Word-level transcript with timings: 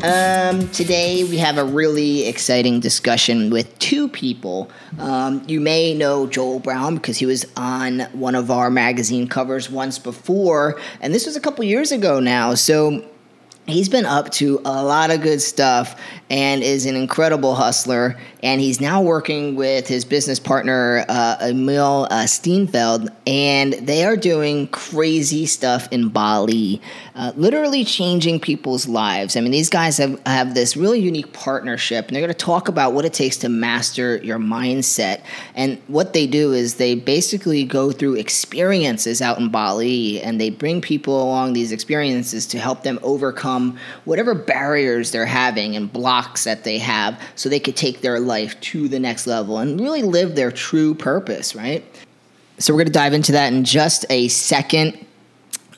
Um, 0.00 0.68
today 0.68 1.24
we 1.24 1.38
have 1.38 1.58
a 1.58 1.64
really 1.64 2.28
exciting 2.28 2.78
discussion 2.78 3.50
with 3.50 3.76
two 3.80 4.08
people. 4.08 4.70
Um, 4.96 5.42
you 5.48 5.58
may 5.58 5.92
know 5.92 6.28
Joel 6.28 6.60
Brown 6.60 6.94
because 6.94 7.18
he 7.18 7.26
was 7.26 7.44
on 7.56 8.00
one 8.12 8.36
of 8.36 8.48
our 8.48 8.70
magazine 8.70 9.26
covers 9.26 9.68
once 9.68 9.98
before, 9.98 10.80
and 11.00 11.12
this 11.12 11.26
was 11.26 11.34
a 11.34 11.40
couple 11.40 11.64
years 11.64 11.90
ago 11.90 12.20
now. 12.20 12.54
So 12.54 13.04
he's 13.66 13.88
been 13.88 14.06
up 14.06 14.30
to 14.34 14.60
a 14.64 14.84
lot 14.84 15.10
of 15.10 15.20
good 15.20 15.42
stuff 15.42 16.00
and 16.30 16.62
is 16.62 16.86
an 16.86 16.94
incredible 16.94 17.56
hustler. 17.56 18.20
And 18.42 18.60
he's 18.60 18.80
now 18.80 19.02
working 19.02 19.56
with 19.56 19.88
his 19.88 20.04
business 20.04 20.38
partner, 20.38 21.04
uh, 21.08 21.38
Emil 21.40 22.06
uh, 22.10 22.24
Steenfeld, 22.24 23.08
and 23.26 23.72
they 23.72 24.04
are 24.04 24.16
doing 24.16 24.68
crazy 24.68 25.44
stuff 25.46 25.88
in 25.90 26.08
Bali, 26.08 26.80
uh, 27.16 27.32
literally 27.34 27.84
changing 27.84 28.38
people's 28.38 28.86
lives. 28.86 29.36
I 29.36 29.40
mean, 29.40 29.50
these 29.50 29.68
guys 29.68 29.96
have, 29.98 30.20
have 30.24 30.54
this 30.54 30.76
really 30.76 31.00
unique 31.00 31.32
partnership, 31.32 32.06
and 32.06 32.14
they're 32.14 32.22
going 32.22 32.32
to 32.32 32.38
talk 32.38 32.68
about 32.68 32.92
what 32.92 33.04
it 33.04 33.12
takes 33.12 33.36
to 33.38 33.48
master 33.48 34.18
your 34.18 34.38
mindset. 34.38 35.22
And 35.56 35.82
what 35.88 36.12
they 36.12 36.28
do 36.28 36.52
is 36.52 36.76
they 36.76 36.94
basically 36.94 37.64
go 37.64 37.90
through 37.90 38.14
experiences 38.14 39.20
out 39.20 39.38
in 39.38 39.48
Bali, 39.48 40.20
and 40.20 40.40
they 40.40 40.50
bring 40.50 40.80
people 40.80 41.20
along 41.20 41.54
these 41.54 41.72
experiences 41.72 42.46
to 42.46 42.58
help 42.60 42.84
them 42.84 43.00
overcome 43.02 43.78
whatever 44.04 44.34
barriers 44.34 45.10
they're 45.10 45.26
having 45.26 45.74
and 45.74 45.92
blocks 45.92 46.44
that 46.44 46.62
they 46.62 46.78
have 46.78 47.20
so 47.34 47.48
they 47.48 47.58
could 47.58 47.76
take 47.76 48.00
their 48.00 48.20
life 48.28 48.60
to 48.60 48.86
the 48.86 49.00
next 49.00 49.26
level 49.26 49.58
and 49.58 49.80
really 49.80 50.02
live 50.02 50.36
their 50.36 50.52
true 50.52 50.94
purpose, 50.94 51.56
right? 51.56 51.84
So, 52.58 52.72
we're 52.72 52.78
going 52.78 52.86
to 52.86 52.92
dive 52.92 53.14
into 53.14 53.32
that 53.32 53.52
in 53.52 53.64
just 53.64 54.06
a 54.10 54.28
second. 54.28 55.04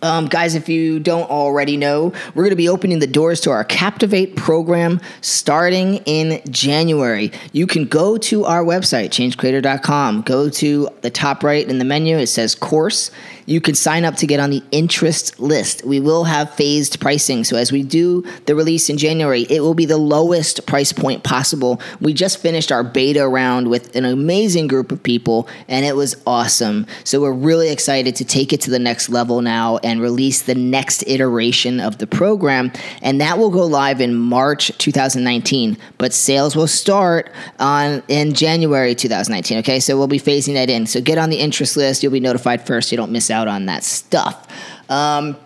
Um, 0.02 0.26
guys, 0.26 0.54
if 0.54 0.68
you 0.68 0.98
don't 0.98 1.30
already 1.30 1.76
know, 1.76 2.12
we're 2.34 2.44
going 2.44 2.50
to 2.50 2.56
be 2.56 2.68
opening 2.68 3.00
the 3.00 3.06
doors 3.06 3.40
to 3.42 3.50
our 3.50 3.64
Captivate 3.64 4.34
program 4.34 5.00
starting 5.20 5.96
in 6.06 6.40
January. 6.50 7.32
You 7.52 7.66
can 7.66 7.84
go 7.84 8.16
to 8.16 8.44
our 8.46 8.64
website, 8.64 9.10
changecreator.com. 9.10 10.22
Go 10.22 10.48
to 10.48 10.88
the 11.02 11.10
top 11.10 11.44
right 11.44 11.68
in 11.68 11.78
the 11.78 11.84
menu, 11.84 12.16
it 12.16 12.28
says 12.28 12.54
course. 12.54 13.10
You 13.50 13.60
can 13.60 13.74
sign 13.74 14.04
up 14.04 14.14
to 14.16 14.28
get 14.28 14.38
on 14.38 14.50
the 14.50 14.62
interest 14.70 15.40
list. 15.40 15.84
We 15.84 15.98
will 15.98 16.22
have 16.22 16.54
phased 16.54 17.00
pricing. 17.00 17.42
So, 17.42 17.56
as 17.56 17.72
we 17.72 17.82
do 17.82 18.22
the 18.46 18.54
release 18.54 18.88
in 18.88 18.96
January, 18.96 19.42
it 19.50 19.60
will 19.60 19.74
be 19.74 19.86
the 19.86 19.98
lowest 19.98 20.66
price 20.66 20.92
point 20.92 21.24
possible. 21.24 21.80
We 22.00 22.14
just 22.14 22.38
finished 22.38 22.70
our 22.70 22.84
beta 22.84 23.26
round 23.26 23.68
with 23.68 23.96
an 23.96 24.04
amazing 24.04 24.68
group 24.68 24.92
of 24.92 25.02
people, 25.02 25.48
and 25.66 25.84
it 25.84 25.96
was 25.96 26.14
awesome. 26.28 26.86
So, 27.02 27.20
we're 27.20 27.32
really 27.32 27.70
excited 27.70 28.14
to 28.16 28.24
take 28.24 28.52
it 28.52 28.60
to 28.62 28.70
the 28.70 28.78
next 28.78 29.08
level 29.08 29.42
now 29.42 29.78
and 29.90 30.00
release 30.00 30.42
the 30.42 30.54
next 30.54 31.02
iteration 31.08 31.80
of 31.80 31.98
the 31.98 32.06
program. 32.06 32.70
And 33.02 33.20
that 33.20 33.38
will 33.38 33.50
go 33.50 33.66
live 33.66 34.00
in 34.00 34.14
March 34.14 34.70
2019. 34.78 35.76
But 35.98 36.12
sales 36.12 36.54
will 36.54 36.68
start 36.68 37.30
on 37.58 38.02
in 38.06 38.32
January 38.32 38.94
2019. 38.94 39.58
Okay, 39.58 39.80
so 39.80 39.98
we'll 39.98 40.06
be 40.06 40.20
phasing 40.20 40.54
that 40.54 40.70
in. 40.70 40.86
So 40.86 41.00
get 41.00 41.18
on 41.18 41.28
the 41.28 41.38
interest 41.38 41.76
list. 41.76 42.02
You'll 42.02 42.12
be 42.12 42.20
notified 42.20 42.64
first. 42.66 42.88
So 42.88 42.92
you 42.92 42.96
don't 42.98 43.10
miss 43.10 43.30
out 43.30 43.48
on 43.48 43.66
that 43.66 43.82
stuff. 43.82 44.46
Um, 44.88 45.36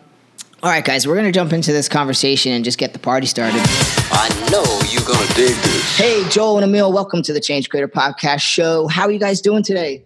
all 0.62 0.70
right, 0.70 0.84
guys, 0.84 1.06
we're 1.06 1.14
going 1.14 1.26
to 1.26 1.32
jump 1.32 1.52
into 1.52 1.72
this 1.72 1.88
conversation 1.88 2.52
and 2.52 2.64
just 2.64 2.78
get 2.78 2.92
the 2.92 2.98
party 2.98 3.26
started. 3.26 3.60
I 3.62 4.28
know 4.50 4.64
you're 4.90 5.06
going 5.06 5.26
to 5.26 5.34
dig 5.34 5.54
this. 5.56 5.98
Hey, 5.98 6.26
Joel 6.28 6.58
and 6.58 6.64
Emil, 6.64 6.92
welcome 6.92 7.22
to 7.22 7.32
the 7.32 7.40
Change 7.40 7.68
Creator 7.68 7.88
Podcast 7.88 8.40
Show. 8.40 8.88
How 8.88 9.04
are 9.04 9.10
you 9.10 9.18
guys 9.18 9.40
doing 9.40 9.62
today? 9.62 10.04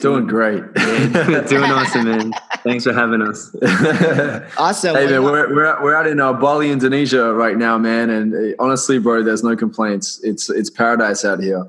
Doing 0.00 0.26
great. 0.26 0.62
Doing 0.74 1.70
awesome, 1.70 2.04
man. 2.04 2.32
Thanks 2.62 2.84
for 2.84 2.92
having 2.92 3.22
us. 3.22 3.54
Awesome. 4.58 4.96
hey, 4.96 5.06
man, 5.06 5.22
we're, 5.22 5.54
we're, 5.54 5.82
we're 5.82 5.94
out 5.94 6.06
in 6.06 6.20
uh, 6.20 6.32
Bali, 6.32 6.70
Indonesia 6.70 7.32
right 7.32 7.56
now, 7.56 7.78
man. 7.78 8.10
And 8.10 8.34
uh, 8.34 8.62
honestly, 8.62 8.98
bro, 8.98 9.22
there's 9.22 9.42
no 9.42 9.56
complaints. 9.56 10.20
It's 10.22 10.50
it's 10.50 10.70
paradise 10.70 11.24
out 11.24 11.40
here. 11.40 11.66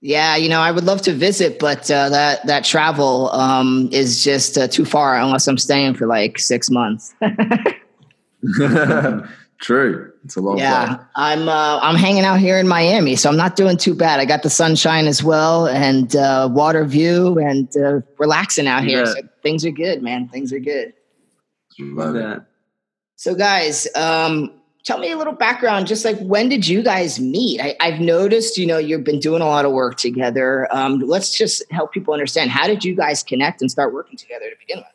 Yeah, 0.00 0.36
you 0.36 0.48
know, 0.48 0.60
I 0.60 0.70
would 0.72 0.84
love 0.84 1.02
to 1.02 1.12
visit, 1.12 1.58
but 1.58 1.90
uh, 1.90 2.08
that 2.10 2.46
that 2.46 2.64
travel 2.64 3.30
um, 3.30 3.88
is 3.92 4.22
just 4.22 4.58
uh, 4.58 4.68
too 4.68 4.84
far 4.84 5.16
unless 5.16 5.46
I'm 5.46 5.58
staying 5.58 5.94
for 5.94 6.06
like 6.06 6.38
six 6.38 6.70
months. 6.70 7.14
True. 9.60 10.12
It's 10.24 10.36
a 10.36 10.40
long 10.40 10.58
yeah, 10.58 10.86
flight. 10.86 11.00
I'm 11.16 11.48
uh, 11.48 11.78
I'm 11.80 11.96
hanging 11.96 12.24
out 12.24 12.38
here 12.38 12.58
in 12.58 12.68
Miami, 12.68 13.16
so 13.16 13.30
I'm 13.30 13.36
not 13.36 13.56
doing 13.56 13.76
too 13.76 13.94
bad. 13.94 14.20
I 14.20 14.24
got 14.24 14.42
the 14.42 14.50
sunshine 14.50 15.06
as 15.06 15.22
well, 15.22 15.66
and 15.66 16.14
uh, 16.14 16.48
water 16.52 16.84
view, 16.84 17.38
and 17.38 17.74
uh, 17.76 18.00
relaxing 18.18 18.66
out 18.66 18.84
here. 18.84 19.04
Yeah. 19.04 19.12
So 19.12 19.20
things 19.42 19.64
are 19.64 19.70
good, 19.70 20.02
man. 20.02 20.28
Things 20.28 20.52
are 20.52 20.58
good. 20.58 20.92
Love 21.78 22.14
that. 22.14 22.46
So, 23.16 23.34
guys, 23.34 23.86
um, 23.94 24.52
tell 24.84 24.98
me 24.98 25.10
a 25.10 25.16
little 25.16 25.32
background. 25.32 25.86
Just 25.86 26.04
like 26.04 26.18
when 26.18 26.48
did 26.48 26.66
you 26.66 26.82
guys 26.82 27.18
meet? 27.18 27.60
I, 27.60 27.76
I've 27.80 28.00
noticed, 28.00 28.58
you 28.58 28.66
know, 28.66 28.78
you've 28.78 29.04
been 29.04 29.20
doing 29.20 29.42
a 29.42 29.46
lot 29.46 29.64
of 29.64 29.72
work 29.72 29.96
together. 29.96 30.68
Um, 30.70 31.00
let's 31.00 31.36
just 31.36 31.62
help 31.70 31.92
people 31.92 32.12
understand. 32.12 32.50
How 32.50 32.66
did 32.66 32.84
you 32.84 32.94
guys 32.94 33.22
connect 33.22 33.60
and 33.60 33.70
start 33.70 33.94
working 33.94 34.16
together 34.18 34.50
to 34.50 34.56
begin 34.58 34.78
with? 34.78 34.86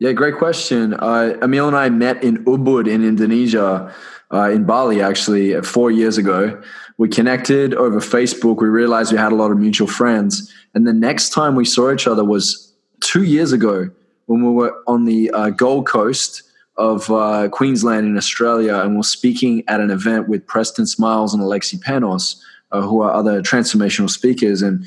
Yeah, 0.00 0.12
great 0.12 0.36
question. 0.36 0.94
Uh, 0.94 1.36
Emil 1.40 1.68
and 1.68 1.76
I 1.76 1.88
met 1.88 2.22
in 2.24 2.44
Ubud 2.44 2.88
in 2.88 3.04
Indonesia, 3.04 3.94
uh, 4.32 4.50
in 4.50 4.64
Bali, 4.64 5.00
actually, 5.00 5.60
four 5.62 5.90
years 5.90 6.18
ago. 6.18 6.60
We 6.98 7.08
connected 7.08 7.74
over 7.74 8.00
Facebook. 8.00 8.60
We 8.60 8.68
realized 8.68 9.12
we 9.12 9.18
had 9.18 9.32
a 9.32 9.36
lot 9.36 9.50
of 9.50 9.58
mutual 9.58 9.86
friends. 9.86 10.52
And 10.74 10.86
the 10.86 10.92
next 10.92 11.30
time 11.30 11.54
we 11.54 11.64
saw 11.64 11.92
each 11.92 12.06
other 12.06 12.24
was 12.24 12.72
two 13.00 13.22
years 13.22 13.52
ago 13.52 13.90
when 14.26 14.42
we 14.42 14.50
were 14.50 14.74
on 14.86 15.04
the 15.04 15.30
uh, 15.30 15.50
Gold 15.50 15.86
Coast 15.86 16.42
of 16.76 17.10
uh, 17.10 17.48
Queensland 17.50 18.06
in 18.06 18.16
Australia 18.16 18.78
and 18.78 18.96
we're 18.96 19.02
speaking 19.02 19.62
at 19.68 19.80
an 19.80 19.90
event 19.90 20.28
with 20.28 20.44
Preston 20.46 20.86
Smiles 20.86 21.32
and 21.32 21.42
Alexi 21.42 21.78
Panos, 21.78 22.40
uh, 22.72 22.80
who 22.80 23.00
are 23.02 23.12
other 23.12 23.42
transformational 23.42 24.10
speakers. 24.10 24.60
And 24.62 24.84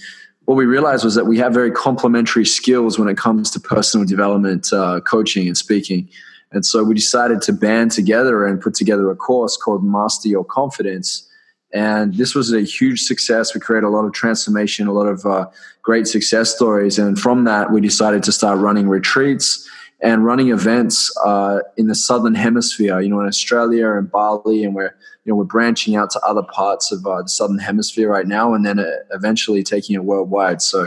what 0.47 0.55
we 0.55 0.65
realized 0.65 1.03
was 1.03 1.15
that 1.15 1.25
we 1.25 1.37
have 1.37 1.53
very 1.53 1.69
complementary 1.69 2.45
skills 2.45 2.97
when 2.97 3.09
it 3.09 3.17
comes 3.17 3.51
to 3.51 3.59
personal 3.59 4.07
development, 4.07 4.71
uh, 4.71 5.01
coaching, 5.01 5.45
and 5.45 5.57
speaking. 5.57 6.07
And 6.53 6.65
so 6.65 6.85
we 6.85 6.95
decided 6.95 7.41
to 7.43 7.51
band 7.51 7.91
together 7.91 8.45
and 8.45 8.61
put 8.61 8.73
together 8.73 9.11
a 9.11 9.15
course 9.15 9.57
called 9.57 9.83
Master 9.83 10.29
Your 10.29 10.45
Confidence. 10.45 11.29
And 11.73 12.13
this 12.13 12.33
was 12.33 12.53
a 12.53 12.61
huge 12.61 13.01
success. 13.01 13.53
We 13.53 13.59
created 13.59 13.87
a 13.87 13.89
lot 13.89 14.05
of 14.05 14.13
transformation, 14.13 14.87
a 14.87 14.93
lot 14.93 15.07
of 15.07 15.25
uh, 15.25 15.47
great 15.81 16.07
success 16.07 16.55
stories. 16.55 16.97
And 16.97 17.19
from 17.19 17.43
that, 17.43 17.73
we 17.73 17.81
decided 17.81 18.23
to 18.23 18.31
start 18.31 18.57
running 18.57 18.87
retreats 18.87 19.69
and 19.99 20.23
running 20.23 20.51
events 20.51 21.11
uh, 21.25 21.59
in 21.75 21.87
the 21.87 21.95
southern 21.95 22.35
hemisphere. 22.35 23.01
You 23.01 23.09
know, 23.09 23.19
in 23.19 23.27
Australia 23.27 23.91
and 23.91 24.09
Bali, 24.09 24.63
and 24.63 24.73
we're 24.73 24.95
you 25.27 25.33
know 25.33 25.37
we're 25.37 25.43
branching 25.43 25.97
out 25.97 26.09
to 26.11 26.21
other 26.21 26.41
parts 26.41 26.91
of 26.91 27.05
uh, 27.05 27.21
the 27.21 27.27
southern 27.27 27.59
hemisphere 27.59 28.09
right 28.09 28.25
now, 28.25 28.53
and 28.53 28.65
then 28.65 28.79
uh, 28.79 28.85
eventually 29.11 29.61
taking 29.61 29.93
it 29.93 30.05
worldwide. 30.05 30.61
So 30.61 30.85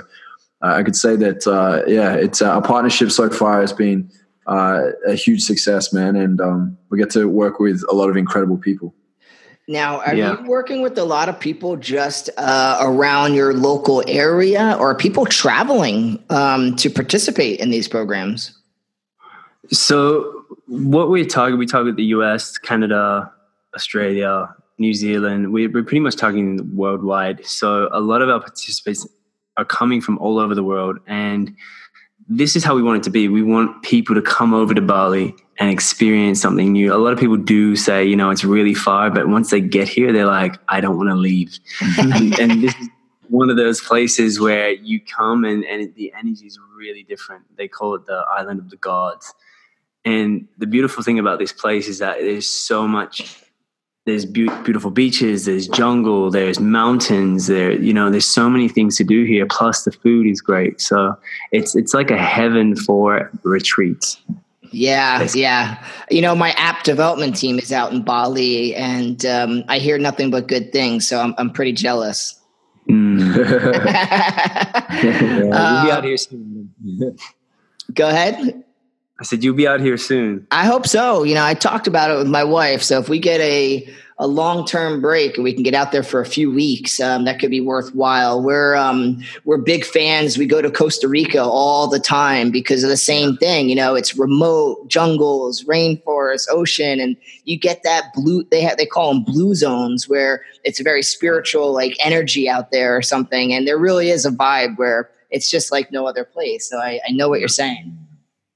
uh, 0.63 0.75
I 0.79 0.83
could 0.83 0.97
say 0.97 1.15
that 1.17 1.47
uh, 1.47 1.83
yeah, 1.87 2.15
it's 2.15 2.41
uh, 2.41 2.51
our 2.51 2.63
partnership 2.63 3.11
so 3.11 3.29
far 3.29 3.61
has 3.61 3.75
been 3.75 4.11
uh, 4.47 4.93
a 5.07 5.15
huge 5.15 5.43
success, 5.43 5.93
man, 5.93 6.17
and 6.17 6.41
um, 6.41 6.79
we 6.89 6.99
get 6.99 7.11
to 7.11 7.29
work 7.29 7.61
with 7.61 7.85
a 7.91 7.95
lot 7.95 8.09
of 8.09 8.17
incredible 8.17 8.57
people. 8.57 8.95
Now, 9.69 10.01
are 10.01 10.15
Yeah. 10.17 10.41
you 10.41 10.49
working 10.49 10.81
with 10.81 10.99
a 10.99 11.05
lot 11.05 11.29
of 11.29 11.39
people 11.39 11.77
just 11.77 12.31
uh, 12.39 12.79
around 12.81 13.35
your 13.35 13.53
local 13.53 14.03
area, 14.09 14.75
or 14.81 14.93
are 14.93 14.95
people 14.95 15.27
traveling 15.27 16.25
um, 16.31 16.75
to 16.77 16.89
participate 16.89 17.61
in 17.61 17.71
these 17.71 17.87
programs? 17.87 18.59
So, 19.71 20.45
what 20.67 21.11
we 21.11 21.27
target, 21.27 21.59
we 21.59 21.67
target 21.67 21.97
the 21.97 22.05
US, 22.17 22.57
Canada, 22.59 23.31
Australia, 23.75 24.55
New 24.79 24.95
Zealand. 24.95 25.53
We, 25.53 25.67
we're 25.67 25.83
pretty 25.83 26.01
much 26.01 26.17
targeting 26.17 26.75
worldwide. 26.75 27.45
So, 27.47 27.89
a 27.93 28.01
lot 28.01 28.23
of 28.23 28.29
our 28.29 28.41
participants 28.41 29.07
are 29.57 29.65
coming 29.65 30.01
from 30.01 30.19
all 30.19 30.39
over 30.39 30.55
the 30.55 30.65
world. 30.65 30.99
And 31.07 31.55
this 32.29 32.55
is 32.55 32.65
how 32.65 32.75
we 32.75 32.83
want 32.83 32.99
it 32.99 33.03
to 33.05 33.11
be. 33.11 33.29
We 33.29 33.43
want 33.43 33.83
people 33.83 34.15
to 34.15 34.23
come 34.23 34.55
over 34.55 34.73
to 34.73 34.81
Bali 34.81 35.35
and 35.59 35.71
experience 35.71 36.41
something 36.41 36.73
new. 36.73 36.95
A 36.95 36.97
lot 36.97 37.13
of 37.13 37.19
people 37.19 37.37
do 37.37 37.77
say, 37.77 38.05
you 38.05 38.17
know, 38.17 38.31
it's 38.31 38.45
really 38.45 38.73
far, 38.73 39.11
but 39.11 39.29
once 39.29 39.51
they 39.51 39.61
get 39.61 39.89
here, 39.89 40.13
they're 40.13 40.27
like, 40.27 40.57
I 40.69 40.81
don't 40.81 40.97
want 40.97 41.11
to 41.11 41.15
leave. 41.17 41.59
and, 41.99 42.39
and 42.39 42.63
this 42.63 42.75
is 42.77 42.89
one 43.29 43.51
of 43.51 43.57
those 43.57 43.81
places 43.81 44.41
where 44.41 44.71
you 44.71 45.01
come 45.01 45.45
and, 45.45 45.65
and 45.65 45.95
the 45.95 46.13
energy 46.17 46.47
is 46.47 46.59
really 46.77 47.03
different. 47.03 47.45
They 47.57 47.69
call 47.69 47.95
it 47.97 48.07
the 48.07 48.25
island 48.31 48.61
of 48.61 48.71
the 48.71 48.77
gods. 48.77 49.35
And 50.05 50.49
the 50.57 50.67
beautiful 50.67 51.03
thing 51.03 51.19
about 51.19 51.39
this 51.39 51.53
place 51.53 51.89
is 51.89 51.99
that 51.99 52.21
there's 52.21 52.49
so 52.49 52.89
much 52.89 53.40
there's 54.11 54.27
be- 54.27 54.51
beautiful 54.65 54.91
beaches, 54.91 55.45
there's 55.45 55.69
jungle, 55.69 56.31
there's 56.31 56.59
mountains, 56.61 57.47
there 57.47 57.73
you 57.73 57.93
know, 57.95 58.11
there's 58.11 58.27
so 58.27 58.51
many 58.51 58.69
things 58.69 58.97
to 58.97 59.05
do 59.05 59.25
here. 59.25 59.47
Plus, 59.47 59.85
the 59.85 59.93
food 59.93 60.27
is 60.27 60.41
great, 60.41 60.81
so 60.81 61.17
it's 61.53 61.75
it's 61.77 61.95
like 61.95 62.11
a 62.11 62.19
heaven 62.19 62.75
for 62.77 63.31
retreats. 63.45 64.21
Yeah, 64.73 65.27
yeah. 65.35 65.85
You 66.11 66.23
know, 66.23 66.35
my 66.35 66.51
app 66.53 66.85
development 66.85 67.37
team 67.37 67.59
is 67.59 67.73
out 67.73 67.93
in 67.93 68.03
Bali, 68.03 68.75
and 68.75 69.25
um, 69.27 69.65
I 69.69 69.79
hear 69.79 69.99
nothing 69.99 70.31
but 70.31 70.47
good 70.47 70.73
things. 70.73 71.07
So 71.09 71.21
I'm 71.21 71.35
I'm 71.39 71.51
pretty 71.51 71.73
jealous. 71.73 72.39
Mm. 72.89 73.35
yeah, 73.37 75.03
you'll 75.03 75.51
be 75.51 75.91
Uh, 75.91 75.97
out 75.97 76.05
here 76.05 76.17
soon. 76.17 76.71
Go 77.95 78.09
ahead. 78.09 78.65
I 79.21 79.23
said 79.23 79.45
you'll 79.45 79.55
be 79.55 79.69
out 79.69 79.81
here 79.81 79.99
soon. 79.99 80.47
I 80.51 80.65
hope 80.65 80.87
so. 80.87 81.25
You 81.25 81.35
know, 81.35 81.45
I 81.45 81.53
talked 81.53 81.87
about 81.87 82.11
it 82.11 82.17
with 82.17 82.27
my 82.27 82.43
wife. 82.43 82.83
So 82.83 82.99
if 82.99 83.09
we 83.09 83.19
get 83.19 83.41
a 83.41 83.87
a 84.19 84.27
long 84.27 84.67
term 84.67 85.01
break 85.01 85.37
and 85.37 85.45
we 85.45 85.53
can 85.55 85.63
get 85.63 85.73
out 85.73 85.93
there 85.93 86.03
for 86.03 86.21
a 86.21 86.27
few 86.27 86.51
weeks, 86.51 87.01
um, 87.01 87.25
that 87.25 87.39
could 87.39 87.51
be 87.51 87.61
worthwhile. 87.61 88.43
We're 88.43 88.75
um, 88.77 89.23
we're 89.45 89.59
big 89.59 89.85
fans. 89.85 90.39
We 90.39 90.47
go 90.47 90.63
to 90.63 90.71
Costa 90.71 91.07
Rica 91.07 91.43
all 91.43 91.87
the 91.87 91.99
time 91.99 92.51
because 92.51 92.83
of 92.83 92.89
the 92.89 92.97
same 92.97 93.37
thing. 93.37 93.69
You 93.69 93.77
know, 93.77 93.95
it's 93.95 94.17
remote 94.17 94.89
jungles, 94.89 95.65
rainforest, 95.65 96.49
ocean, 96.51 96.99
and 96.99 97.17
you 97.45 97.59
get 97.59 97.83
that 97.83 98.13
blue. 98.15 98.45
They 98.45 98.63
have 98.63 98.79
they 98.79 98.87
call 98.87 99.13
them 99.13 99.23
blue 99.23 99.55
zones 99.55 100.09
where 100.09 100.45
it's 100.65 100.81
a 100.81 100.83
very 100.83 101.03
spiritual 101.03 101.75
like 101.75 101.95
energy 102.03 102.49
out 102.49 102.71
there 102.71 102.97
or 102.97 103.03
something. 103.03 103.53
And 103.53 103.67
there 103.67 103.79
really 103.79 104.09
is 104.09 104.25
a 104.25 104.31
vibe 104.31 104.79
where 104.79 105.11
it's 105.31 105.51
just 105.51 105.71
like 105.71 105.93
no 105.93 106.07
other 106.07 106.25
place. 106.25 106.69
So 106.69 106.79
I, 106.79 107.01
I 107.07 107.13
know 107.13 107.29
what 107.29 107.41
you're 107.41 107.49
saying. 107.49 108.00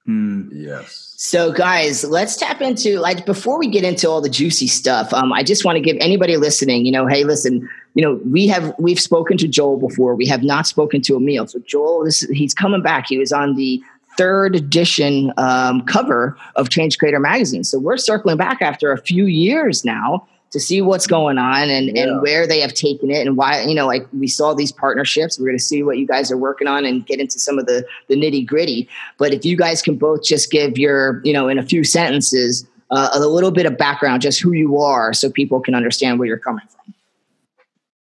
Mm. 0.08 0.50
Yes. 0.52 1.14
So, 1.16 1.50
guys, 1.50 2.04
let's 2.04 2.36
tap 2.36 2.60
into 2.60 2.98
like 2.98 3.24
before 3.24 3.58
we 3.58 3.68
get 3.68 3.84
into 3.84 4.08
all 4.08 4.20
the 4.20 4.28
juicy 4.28 4.66
stuff. 4.66 5.12
Um, 5.14 5.32
I 5.32 5.42
just 5.42 5.64
want 5.64 5.76
to 5.76 5.80
give 5.80 5.96
anybody 6.00 6.36
listening, 6.36 6.84
you 6.84 6.92
know, 6.92 7.06
hey, 7.06 7.24
listen, 7.24 7.68
you 7.94 8.02
know, 8.02 8.20
we 8.30 8.46
have 8.48 8.74
we've 8.78 9.00
spoken 9.00 9.38
to 9.38 9.48
Joel 9.48 9.78
before. 9.78 10.14
We 10.14 10.26
have 10.26 10.42
not 10.42 10.66
spoken 10.66 11.00
to 11.02 11.16
Emil. 11.16 11.46
So, 11.46 11.60
Joel, 11.60 12.04
this 12.04 12.20
he's 12.20 12.52
coming 12.52 12.82
back. 12.82 13.06
He 13.08 13.16
was 13.16 13.32
on 13.32 13.54
the 13.54 13.82
third 14.18 14.54
edition 14.54 15.32
um, 15.38 15.82
cover 15.86 16.36
of 16.56 16.68
Change 16.68 16.98
Creator 16.98 17.20
magazine. 17.20 17.64
So, 17.64 17.78
we're 17.78 17.96
circling 17.96 18.36
back 18.36 18.60
after 18.60 18.92
a 18.92 18.98
few 18.98 19.24
years 19.24 19.86
now 19.86 20.26
to 20.54 20.60
see 20.60 20.80
what's 20.80 21.06
going 21.06 21.36
on 21.36 21.68
and, 21.68 21.94
Yeah. 21.94 22.04
and 22.04 22.22
where 22.22 22.46
they 22.46 22.60
have 22.60 22.72
taken 22.72 23.10
it 23.10 23.26
and 23.26 23.36
why 23.36 23.62
you 23.62 23.74
know 23.74 23.86
like 23.86 24.06
we 24.12 24.28
saw 24.28 24.54
these 24.54 24.72
partnerships 24.72 25.38
we're 25.38 25.46
going 25.46 25.58
to 25.58 25.64
see 25.64 25.82
what 25.82 25.98
you 25.98 26.06
guys 26.06 26.30
are 26.30 26.38
working 26.38 26.68
on 26.68 26.84
and 26.84 27.04
get 27.04 27.20
into 27.20 27.38
some 27.38 27.58
of 27.58 27.66
the 27.66 27.84
the 28.08 28.14
nitty 28.14 28.46
gritty 28.46 28.88
but 29.18 29.34
if 29.34 29.44
you 29.44 29.56
guys 29.56 29.82
can 29.82 29.96
both 29.96 30.22
just 30.22 30.50
give 30.50 30.78
your 30.78 31.20
you 31.24 31.32
know 31.32 31.48
in 31.48 31.58
a 31.58 31.62
few 31.62 31.84
sentences 31.84 32.66
uh, 32.90 33.08
a 33.12 33.20
little 33.20 33.50
bit 33.50 33.66
of 33.66 33.76
background 33.76 34.22
just 34.22 34.40
who 34.40 34.52
you 34.52 34.78
are 34.78 35.12
so 35.12 35.28
people 35.28 35.60
can 35.60 35.74
understand 35.74 36.18
where 36.18 36.28
you're 36.28 36.38
coming 36.38 36.64
from 36.68 36.94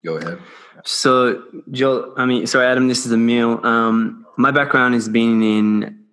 Go 0.05 0.17
ahead. 0.17 0.37
So, 0.83 1.43
Joel, 1.71 2.13
I 2.15 2.27
mean, 2.27 2.45
sorry, 2.45 2.67
Adam, 2.67 2.87
this 2.87 3.07
is 3.07 3.11
Emil. 3.11 3.65
Um, 3.65 4.23
my 4.37 4.51
background 4.51 4.93
has 4.93 5.09
been 5.09 5.41
in 5.41 6.05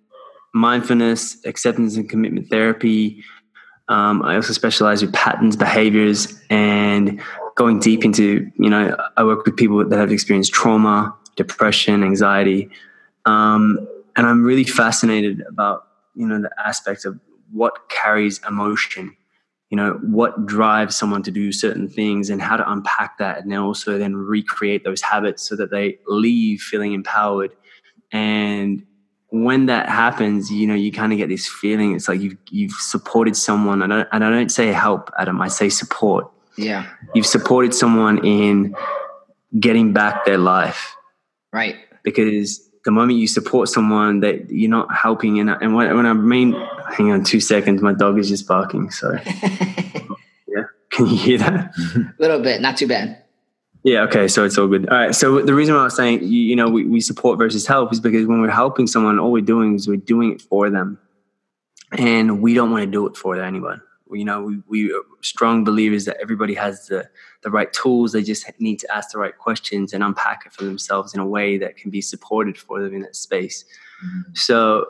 mindfulness, 0.53 1.37
acceptance 1.45 1.95
and 1.95 2.09
commitment 2.09 2.49
therapy. 2.49 3.23
Um, 3.89 4.21
I 4.23 4.35
also 4.35 4.53
specialize 4.53 5.01
with 5.01 5.13
patterns, 5.13 5.55
behaviors, 5.55 6.41
and 6.49 7.21
going 7.55 7.79
deep 7.79 8.05
into, 8.05 8.49
you 8.57 8.69
know, 8.69 8.95
I 9.17 9.23
work 9.23 9.45
with 9.45 9.55
people 9.55 9.87
that 9.87 9.97
have 9.97 10.11
experienced 10.11 10.53
trauma, 10.53 11.15
depression, 11.35 12.03
anxiety. 12.03 12.69
Um, 13.25 13.87
and 14.15 14.25
I'm 14.25 14.43
really 14.43 14.63
fascinated 14.63 15.43
about, 15.47 15.87
you 16.15 16.27
know, 16.27 16.41
the 16.41 16.51
aspect 16.63 17.05
of 17.05 17.19
what 17.51 17.89
carries 17.89 18.39
emotion 18.47 19.15
you 19.73 19.77
know 19.77 19.93
what 20.03 20.45
drives 20.45 20.95
someone 20.95 21.23
to 21.23 21.31
do 21.31 21.51
certain 21.51 21.89
things 21.89 22.29
and 22.29 22.39
how 22.39 22.55
to 22.55 22.71
unpack 22.71 23.17
that 23.17 23.39
and 23.39 23.51
then 23.51 23.57
also 23.57 23.97
then 23.97 24.15
recreate 24.15 24.83
those 24.83 25.01
habits 25.01 25.41
so 25.41 25.55
that 25.55 25.71
they 25.71 25.97
leave 26.05 26.61
feeling 26.61 26.93
empowered 26.93 27.55
and 28.11 28.85
when 29.33 29.65
that 29.65 29.89
happens 29.89 30.51
you 30.51 30.67
know 30.67 30.75
you 30.75 30.91
kind 30.91 31.11
of 31.11 31.17
get 31.17 31.27
this 31.27 31.47
feeling 31.47 31.95
it's 31.95 32.07
like 32.07 32.21
you've 32.21 32.37
you've 32.51 32.71
supported 32.73 33.35
someone. 33.35 33.81
And 33.81 33.91
I, 33.91 34.05
and 34.11 34.23
I 34.23 34.29
don't 34.29 34.51
say 34.51 34.67
help 34.67 35.09
adam 35.17 35.41
i 35.41 35.47
say 35.47 35.69
support. 35.69 36.29
Yeah. 36.55 36.85
You've 37.15 37.25
supported 37.25 37.73
someone 37.73 38.23
in 38.23 38.75
getting 39.59 39.91
back 39.91 40.25
their 40.25 40.37
life. 40.37 40.95
Right. 41.51 41.77
Because 42.03 42.61
the 42.85 42.91
moment 42.91 43.17
you 43.17 43.27
support 43.27 43.69
someone 43.69 44.19
that 44.19 44.51
you're 44.51 44.69
not 44.69 44.95
helping 44.95 45.39
and, 45.39 45.49
and 45.49 45.73
when, 45.73 45.95
when 45.95 46.05
i 46.05 46.13
mean 46.13 46.53
hang 46.91 47.11
on 47.11 47.23
two 47.23 47.39
seconds 47.39 47.81
my 47.81 47.93
dog 47.93 48.19
is 48.19 48.29
just 48.29 48.47
barking 48.47 48.91
so. 48.91 49.17
Yeah 50.47 50.65
can 50.91 51.07
you 51.07 51.17
hear 51.17 51.37
that? 51.39 51.73
A 51.75 52.13
little 52.19 52.39
bit 52.39 52.61
not 52.61 52.77
too 52.77 52.87
bad 52.87 53.22
yeah 53.83 54.01
okay 54.03 54.27
so 54.27 54.43
it's 54.43 54.57
all 54.57 54.67
good. 54.67 54.87
All 54.89 54.97
right 54.97 55.15
so 55.15 55.41
the 55.41 55.53
reason 55.53 55.75
why 55.75 55.81
i 55.81 55.83
was 55.85 55.95
saying 55.95 56.23
you, 56.23 56.41
you 56.41 56.55
know 56.55 56.69
we, 56.69 56.85
we 56.85 57.01
support 57.01 57.37
versus 57.37 57.67
help 57.67 57.91
is 57.91 57.99
because 57.99 58.25
when 58.25 58.41
we're 58.41 58.49
helping 58.49 58.87
someone 58.87 59.19
all 59.19 59.31
we're 59.31 59.41
doing 59.41 59.75
is 59.75 59.87
we're 59.87 59.97
doing 59.97 60.31
it 60.31 60.41
for 60.41 60.69
them. 60.69 60.99
And 61.95 62.41
we 62.41 62.55
don't 62.55 62.71
want 62.71 62.83
to 62.83 62.89
do 62.89 63.05
it 63.05 63.15
for 63.15 63.39
anyone. 63.39 63.79
You 64.11 64.25
know 64.25 64.41
we, 64.41 64.61
we 64.67 64.91
are 64.93 65.01
strong 65.21 65.63
believers 65.63 66.05
that 66.05 66.17
everybody 66.21 66.53
has 66.55 66.87
the 66.87 67.09
the 67.43 67.49
right 67.49 67.71
tools 67.73 68.11
they 68.13 68.23
just 68.23 68.49
need 68.59 68.79
to 68.79 68.95
ask 68.95 69.11
the 69.11 69.19
right 69.19 69.37
questions 69.37 69.91
and 69.93 70.03
unpack 70.03 70.45
it 70.45 70.53
for 70.53 70.63
themselves 70.63 71.13
in 71.13 71.19
a 71.19 71.25
way 71.25 71.57
that 71.57 71.77
can 71.77 71.91
be 71.91 72.01
supported 72.01 72.57
for 72.57 72.81
them 72.81 72.93
in 72.95 73.01
that 73.01 73.15
space. 73.15 73.65
Mm-hmm. 74.05 74.33
So 74.33 74.85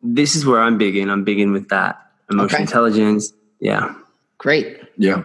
this 0.00 0.34
is 0.36 0.44
where 0.46 0.60
i'm 0.60 0.78
big 0.78 0.96
in. 0.96 1.10
I'm 1.10 1.24
big 1.24 1.38
in 1.38 1.52
with 1.52 1.68
that 1.68 2.00
emotional 2.30 2.54
Okay. 2.54 2.62
intelligence. 2.62 3.32
Yeah. 3.60 3.94
Great. 4.38 4.80
Yeah. 4.96 5.24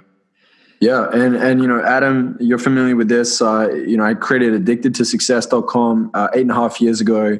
Yeah. 0.79 1.09
And, 1.11 1.35
and, 1.35 1.61
you 1.61 1.67
know, 1.67 1.81
Adam, 1.83 2.37
you're 2.39 2.59
familiar 2.59 2.95
with 2.95 3.09
this. 3.09 3.41
Uh, 3.41 3.69
you 3.73 3.97
know, 3.97 4.03
I 4.03 4.13
created 4.13 4.53
addicted 4.53 4.93
to 4.95 5.05
success.com 5.05 6.11
uh, 6.13 6.27
eight 6.35 6.41
and 6.41 6.51
a 6.51 6.53
half 6.53 6.79
years 6.79 7.01
ago. 7.01 7.39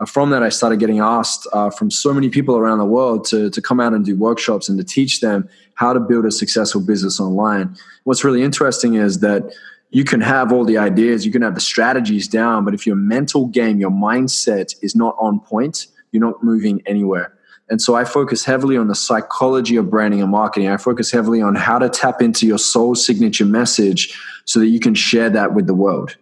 Uh, 0.00 0.04
from 0.04 0.30
that, 0.30 0.42
I 0.42 0.48
started 0.48 0.80
getting 0.80 1.00
asked 1.00 1.46
uh, 1.52 1.70
from 1.70 1.90
so 1.90 2.12
many 2.12 2.28
people 2.28 2.56
around 2.56 2.78
the 2.78 2.84
world 2.84 3.24
to, 3.26 3.48
to 3.50 3.62
come 3.62 3.80
out 3.80 3.94
and 3.94 4.04
do 4.04 4.16
workshops 4.16 4.68
and 4.68 4.76
to 4.78 4.84
teach 4.84 5.20
them 5.20 5.48
how 5.74 5.92
to 5.92 6.00
build 6.00 6.26
a 6.26 6.30
successful 6.30 6.80
business 6.80 7.20
online. 7.20 7.76
What's 8.04 8.24
really 8.24 8.42
interesting 8.42 8.94
is 8.94 9.20
that 9.20 9.54
you 9.90 10.04
can 10.04 10.20
have 10.20 10.52
all 10.52 10.64
the 10.64 10.76
ideas, 10.76 11.24
you 11.24 11.30
can 11.30 11.42
have 11.42 11.54
the 11.54 11.60
strategies 11.60 12.26
down, 12.26 12.64
but 12.64 12.74
if 12.74 12.86
your 12.86 12.96
mental 12.96 13.46
game, 13.46 13.78
your 13.78 13.92
mindset 13.92 14.74
is 14.82 14.96
not 14.96 15.14
on 15.20 15.38
point, 15.38 15.86
you're 16.10 16.20
not 16.20 16.42
moving 16.42 16.82
anywhere. 16.84 17.32
And 17.70 17.80
so 17.80 17.94
I 17.94 18.04
focus 18.04 18.44
heavily 18.44 18.76
on 18.76 18.88
the 18.88 18.94
psychology 18.94 19.76
of 19.76 19.88
branding 19.88 20.20
and 20.20 20.30
marketing. 20.30 20.68
I 20.68 20.76
focus 20.76 21.10
heavily 21.10 21.40
on 21.40 21.54
how 21.54 21.78
to 21.78 21.88
tap 21.88 22.20
into 22.20 22.46
your 22.46 22.58
soul 22.58 22.94
signature 22.94 23.46
message 23.46 24.18
so 24.44 24.60
that 24.60 24.66
you 24.66 24.80
can 24.80 24.94
share 24.94 25.30
that 25.30 25.54
with 25.54 25.66
the 25.66 25.74
world. 25.74 26.16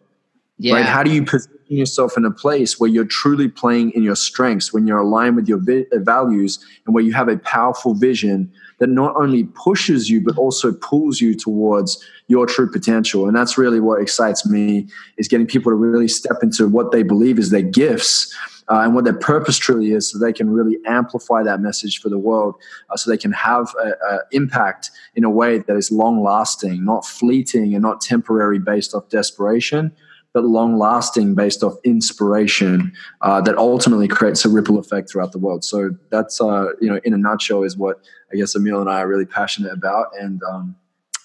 yeah 0.58 0.74
Right? 0.74 0.84
How 0.84 1.02
do 1.02 1.10
you 1.10 1.24
position 1.24 1.58
yourself 1.68 2.16
in 2.16 2.24
a 2.24 2.30
place 2.30 2.78
where 2.78 2.88
you're 2.88 3.04
truly 3.04 3.48
playing 3.48 3.90
in 3.92 4.02
your 4.02 4.14
strengths, 4.14 4.72
when 4.72 4.86
you're 4.86 4.98
aligned 4.98 5.36
with 5.36 5.48
your 5.48 5.58
vi- 5.58 5.86
uh, 5.92 5.98
values, 5.98 6.64
and 6.86 6.94
where 6.94 7.02
you 7.02 7.12
have 7.12 7.28
a 7.28 7.38
powerful 7.38 7.94
vision 7.94 8.52
that 8.78 8.88
not 8.88 9.14
only 9.16 9.44
pushes 9.44 10.10
you 10.10 10.20
but 10.20 10.36
also 10.36 10.72
pulls 10.72 11.20
you 11.20 11.34
towards 11.34 12.04
your 12.28 12.46
true 12.46 12.70
potential? 12.70 13.26
And 13.26 13.36
that's 13.36 13.58
really 13.58 13.80
what 13.80 14.00
excites 14.00 14.46
me 14.46 14.86
is 15.16 15.28
getting 15.28 15.46
people 15.46 15.72
to 15.72 15.76
really 15.76 16.08
step 16.08 16.36
into 16.42 16.68
what 16.68 16.92
they 16.92 17.02
believe 17.02 17.38
is 17.38 17.50
their 17.50 17.62
gifts. 17.62 18.36
Uh, 18.68 18.80
and 18.80 18.94
what 18.94 19.04
their 19.04 19.12
purpose 19.12 19.58
truly 19.58 19.92
is, 19.92 20.10
so 20.10 20.18
they 20.18 20.32
can 20.32 20.50
really 20.50 20.78
amplify 20.86 21.42
that 21.42 21.60
message 21.60 22.00
for 22.00 22.08
the 22.08 22.18
world, 22.18 22.54
uh, 22.90 22.96
so 22.96 23.10
they 23.10 23.16
can 23.16 23.32
have 23.32 23.74
an 23.82 24.20
impact 24.32 24.90
in 25.14 25.24
a 25.24 25.30
way 25.30 25.58
that 25.58 25.76
is 25.76 25.90
long 25.90 26.22
lasting, 26.22 26.84
not 26.84 27.04
fleeting 27.04 27.74
and 27.74 27.82
not 27.82 28.00
temporary 28.00 28.58
based 28.58 28.94
off 28.94 29.08
desperation, 29.08 29.92
but 30.32 30.44
long 30.44 30.78
lasting 30.78 31.34
based 31.34 31.62
off 31.62 31.74
inspiration 31.84 32.92
uh, 33.20 33.40
that 33.40 33.56
ultimately 33.56 34.08
creates 34.08 34.44
a 34.44 34.48
ripple 34.48 34.78
effect 34.78 35.10
throughout 35.10 35.32
the 35.32 35.38
world. 35.38 35.64
So 35.64 35.90
that's 36.10 36.40
uh, 36.40 36.68
you 36.80 36.88
know 36.88 37.00
in 37.04 37.14
a 37.14 37.18
nutshell 37.18 37.62
is 37.62 37.76
what 37.76 38.00
I 38.32 38.36
guess 38.36 38.56
Emil 38.56 38.80
and 38.80 38.88
I 38.88 39.00
are 39.00 39.08
really 39.08 39.26
passionate 39.26 39.72
about, 39.72 40.08
and 40.18 40.42
um, 40.44 40.76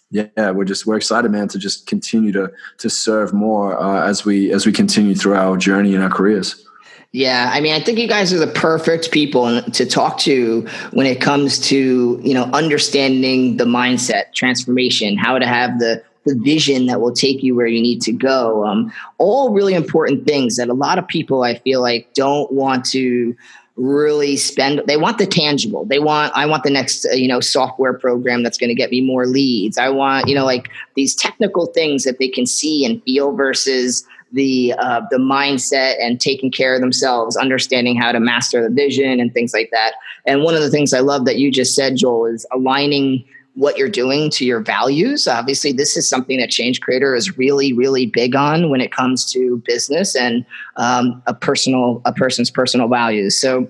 yeah, 0.10 0.52
we're 0.52 0.66
just 0.66 0.86
we're 0.86 0.98
excited, 0.98 1.32
man, 1.32 1.48
to 1.50 1.60
just 1.60 1.88
continue 1.88 2.32
to 2.34 2.52
to 2.80 2.90
serve 2.90 3.34
more 3.34 3.80
uh, 3.80 4.08
as 4.08 4.26
we 4.26 4.52
as 4.52 4.66
we 4.66 4.72
continue 4.72 5.16
through 5.16 5.36
our 5.36 5.58
journey 5.58 5.96
in 5.96 6.02
our 6.02 6.10
careers. 6.10 6.67
Yeah, 7.14 7.50
I 7.54 7.62
mean, 7.62 7.74
I 7.74 7.80
think 7.80 7.98
you 7.98 8.08
guys 8.08 8.34
are 8.34 8.38
the 8.38 8.48
perfect 8.48 9.12
people 9.12 9.62
to 9.62 9.86
talk 9.86 10.18
to 10.20 10.68
when 10.92 11.08
it 11.08 11.22
comes 11.22 11.58
to 11.70 12.20
you 12.22 12.34
know 12.34 12.44
understanding 12.54 13.58
the 13.58 13.66
mindset 13.66 14.34
transformation, 14.34 15.18
how 15.18 15.40
to 15.40 15.48
have 15.48 15.80
the 15.80 16.04
the 16.26 16.36
vision 16.36 16.88
that 16.88 17.00
will 17.00 17.14
take 17.14 17.42
you 17.42 17.56
where 17.56 17.68
you 17.68 17.82
need 17.82 18.02
to 18.02 18.12
go. 18.12 18.66
Um, 18.66 18.92
all 19.18 19.54
really 19.54 19.74
important 19.74 20.26
things 20.26 20.58
that 20.58 20.68
a 20.68 20.74
lot 20.74 21.00
of 21.00 21.08
people 21.08 21.44
I 21.44 21.56
feel 21.60 21.82
like 21.82 22.14
don't 22.14 22.52
want 22.52 22.84
to 22.88 23.36
really 23.78 24.36
spend 24.36 24.82
they 24.88 24.98
want 24.98 25.20
the 25.20 25.26
tangible 25.28 25.86
they 25.86 26.00
want 26.00 26.34
i 26.36 26.48
want 26.48 26.64
the 26.64 26.70
next 26.70 27.06
uh, 27.06 27.12
you 27.12 27.28
know 27.28 27.40
software 27.40 27.94
program 27.94 28.42
that's 28.42 28.58
going 28.58 28.70
to 28.70 28.76
get 28.76 28.90
me 28.90 29.02
more 29.02 29.28
leads 29.28 29.78
i 29.78 29.88
want 29.88 30.28
you 30.28 30.34
know 30.34 30.44
like 30.44 30.70
these 30.96 31.14
technical 31.14 31.68
things 31.68 32.04
that 32.04 32.18
they 32.18 32.28
can 32.28 32.48
see 32.48 32.84
and 32.84 33.04
feel 33.04 33.34
versus 33.34 34.04
the 34.32 34.74
uh, 34.78 35.02
the 35.10 35.18
mindset 35.18 35.96
and 36.02 36.20
taking 36.20 36.52
care 36.52 36.76
of 36.76 36.82
themselves, 36.82 37.38
understanding 37.38 37.96
how 37.96 38.12
to 38.12 38.20
master 38.20 38.62
the 38.62 38.74
vision 38.74 39.20
and 39.20 39.34
things 39.34 39.54
like 39.54 39.70
that. 39.72 39.94
And 40.26 40.44
one 40.44 40.56
of 40.56 40.62
the 40.62 40.70
things 40.70 40.94
I 40.94 41.00
love 41.00 41.26
that 41.26 41.38
you 41.38 41.52
just 41.52 41.76
said, 41.76 41.96
Joel, 41.96 42.28
is 42.28 42.46
aligning 42.52 43.24
what 43.58 43.76
you're 43.78 43.90
doing 43.90 44.30
to 44.30 44.46
your 44.46 44.60
values. 44.60 45.28
Obviously, 45.28 45.72
this 45.72 45.98
is 45.98 46.08
something 46.08 46.38
that 46.38 46.52
Change 46.52 46.80
Creator 46.80 47.16
is 47.16 47.38
really, 47.40 47.74
really 47.74 48.06
big 48.06 48.36
on 48.36 48.70
when 48.70 48.82
it 48.82 48.92
comes 48.92 49.26
to 49.32 49.58
business 49.66 50.16
and 50.16 50.46
um, 50.76 51.24
a 51.26 51.34
personal, 51.34 52.02
a 52.06 52.14
person's 52.14 52.52
personal 52.52 52.88
values. 52.88 53.36
So 53.36 53.68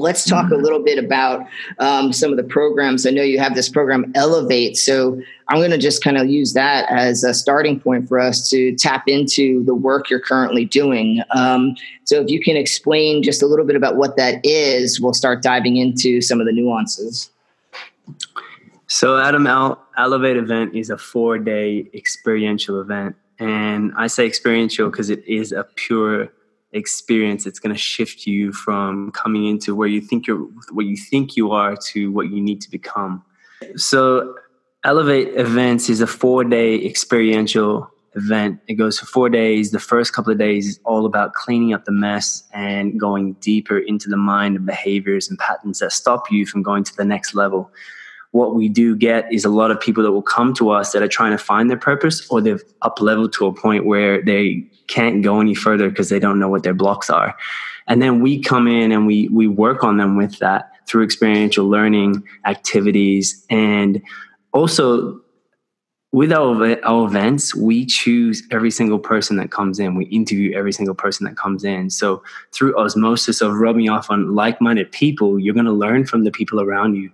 let's 0.00 0.24
talk 0.24 0.50
a 0.50 0.56
little 0.56 0.82
bit 0.82 1.02
about 1.02 1.46
um, 1.78 2.12
some 2.12 2.30
of 2.30 2.36
the 2.36 2.44
programs. 2.44 3.06
I 3.06 3.10
know 3.10 3.22
you 3.22 3.38
have 3.38 3.54
this 3.54 3.68
program 3.68 4.10
Elevate, 4.14 4.76
so 4.76 5.20
I'm 5.48 5.58
going 5.58 5.70
to 5.70 5.78
just 5.78 6.02
kind 6.02 6.16
of 6.16 6.28
use 6.28 6.52
that 6.54 6.90
as 6.90 7.24
a 7.24 7.34
starting 7.34 7.78
point 7.78 8.08
for 8.08 8.18
us 8.18 8.48
to 8.50 8.74
tap 8.76 9.04
into 9.06 9.64
the 9.64 9.74
work 9.74 10.10
you're 10.10 10.20
currently 10.20 10.64
doing. 10.64 11.22
Um, 11.34 11.76
so 12.04 12.20
if 12.20 12.30
you 12.30 12.40
can 12.40 12.56
explain 12.56 13.22
just 13.22 13.42
a 13.42 13.46
little 13.46 13.66
bit 13.66 13.76
about 13.76 13.96
what 13.96 14.16
that 14.16 14.40
is, 14.44 15.00
we'll 15.00 15.14
start 15.14 15.42
diving 15.42 15.76
into 15.76 16.20
some 16.20 16.40
of 16.40 16.46
the 16.46 16.52
nuances. 16.52 17.30
So, 18.86 19.20
Adam, 19.20 19.46
Al- 19.46 19.80
Elevate 19.96 20.36
event 20.36 20.74
is 20.74 20.90
a 20.90 20.98
four 20.98 21.38
day 21.38 21.88
experiential 21.94 22.80
event. 22.80 23.14
And 23.38 23.92
I 23.96 24.08
say 24.08 24.26
experiential 24.26 24.90
because 24.90 25.10
it 25.10 25.24
is 25.26 25.52
a 25.52 25.64
pure 25.76 26.32
experience 26.72 27.46
it's 27.46 27.58
going 27.58 27.74
to 27.74 27.80
shift 27.80 28.26
you 28.26 28.52
from 28.52 29.10
coming 29.10 29.46
into 29.46 29.74
where 29.74 29.88
you 29.88 30.00
think 30.00 30.26
you're 30.26 30.46
what 30.72 30.86
you 30.86 30.96
think 30.96 31.36
you 31.36 31.50
are 31.50 31.76
to 31.76 32.12
what 32.12 32.30
you 32.30 32.40
need 32.40 32.60
to 32.60 32.70
become. 32.70 33.24
So 33.76 34.34
elevate 34.84 35.36
events 35.36 35.88
is 35.88 36.00
a 36.00 36.06
four 36.06 36.44
day 36.44 36.84
experiential 36.84 37.90
event. 38.16 38.60
It 38.66 38.74
goes 38.74 38.98
for 38.98 39.06
four 39.06 39.28
days. 39.28 39.70
The 39.70 39.78
first 39.78 40.12
couple 40.12 40.32
of 40.32 40.38
days 40.38 40.66
is 40.66 40.80
all 40.84 41.06
about 41.06 41.34
cleaning 41.34 41.72
up 41.72 41.84
the 41.84 41.92
mess 41.92 42.44
and 42.52 42.98
going 42.98 43.34
deeper 43.34 43.78
into 43.78 44.08
the 44.08 44.16
mind 44.16 44.56
and 44.56 44.66
behaviors 44.66 45.28
and 45.28 45.38
patterns 45.38 45.78
that 45.78 45.92
stop 45.92 46.30
you 46.30 46.46
from 46.46 46.62
going 46.62 46.84
to 46.84 46.96
the 46.96 47.04
next 47.04 47.34
level. 47.34 47.70
What 48.32 48.54
we 48.54 48.68
do 48.68 48.94
get 48.94 49.32
is 49.32 49.44
a 49.44 49.48
lot 49.48 49.70
of 49.70 49.80
people 49.80 50.04
that 50.04 50.12
will 50.12 50.22
come 50.22 50.54
to 50.54 50.70
us 50.70 50.92
that 50.92 51.02
are 51.02 51.08
trying 51.08 51.32
to 51.32 51.38
find 51.38 51.68
their 51.68 51.76
purpose 51.76 52.26
or 52.30 52.40
they've 52.40 52.62
up 52.82 53.00
leveled 53.00 53.32
to 53.34 53.46
a 53.46 53.52
point 53.52 53.86
where 53.86 54.22
they 54.22 54.69
can't 54.90 55.22
go 55.22 55.40
any 55.40 55.54
further 55.54 55.88
because 55.88 56.08
they 56.10 56.18
don't 56.18 56.38
know 56.38 56.48
what 56.48 56.62
their 56.62 56.74
blocks 56.74 57.08
are. 57.08 57.36
And 57.86 58.02
then 58.02 58.20
we 58.20 58.40
come 58.40 58.66
in 58.68 58.92
and 58.92 59.06
we 59.06 59.28
we 59.28 59.46
work 59.46 59.82
on 59.82 59.96
them 59.96 60.16
with 60.16 60.38
that 60.40 60.70
through 60.86 61.04
experiential 61.04 61.68
learning 61.68 62.22
activities 62.44 63.46
and 63.48 64.02
also 64.52 65.20
with 66.12 66.32
our, 66.32 66.84
our 66.84 67.06
events, 67.06 67.54
we 67.54 67.86
choose 67.86 68.42
every 68.50 68.72
single 68.72 68.98
person 68.98 69.36
that 69.36 69.52
comes 69.52 69.78
in. 69.78 69.94
We 69.94 70.06
interview 70.06 70.56
every 70.56 70.72
single 70.72 70.94
person 70.94 71.24
that 71.26 71.36
comes 71.36 71.62
in. 71.62 71.88
So 71.88 72.24
through 72.52 72.76
osmosis 72.76 73.40
of 73.40 73.54
rubbing 73.54 73.88
off 73.88 74.10
on 74.10 74.34
like-minded 74.34 74.90
people, 74.90 75.38
you're 75.38 75.54
going 75.54 75.66
to 75.66 75.72
learn 75.72 76.04
from 76.04 76.24
the 76.24 76.32
people 76.32 76.60
around 76.60 76.96
you 76.96 77.12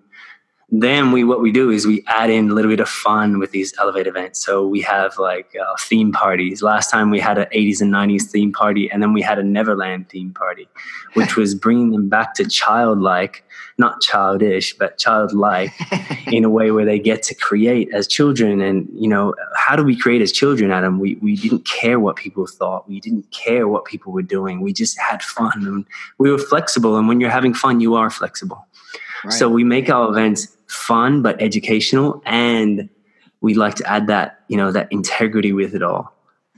then 0.69 1.13
we 1.13 1.23
what 1.23 1.41
we 1.41 1.53
do 1.53 1.71
is 1.71 1.87
we 1.87 2.03
add 2.09 2.29
in 2.29 2.51
a 2.51 2.55
little 2.55 2.71
bit 2.71 2.81
of 2.81 2.89
fun 2.89 3.39
with 3.39 3.53
these 3.53 3.73
elevate 3.79 4.09
events. 4.09 4.45
So 4.45 4.67
we 4.67 4.81
have 4.81 5.17
like 5.17 5.55
uh, 5.55 5.77
theme 5.79 6.11
parties. 6.11 6.61
Last 6.61 6.91
time 6.91 7.11
we 7.11 7.21
had 7.21 7.39
an 7.39 7.47
80s 7.55 7.81
and 7.81 7.93
90s 7.93 8.25
theme 8.25 8.53
party 8.53 8.91
and 8.91 9.01
then 9.01 9.13
we 9.13 9.23
had 9.23 9.39
a 9.39 9.45
neverland 9.45 10.09
theme 10.09 10.33
party 10.33 10.69
which 11.15 11.37
was 11.37 11.55
bringing 11.67 11.93
them 11.93 12.09
back 12.09 12.35
to 12.35 12.49
childlike 12.49 13.45
not 13.79 14.01
childish 14.01 14.77
but 14.77 14.99
childlike 14.99 15.71
in 16.27 16.43
a 16.43 16.51
way 16.51 16.73
where 16.73 16.85
they 16.85 16.99
get 16.99 17.23
to 17.25 17.35
create 17.37 17.89
as 17.95 18.09
children. 18.09 18.61
And 18.61 18.89
you 18.93 19.09
know 19.09 19.37
how 19.55 19.77
do 19.77 19.85
we 19.85 19.97
create 19.97 20.21
as 20.21 20.33
children 20.33 20.73
adam? 20.73 20.99
We, 20.99 21.15
we 21.23 21.37
didn't 21.37 21.65
care 21.65 22.01
what 22.01 22.17
people 22.17 22.45
thought. 22.45 22.89
We 22.89 22.99
didn't 22.99 23.31
care 23.31 23.69
what 23.69 23.85
people 23.85 24.13
were 24.13 24.23
doing. 24.23 24.63
We 24.63 24.73
just 24.73 24.99
had 24.99 25.23
fun. 25.23 25.65
And 25.65 25.87
we 26.19 26.29
were 26.29 26.39
flexible. 26.39 26.97
And 26.97 27.07
when 27.07 27.21
you're 27.21 27.31
having 27.31 27.55
fun 27.55 27.79
you 27.79 27.95
are 27.95 28.11
flexible. 28.11 28.67
Right. 29.25 29.33
So 29.33 29.49
we 29.49 29.65
make 29.65 29.89
our 29.89 30.09
events 30.11 30.56
fun 30.69 31.23
but 31.23 31.41
educational 31.41 32.23
and 32.27 32.89
we 33.41 33.55
like 33.55 33.75
to 33.77 33.89
add 33.91 34.07
that 34.09 34.41
you 34.49 34.57
know 34.57 34.73
that 34.73 34.89
integrity 34.91 35.53
with 35.53 35.75
it 35.75 35.83
all. 35.83 36.13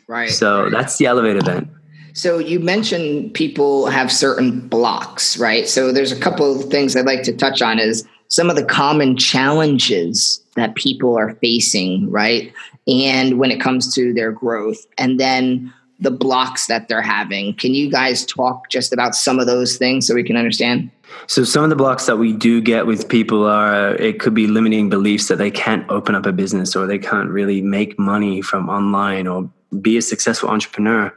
Right 0.07 0.31
so 0.31 0.65
right. 0.65 0.73
that's 0.73 0.97
the 0.97 1.07
elevate 1.07 1.37
event. 1.37 1.69
So 2.15 2.39
you 2.39 2.59
mentioned 2.59 3.35
people 3.35 3.87
have 3.87 4.11
certain 4.11 4.67
blocks 4.69 5.39
right? 5.39 5.69
So 5.69 5.93
there's 5.93 6.13
a 6.13 6.19
couple 6.19 6.61
of 6.61 6.71
things 6.71 6.97
i'd 6.97 7.07
like 7.07 7.23
to 7.25 7.37
touch 7.37 7.63
on 7.63 7.79
is 7.79 8.07
some 8.29 8.51
of 8.51 8.57
the 8.57 8.65
common 8.65 9.17
challenges 9.17 10.43
that 10.55 10.75
people 10.75 11.17
are 11.17 11.35
facing 11.37 12.11
right? 12.11 12.53
And 12.87 13.39
when 13.39 13.51
it 13.51 13.61
comes 13.61 13.95
to 13.95 14.15
their 14.15 14.33
growth 14.33 14.87
and 14.97 15.21
then 15.21 15.73
the 16.01 16.11
blocks 16.11 16.67
that 16.67 16.89
they're 16.89 17.03
having. 17.03 17.55
Can 17.55 17.75
you 17.75 17.91
guys 17.91 18.25
talk 18.25 18.71
just 18.71 18.93
about 18.93 19.15
some 19.15 19.39
of 19.39 19.47
those 19.47 19.77
things 19.77 20.07
so 20.07 20.15
we 20.15 20.23
can 20.23 20.37
understand 20.37 20.91
so 21.27 21.45
some 21.45 21.65
of 21.65 21.71
the 21.71 21.77
blocks 21.77 22.07
that 22.07 22.17
we 22.17 22.33
do 22.33 22.61
get 22.61 22.87
with 22.87 23.09
people 23.09 23.45
are 23.45 23.95
it 23.97 24.19
could 24.21 24.35
be 24.35 24.47
limiting 24.47 24.89
beliefs 24.89 25.29
that 25.29 25.37
they 25.37 25.51
can't 25.51 25.89
open 25.91 26.15
up 26.15 26.27
a 26.27 26.33
business 26.33 26.75
or 26.75 26.87
they 26.87 26.99
can't 26.99 27.29
really 27.29 27.61
make 27.61 27.99
money 27.99 28.41
from 28.41 28.69
online 28.69 29.27
or 29.27 29.51
be 29.81 29.97
a 29.97 30.03
successful 30.03 30.49
entrepreneur. 30.49 31.15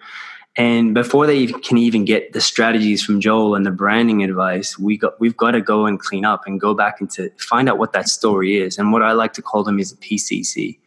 And 0.58 0.94
before 0.94 1.28
they 1.28 1.48
can 1.48 1.78
even 1.78 2.04
get 2.04 2.34
the 2.34 2.42
strategies 2.42 3.02
from 3.02 3.22
Joel 3.22 3.56
and 3.56 3.66
the 3.66 3.72
branding 3.72 4.22
advice, 4.22 4.78
we 4.78 4.98
got 4.98 5.20
we've 5.20 5.38
got 5.38 5.52
to 5.52 5.62
go 5.62 5.86
and 5.86 5.98
clean 5.98 6.26
up 6.26 6.46
and 6.46 6.60
go 6.60 6.74
back 6.74 7.00
into 7.00 7.32
find 7.38 7.70
out 7.70 7.78
what 7.78 7.94
that 7.94 8.10
story 8.10 8.58
is. 8.58 8.78
And 8.78 8.92
what 8.92 9.02
I 9.02 9.14
like 9.14 9.34
to 9.34 9.42
call 9.42 9.64
them 9.64 9.80
is 9.80 9.94
a 9.94 9.98
PCC. 9.98 10.78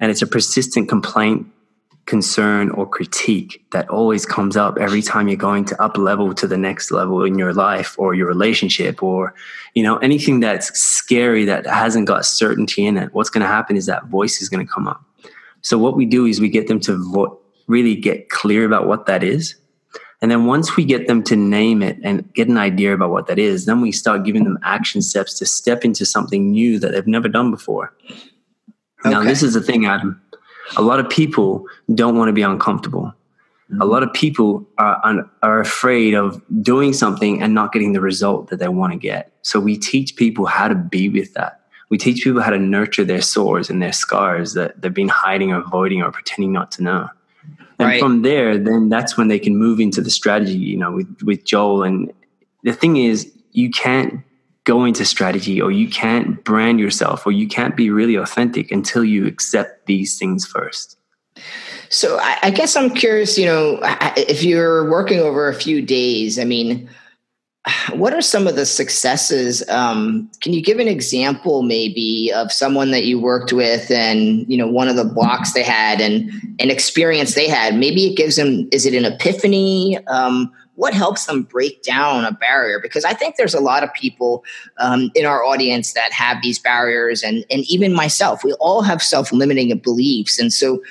And 0.00 0.10
it's 0.10 0.22
a 0.22 0.26
persistent 0.26 0.88
complaint 0.88 1.46
concern 2.10 2.70
or 2.70 2.88
critique 2.88 3.64
that 3.70 3.88
always 3.88 4.26
comes 4.26 4.56
up 4.56 4.76
every 4.78 5.00
time 5.00 5.28
you're 5.28 5.36
going 5.36 5.64
to 5.64 5.80
up 5.80 5.96
level 5.96 6.34
to 6.34 6.46
the 6.48 6.58
next 6.58 6.90
level 6.90 7.24
in 7.24 7.38
your 7.38 7.54
life 7.54 7.94
or 8.00 8.14
your 8.14 8.26
relationship 8.26 9.00
or 9.00 9.32
you 9.76 9.82
know 9.84 9.96
anything 9.98 10.40
that's 10.40 10.76
scary 10.76 11.44
that 11.44 11.64
hasn't 11.66 12.08
got 12.08 12.26
certainty 12.26 12.84
in 12.84 12.96
it 12.96 13.14
what's 13.14 13.30
going 13.30 13.42
to 13.42 13.46
happen 13.46 13.76
is 13.76 13.86
that 13.86 14.06
voice 14.06 14.42
is 14.42 14.48
going 14.48 14.66
to 14.66 14.70
come 14.70 14.88
up. 14.88 15.00
So 15.62 15.78
what 15.78 15.94
we 15.94 16.04
do 16.04 16.26
is 16.26 16.40
we 16.40 16.48
get 16.48 16.66
them 16.66 16.80
to 16.80 16.96
vo- 17.12 17.38
really 17.68 17.94
get 17.94 18.28
clear 18.28 18.64
about 18.64 18.88
what 18.88 19.06
that 19.06 19.22
is. 19.22 19.54
And 20.20 20.32
then 20.32 20.46
once 20.46 20.76
we 20.76 20.84
get 20.84 21.06
them 21.06 21.22
to 21.24 21.36
name 21.36 21.80
it 21.80 21.96
and 22.02 22.34
get 22.34 22.48
an 22.48 22.58
idea 22.58 22.92
about 22.92 23.10
what 23.10 23.28
that 23.28 23.38
is 23.38 23.66
then 23.66 23.80
we 23.80 23.92
start 23.92 24.24
giving 24.24 24.42
them 24.42 24.58
action 24.64 25.00
steps 25.00 25.38
to 25.38 25.46
step 25.46 25.84
into 25.84 26.04
something 26.04 26.50
new 26.50 26.80
that 26.80 26.90
they've 26.90 27.06
never 27.06 27.28
done 27.28 27.52
before. 27.52 27.94
Okay. 29.00 29.10
now 29.14 29.22
this 29.22 29.42
is 29.42 29.54
the 29.54 29.62
thing 29.62 29.86
adam 29.86 30.20
a 30.76 30.82
lot 30.82 31.00
of 31.00 31.08
people 31.08 31.66
don't 31.94 32.16
want 32.16 32.28
to 32.28 32.32
be 32.32 32.42
uncomfortable. 32.42 33.12
Mm-hmm. 33.70 33.82
A 33.82 33.84
lot 33.84 34.02
of 34.02 34.12
people 34.12 34.66
are 34.78 35.24
are 35.42 35.60
afraid 35.60 36.14
of 36.14 36.42
doing 36.62 36.92
something 36.92 37.42
and 37.42 37.54
not 37.54 37.72
getting 37.72 37.92
the 37.92 38.00
result 38.00 38.48
that 38.48 38.58
they 38.58 38.68
want 38.68 38.92
to 38.92 38.98
get. 38.98 39.32
So 39.42 39.60
we 39.60 39.76
teach 39.76 40.16
people 40.16 40.46
how 40.46 40.68
to 40.68 40.74
be 40.74 41.08
with 41.08 41.34
that. 41.34 41.60
We 41.88 41.98
teach 41.98 42.22
people 42.22 42.40
how 42.40 42.50
to 42.50 42.58
nurture 42.58 43.04
their 43.04 43.20
sores 43.20 43.68
and 43.68 43.82
their 43.82 43.92
scars 43.92 44.54
that 44.54 44.80
they've 44.80 44.94
been 44.94 45.08
hiding 45.08 45.52
or 45.52 45.60
avoiding 45.60 46.02
or 46.02 46.12
pretending 46.12 46.52
not 46.52 46.70
to 46.72 46.82
know. 46.82 47.08
And 47.80 47.88
right. 47.88 48.00
from 48.00 48.22
there, 48.22 48.58
then 48.58 48.90
that's 48.90 49.16
when 49.16 49.28
they 49.28 49.38
can 49.38 49.56
move 49.56 49.80
into 49.80 50.00
the 50.00 50.10
strategy, 50.10 50.58
you 50.58 50.76
know, 50.76 50.92
with, 50.92 51.22
with 51.22 51.44
Joel. 51.44 51.82
And 51.82 52.12
the 52.62 52.74
thing 52.74 52.98
is, 52.98 53.32
you 53.52 53.70
can't 53.70 54.20
go 54.64 54.84
into 54.84 55.04
strategy 55.04 55.60
or 55.60 55.70
you 55.70 55.88
can't 55.88 56.42
brand 56.44 56.80
yourself 56.80 57.26
or 57.26 57.32
you 57.32 57.48
can't 57.48 57.76
be 57.76 57.90
really 57.90 58.14
authentic 58.14 58.70
until 58.70 59.04
you 59.04 59.26
accept 59.26 59.86
these 59.86 60.18
things 60.18 60.46
first. 60.46 60.98
So 61.88 62.18
I, 62.20 62.38
I, 62.44 62.50
guess 62.50 62.76
I'm 62.76 62.90
curious, 62.90 63.38
you 63.38 63.46
know, 63.46 63.80
if 64.16 64.44
you're 64.44 64.88
working 64.90 65.18
over 65.18 65.48
a 65.48 65.54
few 65.54 65.82
days, 65.82 66.38
I 66.38 66.44
mean, 66.44 66.88
what 67.92 68.14
are 68.14 68.22
some 68.22 68.46
of 68.46 68.56
the 68.56 68.64
successes? 68.64 69.68
Um, 69.68 70.30
can 70.40 70.52
you 70.52 70.62
give 70.62 70.78
an 70.78 70.88
example 70.88 71.62
maybe 71.62 72.32
of 72.34 72.52
someone 72.52 72.90
that 72.90 73.04
you 73.04 73.20
worked 73.20 73.52
with 73.52 73.90
and, 73.90 74.50
you 74.50 74.56
know, 74.56 74.66
one 74.66 74.88
of 74.88 74.96
the 74.96 75.04
blocks 75.04 75.52
they 75.52 75.62
had 75.62 76.00
and 76.00 76.30
an 76.58 76.70
experience 76.70 77.34
they 77.34 77.48
had? 77.48 77.74
Maybe 77.74 78.06
it 78.06 78.16
gives 78.16 78.36
them, 78.36 78.68
is 78.72 78.86
it 78.86 78.94
an 78.94 79.04
epiphany? 79.04 79.98
Um, 80.06 80.52
what 80.80 80.94
helps 80.94 81.26
them 81.26 81.42
break 81.42 81.82
down 81.82 82.24
a 82.24 82.32
barrier? 82.32 82.80
Because 82.80 83.04
I 83.04 83.12
think 83.12 83.36
there's 83.36 83.52
a 83.52 83.60
lot 83.60 83.84
of 83.84 83.92
people 83.92 84.44
um, 84.78 85.10
in 85.14 85.26
our 85.26 85.44
audience 85.44 85.92
that 85.92 86.10
have 86.12 86.38
these 86.42 86.58
barriers, 86.58 87.22
and 87.22 87.44
and 87.50 87.60
even 87.68 87.92
myself, 87.92 88.42
we 88.42 88.54
all 88.54 88.80
have 88.80 89.02
self 89.02 89.30
limiting 89.30 89.76
beliefs, 89.78 90.38
and 90.38 90.52
so. 90.52 90.82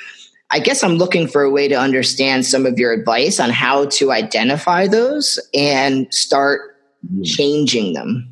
I 0.51 0.57
guess 0.57 0.83
I'm 0.83 0.95
looking 0.95 1.27
for 1.27 1.43
a 1.43 1.51
way 1.51 1.67
to 1.67 1.75
understand 1.75 2.43
some 2.43 2.65
of 2.65 2.79
your 2.79 2.91
advice 2.91 3.39
on 3.39 3.51
how 3.51 3.85
to 3.85 4.11
identify 4.11 4.87
those 4.87 5.37
and 5.53 6.11
start 6.11 6.75
mm. 7.07 7.23
changing 7.23 7.93
them. 7.93 8.27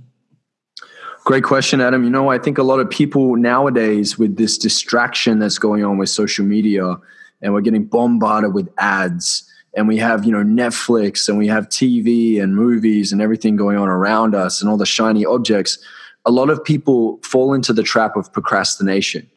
Great 1.26 1.44
question, 1.44 1.80
Adam. 1.80 2.04
You 2.04 2.10
know, 2.10 2.32
I 2.32 2.40
think 2.40 2.58
a 2.58 2.64
lot 2.64 2.80
of 2.80 2.90
people 2.90 3.36
nowadays, 3.36 4.18
with 4.18 4.36
this 4.36 4.58
distraction 4.58 5.38
that's 5.38 5.60
going 5.60 5.86
on 5.86 6.00
with 6.00 6.10
social 6.10 6.44
media, 6.44 6.96
and 7.44 7.54
we're 7.54 7.62
getting 7.62 7.86
bombarded 7.86 8.56
with 8.56 8.68
ads, 8.80 9.47
and 9.76 9.88
we 9.88 9.98
have 9.98 10.26
you 10.26 10.32
know 10.32 10.44
netflix 10.44 11.28
and 11.28 11.38
we 11.38 11.48
have 11.48 11.68
tv 11.70 12.42
and 12.42 12.56
movies 12.56 13.12
and 13.12 13.22
everything 13.22 13.56
going 13.56 13.78
on 13.78 13.88
around 13.88 14.34
us 14.34 14.62
and 14.62 14.70
all 14.70 14.78
the 14.78 14.86
shiny 14.86 15.26
objects 15.26 15.80
a 16.28 16.32
lot 16.32 16.50
of 16.50 16.64
people 16.64 17.20
fall 17.24 17.54
into 17.54 17.72
the 17.72 17.82
trap 17.82 18.18
of 18.18 18.32
procrastination. 18.34 19.28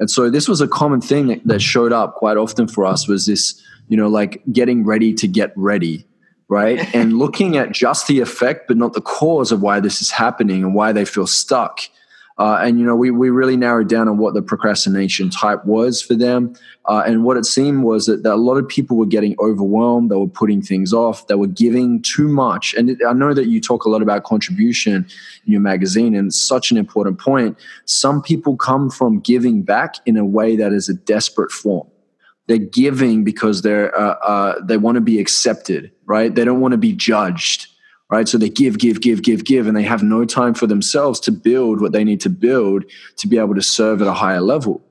And 0.00 0.10
so 0.10 0.28
this 0.28 0.48
was 0.48 0.60
a 0.60 0.66
common 0.66 1.00
thing 1.00 1.40
that, 1.44 1.62
showed 1.62 1.92
up 1.92 2.16
quite 2.16 2.36
often 2.36 2.66
for 2.66 2.84
us 2.84 3.06
was 3.06 3.26
this 3.26 3.62
you 3.88 3.96
know 3.96 4.08
like 4.08 4.42
getting 4.52 4.84
ready 4.84 5.14
to 5.14 5.28
get 5.28 5.52
ready 5.56 6.06
right? 6.48 6.94
And 6.94 7.18
looking 7.18 7.56
at 7.56 7.72
just 7.72 8.08
the 8.08 8.20
effect 8.20 8.66
but 8.66 8.76
not 8.76 8.92
the 8.92 9.00
cause 9.00 9.52
of 9.52 9.62
why 9.62 9.80
this 9.80 10.02
is 10.02 10.10
happening 10.10 10.64
and 10.64 10.74
why 10.74 10.92
they 10.92 11.04
feel 11.04 11.26
stuck 11.26 11.80
Uh, 12.38 12.58
and 12.62 12.78
you 12.78 12.86
know, 12.86 12.96
we 12.96 13.10
we 13.10 13.30
really 13.30 13.56
narrowed 13.56 13.88
down 13.88 14.08
on 14.08 14.18
what 14.18 14.34
the 14.34 14.42
procrastination 14.42 15.30
type 15.30 15.64
was 15.64 16.00
for 16.00 16.14
them. 16.14 16.54
Uh, 16.86 17.02
and 17.06 17.24
what 17.24 17.36
it 17.36 17.44
seemed 17.44 17.84
was 17.84 18.06
that, 18.06 18.22
that, 18.24 18.34
a 18.34 18.36
lot 18.36 18.56
of 18.56 18.66
people 18.66 18.96
were 18.96 19.06
getting 19.06 19.36
overwhelmed. 19.38 20.10
They 20.10 20.16
were 20.16 20.26
putting 20.26 20.60
things 20.62 20.92
off. 20.92 21.26
They 21.28 21.36
were 21.36 21.46
giving 21.46 22.02
too 22.02 22.26
much. 22.28 22.74
And 22.74 23.00
I 23.06 23.12
know 23.12 23.34
that 23.34 23.46
you 23.46 23.60
talk 23.60 23.84
a 23.84 23.88
lot 23.88 24.02
about 24.02 24.24
contribution 24.24 25.06
in 25.46 25.52
your 25.52 25.60
magazine, 25.60 26.14
and 26.16 26.28
it's 26.28 26.40
such 26.40 26.70
an 26.70 26.76
important 26.76 27.20
point. 27.20 27.56
Some 27.84 28.22
people 28.22 28.56
come 28.56 28.90
from 28.90 29.20
giving 29.20 29.62
back 29.62 29.96
in 30.06 30.16
a 30.16 30.24
way 30.24 30.56
that 30.56 30.72
is 30.72 30.88
a 30.88 30.94
desperate 30.94 31.52
form. 31.52 31.86
They're 32.48 32.58
giving 32.58 33.22
because 33.22 33.62
they're 33.62 33.96
uh, 33.96 34.16
uh, 34.26 34.64
they 34.64 34.76
want 34.76 34.96
to 34.96 35.00
be 35.00 35.20
accepted, 35.20 35.92
right? 36.06 36.34
They 36.34 36.44
don't 36.44 36.60
want 36.60 36.72
to 36.72 36.78
be 36.78 36.92
judged 36.92 37.68
right? 38.12 38.28
So 38.28 38.36
they 38.36 38.50
give, 38.50 38.78
give, 38.78 39.00
give, 39.00 39.22
give, 39.22 39.42
give, 39.42 39.66
and 39.66 39.74
they 39.74 39.84
have 39.84 40.02
no 40.02 40.26
time 40.26 40.52
for 40.52 40.66
themselves 40.66 41.18
to 41.20 41.32
build 41.32 41.80
what 41.80 41.92
they 41.92 42.04
need 42.04 42.20
to 42.20 42.28
build 42.28 42.84
to 43.16 43.26
be 43.26 43.38
able 43.38 43.54
to 43.54 43.62
serve 43.62 44.02
at 44.02 44.06
a 44.06 44.12
higher 44.12 44.42
level. 44.42 44.82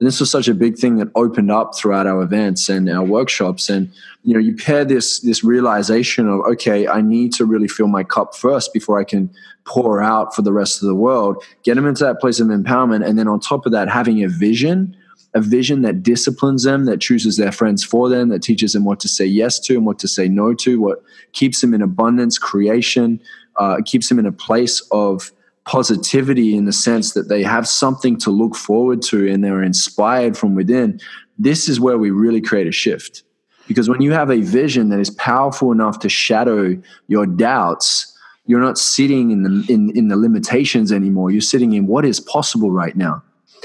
And 0.00 0.06
this 0.06 0.18
was 0.18 0.30
such 0.30 0.48
a 0.48 0.54
big 0.54 0.78
thing 0.78 0.96
that 0.96 1.08
opened 1.14 1.50
up 1.50 1.76
throughout 1.76 2.06
our 2.06 2.22
events 2.22 2.70
and 2.70 2.88
our 2.88 3.04
workshops. 3.04 3.68
And 3.68 3.92
you 4.24 4.32
know, 4.32 4.40
you 4.40 4.56
pair 4.56 4.86
this 4.86 5.20
this 5.20 5.44
realization 5.44 6.26
of 6.26 6.40
okay, 6.52 6.88
I 6.88 7.02
need 7.02 7.34
to 7.34 7.44
really 7.44 7.68
fill 7.68 7.86
my 7.86 8.02
cup 8.02 8.34
first 8.34 8.72
before 8.72 8.98
I 8.98 9.04
can 9.04 9.28
pour 9.66 10.00
out 10.00 10.34
for 10.34 10.40
the 10.40 10.52
rest 10.54 10.80
of 10.80 10.88
the 10.88 10.94
world. 10.94 11.44
Get 11.64 11.74
them 11.74 11.86
into 11.86 12.04
that 12.04 12.18
place 12.18 12.40
of 12.40 12.46
empowerment, 12.48 13.06
and 13.06 13.18
then 13.18 13.28
on 13.28 13.40
top 13.40 13.66
of 13.66 13.72
that, 13.72 13.90
having 13.90 14.24
a 14.24 14.28
vision 14.28 14.96
a 15.34 15.40
vision 15.40 15.82
that 15.82 16.02
disciplines 16.02 16.64
them, 16.64 16.86
that 16.86 17.00
chooses 17.00 17.36
their 17.36 17.52
friends 17.52 17.84
for 17.84 18.08
them, 18.08 18.28
that 18.30 18.42
teaches 18.42 18.72
them 18.72 18.84
what 18.84 19.00
to 19.00 19.08
say 19.08 19.24
yes 19.24 19.58
to 19.60 19.76
and 19.76 19.86
what 19.86 19.98
to 20.00 20.08
say 20.08 20.28
no 20.28 20.54
to, 20.54 20.80
what 20.80 21.02
keeps 21.32 21.60
them 21.60 21.72
in 21.72 21.82
abundance, 21.82 22.38
creation, 22.38 23.20
uh, 23.56 23.76
keeps 23.84 24.08
them 24.08 24.18
in 24.18 24.26
a 24.26 24.32
place 24.32 24.80
of 24.90 25.30
positivity 25.64 26.56
in 26.56 26.64
the 26.64 26.72
sense 26.72 27.12
that 27.12 27.28
they 27.28 27.42
have 27.42 27.68
something 27.68 28.16
to 28.18 28.30
look 28.30 28.56
forward 28.56 29.02
to 29.02 29.30
and 29.30 29.44
they're 29.44 29.62
inspired 29.62 30.36
from 30.36 30.54
within. 30.54 30.98
This 31.38 31.68
is 31.68 31.78
where 31.78 31.98
we 31.98 32.10
really 32.10 32.40
create 32.40 32.66
a 32.66 32.72
shift. 32.72 33.22
Because 33.68 33.88
when 33.88 34.02
you 34.02 34.12
have 34.12 34.30
a 34.30 34.40
vision 34.40 34.88
that 34.88 34.98
is 34.98 35.10
powerful 35.10 35.70
enough 35.70 36.00
to 36.00 36.08
shadow 36.08 36.76
your 37.06 37.24
doubts, 37.24 38.18
you're 38.46 38.60
not 38.60 38.78
sitting 38.78 39.30
in 39.30 39.44
the 39.44 39.72
in, 39.72 39.96
in 39.96 40.08
the 40.08 40.16
limitations 40.16 40.90
anymore. 40.90 41.30
You're 41.30 41.40
sitting 41.40 41.74
in 41.74 41.86
what 41.86 42.04
is 42.04 42.18
possible 42.18 42.72
right 42.72 42.96
now 42.96 43.22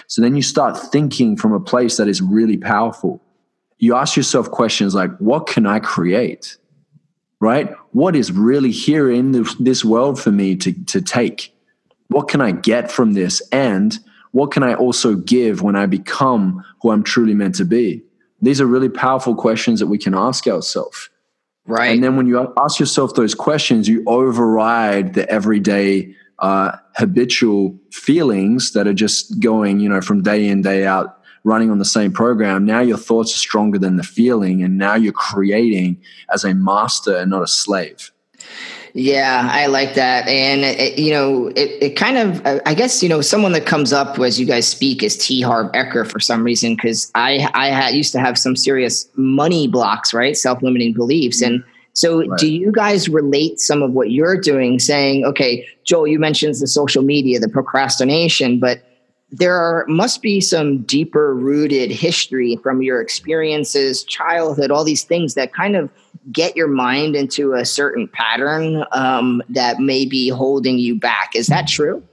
so 0.07 0.21
then 0.21 0.35
you 0.35 0.41
start 0.41 0.77
thinking 0.77 1.37
from 1.37 1.53
a 1.53 1.59
place 1.59 1.97
that 1.97 2.07
is 2.07 2.21
really 2.21 2.57
powerful. 2.57 3.21
You 3.77 3.95
ask 3.95 4.15
yourself 4.15 4.51
questions 4.51 4.95
like, 4.95 5.15
what 5.17 5.47
can 5.47 5.65
I 5.65 5.79
create? 5.79 6.57
Right? 7.39 7.73
What 7.91 8.15
is 8.15 8.31
really 8.31 8.71
here 8.71 9.11
in 9.11 9.45
this 9.59 9.83
world 9.83 10.19
for 10.19 10.31
me 10.31 10.55
to, 10.57 10.71
to 10.85 11.01
take? 11.01 11.53
What 12.07 12.27
can 12.27 12.41
I 12.41 12.51
get 12.51 12.91
from 12.91 13.13
this? 13.13 13.41
And 13.51 13.97
what 14.31 14.51
can 14.51 14.63
I 14.63 14.73
also 14.73 15.15
give 15.15 15.61
when 15.61 15.75
I 15.75 15.85
become 15.85 16.63
who 16.81 16.91
I'm 16.91 17.03
truly 17.03 17.33
meant 17.33 17.55
to 17.55 17.65
be? 17.65 18.03
These 18.41 18.61
are 18.61 18.65
really 18.65 18.89
powerful 18.89 19.35
questions 19.35 19.79
that 19.79 19.87
we 19.87 19.97
can 19.97 20.13
ask 20.13 20.47
ourselves. 20.47 21.09
Right. 21.65 21.93
And 21.93 22.03
then 22.03 22.15
when 22.15 22.27
you 22.27 22.53
ask 22.57 22.79
yourself 22.79 23.15
those 23.15 23.33
questions, 23.33 23.87
you 23.87 24.03
override 24.05 25.13
the 25.13 25.27
everyday 25.29 26.13
uh, 26.39 26.77
habitual 26.95 27.79
feelings 27.91 28.73
that 28.73 28.87
are 28.87 28.93
just 28.93 29.39
going, 29.39 29.79
you 29.79 29.89
know, 29.89 30.01
from 30.01 30.21
day 30.21 30.47
in, 30.47 30.61
day 30.61 30.85
out, 30.85 31.19
running 31.43 31.71
on 31.71 31.79
the 31.79 31.85
same 31.85 32.11
program. 32.11 32.65
Now 32.65 32.81
your 32.81 32.97
thoughts 32.97 33.33
are 33.33 33.39
stronger 33.39 33.77
than 33.77 33.97
the 33.97 34.03
feeling, 34.03 34.63
and 34.63 34.77
now 34.77 34.95
you're 34.95 35.13
creating 35.13 35.97
as 36.33 36.43
a 36.43 36.53
master 36.53 37.17
and 37.17 37.29
not 37.29 37.43
a 37.43 37.47
slave. 37.47 38.11
Yeah, 38.97 39.49
I 39.51 39.65
like 39.65 39.95
that. 39.95 40.25
And, 40.29 40.61
it, 40.61 40.97
you 40.97 41.11
know, 41.11 41.47
it, 41.47 41.83
it 41.83 41.89
kind 41.97 42.17
of, 42.17 42.41
I 42.65 42.73
guess, 42.73 43.03
you 43.03 43.09
know, 43.09 43.19
someone 43.19 43.51
that 43.51 43.65
comes 43.65 43.91
up 43.91 44.17
as 44.19 44.39
you 44.39 44.45
guys 44.45 44.65
speak 44.65 45.03
is 45.03 45.17
T. 45.17 45.41
Harv 45.41 45.69
Eker 45.73 46.09
for 46.09 46.21
some 46.21 46.45
reason, 46.45 46.75
because 46.75 47.11
I, 47.13 47.49
I 47.53 47.67
had, 47.67 47.93
used 47.93 48.13
to 48.13 48.21
have 48.21 48.37
some 48.37 48.55
serious 48.55 49.09
money 49.15 49.67
blocks, 49.67 50.13
right? 50.13 50.37
Self 50.37 50.61
limiting 50.61 50.93
beliefs. 50.93 51.41
And, 51.41 51.61
so, 51.95 52.27
right. 52.27 52.37
do 52.37 52.51
you 52.51 52.73
guys 52.73 53.07
relate 53.07 53.61
some 53.61 53.81
of 53.81 53.93
what 53.93 54.11
you're 54.11 54.39
doing, 54.39 54.79
saying, 54.79 55.23
okay, 55.23 55.65
Joel, 55.85 56.07
you 56.07 56.19
mentioned 56.19 56.53
the 56.55 56.67
social 56.67 57.01
media, 57.01 57.39
the 57.39 57.47
procrastination, 57.47 58.59
but 58.59 58.83
there 59.31 59.55
are, 59.55 59.85
must 59.87 60.21
be 60.21 60.41
some 60.41 60.81
deeper 60.83 61.33
rooted 61.33 61.89
history 61.91 62.57
from 62.57 62.81
your 62.81 62.99
experiences, 62.99 64.03
childhood, 64.03 64.71
all 64.71 64.83
these 64.83 65.05
things 65.05 65.35
that 65.35 65.53
kind 65.53 65.77
of 65.77 65.89
get 66.33 66.57
your 66.57 66.67
mind 66.67 67.15
into 67.15 67.53
a 67.53 67.63
certain 67.63 68.09
pattern 68.09 68.83
um, 68.91 69.41
that 69.47 69.79
may 69.79 70.05
be 70.05 70.27
holding 70.27 70.77
you 70.77 70.99
back. 70.99 71.33
Is 71.33 71.47
that 71.47 71.65
true? 71.65 72.03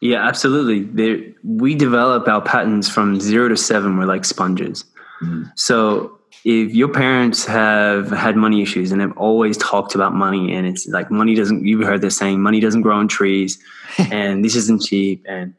Yeah, 0.00 0.24
absolutely. 0.24 0.84
There, 0.84 1.26
we 1.42 1.74
develop 1.74 2.28
our 2.28 2.40
patterns 2.40 2.88
from 2.88 3.20
zero 3.20 3.48
to 3.48 3.56
seven. 3.56 3.96
We're 3.98 4.06
like 4.06 4.24
sponges. 4.24 4.84
Mm. 5.20 5.50
So 5.56 6.17
if 6.44 6.74
your 6.74 6.88
parents 6.88 7.44
have 7.46 8.10
had 8.10 8.36
money 8.36 8.62
issues 8.62 8.92
and 8.92 9.00
have 9.00 9.16
always 9.16 9.56
talked 9.56 9.94
about 9.94 10.14
money 10.14 10.54
and 10.54 10.66
it's 10.66 10.86
like 10.88 11.10
money 11.10 11.34
doesn't 11.34 11.64
you've 11.64 11.86
heard 11.86 12.00
this 12.00 12.16
saying 12.16 12.40
money 12.40 12.60
doesn't 12.60 12.82
grow 12.82 12.96
on 12.96 13.08
trees 13.08 13.58
and 14.12 14.44
this 14.44 14.54
isn't 14.54 14.82
cheap 14.82 15.24
and 15.28 15.54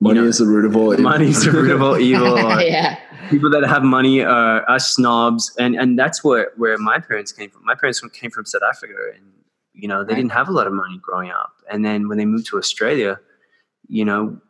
money 0.00 0.20
know, 0.20 0.26
is 0.26 0.38
the 0.38 0.46
root 0.46 0.64
of 0.64 0.76
all 0.76 0.92
evil. 0.92 1.04
money 1.04 1.28
is 1.28 1.44
the 1.44 1.50
root 1.50 1.70
of 1.70 1.82
all 1.82 1.98
evil 2.10 2.36
yeah. 2.60 2.98
people 3.30 3.50
that 3.50 3.64
have 3.64 3.82
money 3.82 4.22
are, 4.22 4.62
are 4.68 4.78
snobs 4.78 5.54
and 5.58 5.76
and 5.76 5.98
that's 5.98 6.24
where 6.24 6.52
where 6.56 6.76
my 6.78 6.98
parents 6.98 7.32
came 7.32 7.50
from 7.50 7.64
my 7.64 7.74
parents 7.74 8.00
came 8.12 8.30
from 8.30 8.44
south 8.44 8.62
africa 8.68 8.94
and 9.14 9.24
you 9.72 9.88
know 9.88 10.04
they 10.04 10.12
right. 10.12 10.16
didn't 10.16 10.32
have 10.32 10.48
a 10.48 10.52
lot 10.52 10.66
of 10.66 10.72
money 10.72 10.98
growing 11.00 11.30
up 11.30 11.52
and 11.70 11.84
then 11.84 12.08
when 12.08 12.18
they 12.18 12.24
moved 12.24 12.46
to 12.46 12.58
australia 12.58 13.18
you 13.88 14.04
know 14.04 14.40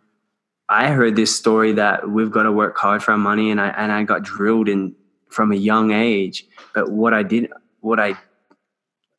I 0.67 0.89
heard 0.93 1.15
this 1.15 1.37
story 1.37 1.73
that 1.73 2.09
we've 2.09 2.31
got 2.31 2.45
to 2.45 2.53
work 2.53 2.77
hard 2.79 3.03
for 3.03 3.13
our 3.13 3.19
money, 3.19 3.51
and 3.51 3.61
I 3.61 3.69
and 3.69 3.93
I 3.93 4.03
got 4.03 4.23
drilled 4.23 4.67
in 4.67 4.95
from 5.35 5.53
a 5.53 5.57
young 5.57 5.91
age. 5.91 6.47
But 6.75 6.91
what 6.91 7.13
I 7.13 7.23
did, 7.23 7.53
what 7.81 8.01
I 8.01 8.17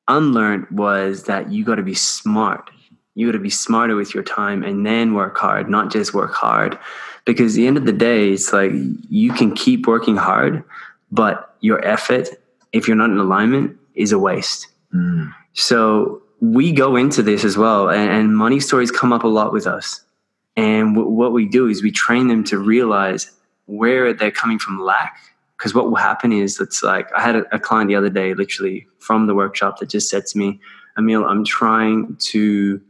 unlearned 0.08 0.68
was 0.72 1.24
that 1.24 1.52
you 1.52 1.64
got 1.64 1.76
to 1.76 1.84
be 1.84 1.94
smart. 1.94 2.70
You 3.16 3.28
got 3.28 3.34
to 3.34 3.40
be 3.40 3.50
smarter 3.50 3.96
with 3.96 4.14
your 4.14 4.24
time 4.24 4.64
and 4.64 4.86
then 4.86 5.14
work 5.14 5.38
hard, 5.38 5.70
not 5.70 5.92
just 5.92 6.14
work 6.14 6.34
hard. 6.34 6.78
Because 7.26 7.54
at 7.54 7.58
the 7.58 7.68
end 7.68 7.78
of 7.78 7.86
the 7.86 7.94
day, 7.94 8.32
it's 8.32 8.54
like 8.54 8.72
you 9.10 9.34
can 9.34 9.54
keep 9.54 9.88
working 9.88 10.16
hard, 10.16 10.64
but 11.12 11.56
your 11.62 11.84
effort, 11.86 12.30
if 12.72 12.88
you're 12.88 12.98
not 12.98 13.10
in 13.10 13.18
alignment, 13.18 13.78
is 13.96 14.12
a 14.12 14.20
waste. 14.20 14.68
Mm. 14.94 15.34
So 15.54 16.22
we 16.42 16.72
go 16.72 16.96
into 16.96 17.24
this 17.24 17.44
as 17.44 17.58
well, 17.58 17.90
and, 17.90 18.12
and, 18.12 18.38
money 18.38 18.60
stories 18.60 18.92
come 18.92 19.14
up 19.14 19.24
a 19.24 19.28
lot 19.28 19.54
with 19.54 19.66
us. 19.66 20.02
And 20.58 20.94
w- 20.94 21.10
what 21.10 21.32
we 21.32 21.48
do 21.48 21.68
is 21.68 21.82
we 21.82 21.92
train 21.92 22.28
them 22.28 22.44
to 22.46 22.60
realize 22.60 23.32
where 23.66 24.14
they're 24.14 24.32
coming 24.32 24.60
from 24.60 24.80
lack 24.82 25.18
because 25.58 25.74
what 25.74 25.86
will 25.86 25.96
happen 25.96 26.32
is 26.32 26.60
it's 26.60 26.84
like 26.84 27.12
I 27.14 27.22
had 27.22 27.36
a, 27.36 27.56
a, 27.56 27.60
client 27.60 27.88
the 27.88 27.96
other 27.96 28.10
day, 28.10 28.34
literally 28.34 28.88
from 29.00 29.28
the 29.28 29.36
workshop, 29.36 29.80
that 29.80 29.90
just 29.90 30.10
said 30.10 30.26
to 30.28 30.38
me, 30.38 30.60
"Emil, 30.98 31.26
I'm 31.26 31.46
trying 31.46 32.16
to 32.32 32.82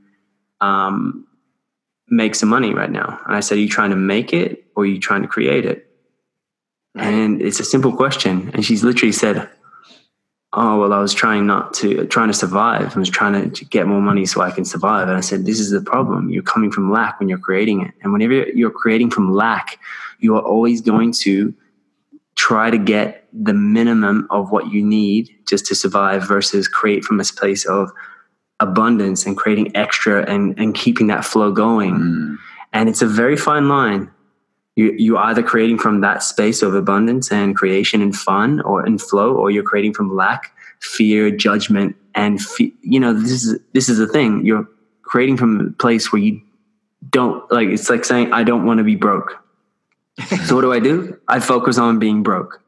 um, 0.62 1.28
make 2.10 2.36
some 2.36 2.50
money 2.50 2.74
right 2.74 2.92
now." 2.92 3.20
And 3.26 3.36
I 3.36 3.40
said, 3.40 3.58
"Are 3.58 3.62
you 3.62 3.70
trying 3.70 3.92
to 3.92 3.96
make 3.96 4.34
it, 4.34 4.66
or 4.76 4.84
are 4.84 4.88
you 4.88 5.00
trying 5.00 5.22
to 5.22 5.28
create 5.28 5.66
it?" 5.66 5.88
And 6.96 7.42
it's 7.42 7.60
a 7.60 7.64
simple 7.64 7.96
question, 7.96 8.50
and 8.54 8.66
she's 8.66 8.84
literally 8.84 9.12
said, 9.12 9.48
"Oh, 10.54 10.80
well, 10.80 10.94
I 10.94 11.00
was 11.00 11.14
trying 11.14 11.46
not 11.46 11.74
to 11.76 12.08
trying 12.08 12.30
to 12.30 12.34
survive. 12.34 12.96
I 12.96 13.00
was 13.00 13.10
trying 13.10 13.34
to, 13.34 13.50
to 13.50 13.66
get 13.66 13.86
more 13.86 14.02
money 14.02 14.26
so 14.26 14.42
I 14.42 14.50
can 14.50 14.66
survive." 14.66 15.08
And 15.08 15.18
I 15.18 15.22
said, 15.22 15.46
"This 15.46 15.60
is 15.60 15.70
the 15.70 15.82
problem. 15.82 16.30
You're 16.30 16.42
coming 16.42 16.72
from 16.72 16.92
lack 16.92 17.20
when 17.20 17.30
you're 17.30 17.38
creating 17.38 17.82
it, 17.82 17.94
and 18.02 18.12
whenever 18.12 18.34
you're 18.34 18.72
creating 18.72 19.12
from 19.12 19.36
lack, 19.36 19.78
you 20.20 20.36
are 20.36 20.42
always 20.42 20.82
going 20.82 21.12
to." 21.26 21.54
Try 22.36 22.70
to 22.70 22.78
get 22.78 23.28
the 23.34 23.54
minimum 23.54 24.28
of 24.30 24.52
what 24.52 24.72
you 24.72 24.84
need 24.84 25.30
just 25.48 25.66
to 25.68 25.76
survive 25.76 26.28
versus 26.28 26.68
create 26.68 27.04
from 27.04 27.20
a 27.20 27.24
place 27.24 27.66
of 27.66 27.90
abundance 28.60 29.26
and 29.26 29.38
creating 29.38 29.76
extra 29.76 30.30
and, 30.30 30.58
and 30.60 30.76
keeping 30.76 31.08
that 31.08 31.26
flow 31.26 31.52
going. 31.52 31.96
Mm. 31.96 32.38
And 32.74 32.90
it's 32.90 33.02
a 33.02 33.08
very 33.08 33.38
fine 33.38 33.68
line. 33.68 34.12
You, 34.76 34.94
you're 34.98 35.18
either 35.18 35.42
creating 35.42 35.80
from 35.80 36.02
that 36.02 36.24
space 36.24 36.62
of 36.62 36.76
abundance 36.76 37.32
and 37.32 37.56
creation 37.56 38.02
and 38.02 38.14
fun 38.14 38.60
or 38.62 38.86
in 38.86 38.98
flow, 38.98 39.34
or 39.34 39.50
you're 39.50 39.64
creating 39.64 39.94
from 39.94 40.14
lack, 40.14 40.52
fear, 40.82 41.32
judgment, 41.32 41.96
and 42.14 42.42
fe- 42.42 42.74
you 42.82 43.00
know 43.00 43.14
this 43.14 43.32
is 43.32 43.58
this 43.72 43.88
is 43.88 43.98
the 43.98 44.08
thing. 44.08 44.46
You're 44.46 44.68
creating 45.04 45.38
from 45.38 45.60
a 45.62 45.72
place 45.72 46.12
where 46.12 46.22
you 46.22 46.42
don't 47.10 47.50
like. 47.54 47.70
It's 47.70 47.90
like 47.90 48.04
saying, 48.04 48.34
"I 48.34 48.44
don't 48.44 48.66
want 48.66 48.80
to 48.80 48.84
be 48.84 48.98
broke." 48.98 49.45
So 50.46 50.56
what 50.56 50.62
do 50.62 50.72
I 50.72 50.80
do? 50.80 51.20
I 51.28 51.40
focus 51.40 51.78
on 51.78 52.00
being 52.00 52.24
broke. 52.24 52.62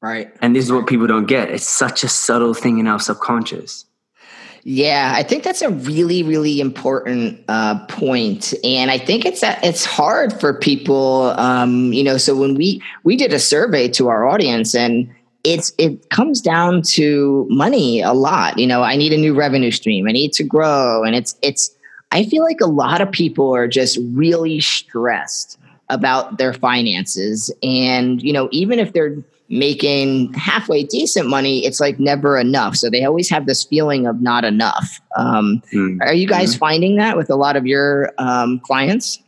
Right. 0.00 0.32
And 0.42 0.54
this 0.54 0.64
is 0.64 0.72
what 0.72 0.86
people 0.86 1.06
don't 1.06 1.26
get. 1.26 1.50
It's 1.50 1.68
such 1.68 2.04
a 2.04 2.08
subtle 2.08 2.52
thing 2.52 2.78
in 2.78 2.86
our 2.86 3.00
subconscious. 3.00 3.86
Yeah, 4.66 5.12
I 5.14 5.22
think 5.22 5.44
that's 5.44 5.60
a 5.60 5.68
really, 5.68 6.22
really 6.22 6.58
important 6.58 7.44
uh, 7.48 7.84
point, 7.86 8.54
and 8.64 8.90
I 8.90 8.96
think 8.96 9.26
it's 9.26 9.42
it's 9.42 9.84
hard 9.84 10.32
for 10.40 10.54
people. 10.54 11.34
Um, 11.36 11.92
you 11.92 12.02
know, 12.02 12.16
so 12.16 12.34
when 12.34 12.54
we 12.54 12.82
we 13.02 13.14
did 13.14 13.34
a 13.34 13.38
survey 13.38 13.88
to 13.88 14.08
our 14.08 14.26
audience, 14.26 14.74
and 14.74 15.14
it's 15.44 15.74
it 15.76 16.08
comes 16.08 16.40
down 16.40 16.80
to 16.94 17.46
money 17.50 18.00
a 18.00 18.14
lot. 18.14 18.58
You 18.58 18.66
know, 18.66 18.82
I 18.82 18.96
need 18.96 19.12
a 19.12 19.18
new 19.18 19.34
revenue 19.34 19.70
stream. 19.70 20.08
I 20.08 20.12
need 20.12 20.32
to 20.32 20.44
grow, 20.44 21.04
and 21.04 21.14
it's 21.14 21.36
it's 21.42 21.74
I 22.10 22.24
feel 22.24 22.42
like 22.42 22.62
a 22.62 22.66
lot 22.66 23.02
of 23.02 23.12
people 23.12 23.54
are 23.54 23.68
just 23.68 23.98
really 24.14 24.60
stressed 24.60 25.58
about 25.88 26.38
their 26.38 26.52
finances. 26.52 27.52
And, 27.62 28.22
you 28.22 28.32
know, 28.32 28.48
even 28.52 28.78
if 28.78 28.92
they're 28.92 29.16
making 29.50 30.32
halfway 30.32 30.82
decent 30.84 31.28
money, 31.28 31.64
it's 31.66 31.78
like 31.78 32.00
never 32.00 32.38
enough. 32.38 32.76
So 32.76 32.88
they 32.88 33.04
always 33.04 33.28
have 33.28 33.46
this 33.46 33.62
feeling 33.62 34.06
of 34.06 34.20
not 34.22 34.44
enough. 34.44 35.00
Um, 35.16 35.62
Mm. 35.72 36.00
Are 36.00 36.14
you 36.14 36.26
guys 36.26 36.56
finding 36.56 36.96
that 36.96 37.16
with 37.16 37.28
a 37.30 37.36
lot 37.36 37.56
of 37.56 37.66
your 37.66 38.12
um, 38.18 38.58
clients? 38.60 39.20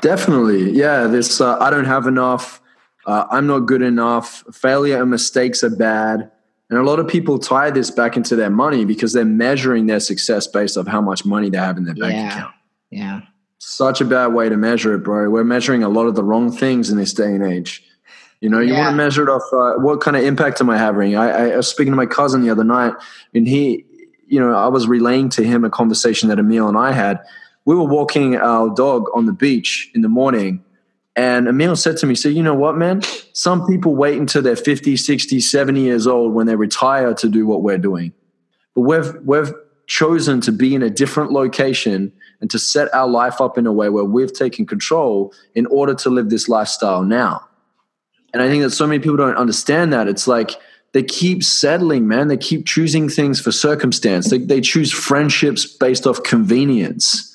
Definitely. 0.00 0.70
Yeah. 0.72 1.06
This, 1.06 1.40
uh, 1.40 1.58
I 1.58 1.70
don't 1.70 1.84
have 1.84 2.06
enough. 2.06 2.60
Uh, 3.06 3.26
I'm 3.30 3.46
not 3.46 3.60
good 3.60 3.82
enough. 3.82 4.44
Failure 4.52 5.00
and 5.00 5.10
mistakes 5.10 5.62
are 5.62 5.70
bad. 5.70 6.30
And 6.70 6.78
a 6.78 6.82
lot 6.82 6.98
of 6.98 7.06
people 7.06 7.38
tie 7.38 7.70
this 7.70 7.90
back 7.90 8.16
into 8.16 8.34
their 8.34 8.48
money 8.50 8.84
because 8.84 9.12
they're 9.12 9.24
measuring 9.24 9.86
their 9.86 10.00
success 10.00 10.46
based 10.46 10.78
off 10.78 10.86
how 10.86 11.00
much 11.02 11.24
money 11.26 11.50
they 11.50 11.58
have 11.58 11.76
in 11.76 11.84
their 11.84 11.94
bank 11.94 12.14
Yeah. 12.14 12.28
account. 12.28 12.54
Yeah. 12.90 13.20
Such 13.64 14.00
a 14.00 14.04
bad 14.04 14.34
way 14.34 14.48
to 14.48 14.56
measure 14.56 14.92
it, 14.92 15.04
bro. 15.04 15.30
We're 15.30 15.44
measuring 15.44 15.84
a 15.84 15.88
lot 15.88 16.08
of 16.08 16.16
the 16.16 16.24
wrong 16.24 16.50
things 16.50 16.90
in 16.90 16.96
this 16.96 17.12
day 17.14 17.32
and 17.32 17.44
age. 17.44 17.84
You 18.40 18.50
know, 18.50 18.58
you 18.58 18.72
Yeah. 18.72 18.80
want 18.80 18.90
to 18.90 18.96
measure 18.96 19.22
it 19.22 19.28
off 19.28 19.42
uh, 19.52 19.80
what 19.80 20.00
kind 20.00 20.16
of 20.16 20.24
impact 20.24 20.60
am 20.60 20.68
I 20.68 20.76
having? 20.76 21.14
I, 21.16 21.52
I 21.52 21.56
was 21.56 21.68
speaking 21.68 21.92
to 21.92 21.96
my 21.96 22.06
cousin 22.06 22.42
the 22.42 22.50
other 22.50 22.64
night, 22.64 22.92
and 23.32 23.46
he, 23.46 23.84
you 24.26 24.40
know, 24.40 24.52
I 24.52 24.66
was 24.66 24.88
relaying 24.88 25.28
to 25.30 25.44
him 25.44 25.64
a 25.64 25.70
conversation 25.70 26.28
that 26.30 26.40
Emil 26.40 26.66
and 26.68 26.76
I 26.76 26.90
had. 26.90 27.20
We 27.64 27.76
were 27.76 27.84
walking 27.84 28.34
our 28.34 28.68
dog 28.74 29.04
on 29.14 29.26
the 29.26 29.32
beach 29.32 29.92
in 29.94 30.00
the 30.02 30.08
morning, 30.08 30.64
and 31.14 31.46
Emil 31.46 31.76
said 31.76 31.98
to 31.98 32.06
me, 32.06 32.16
So, 32.16 32.28
you 32.28 32.42
know 32.42 32.54
what, 32.56 32.76
man? 32.76 33.02
Some 33.32 33.64
people 33.68 33.94
wait 33.94 34.18
until 34.18 34.42
they're 34.42 34.56
50, 34.56 34.96
60, 34.96 35.38
70 35.38 35.80
years 35.80 36.08
old 36.08 36.34
when 36.34 36.48
they 36.48 36.56
retire 36.56 37.14
to 37.14 37.28
do 37.28 37.46
what 37.46 37.62
we're 37.62 37.78
doing. 37.78 38.12
But 38.74 38.80
we've, 38.80 39.14
we've 39.24 39.52
chosen 39.86 40.40
to 40.40 40.50
be 40.50 40.74
in 40.74 40.82
a 40.82 40.90
different 40.90 41.30
location 41.30 42.12
and 42.42 42.50
to 42.50 42.58
set 42.58 42.92
our 42.92 43.08
life 43.08 43.40
up 43.40 43.56
in 43.56 43.66
a 43.66 43.72
way 43.72 43.88
where 43.88 44.04
we've 44.04 44.32
taken 44.32 44.66
control 44.66 45.32
in 45.54 45.64
order 45.66 45.94
to 45.94 46.10
live 46.10 46.28
this 46.28 46.48
lifestyle 46.48 47.04
now. 47.04 47.48
And 48.34 48.42
I 48.42 48.48
think 48.48 48.64
that 48.64 48.70
so 48.70 48.86
many 48.86 48.98
people 48.98 49.16
don't 49.16 49.36
understand 49.36 49.92
that. 49.92 50.08
It's 50.08 50.26
like 50.26 50.50
they 50.92 51.04
keep 51.04 51.44
settling, 51.44 52.08
man. 52.08 52.28
They 52.28 52.36
keep 52.36 52.66
choosing 52.66 53.08
things 53.08 53.40
for 53.40 53.52
circumstance. 53.52 54.28
They, 54.28 54.38
they 54.38 54.60
choose 54.60 54.92
friendships 54.92 55.64
based 55.64 56.06
off 56.06 56.22
convenience, 56.24 57.34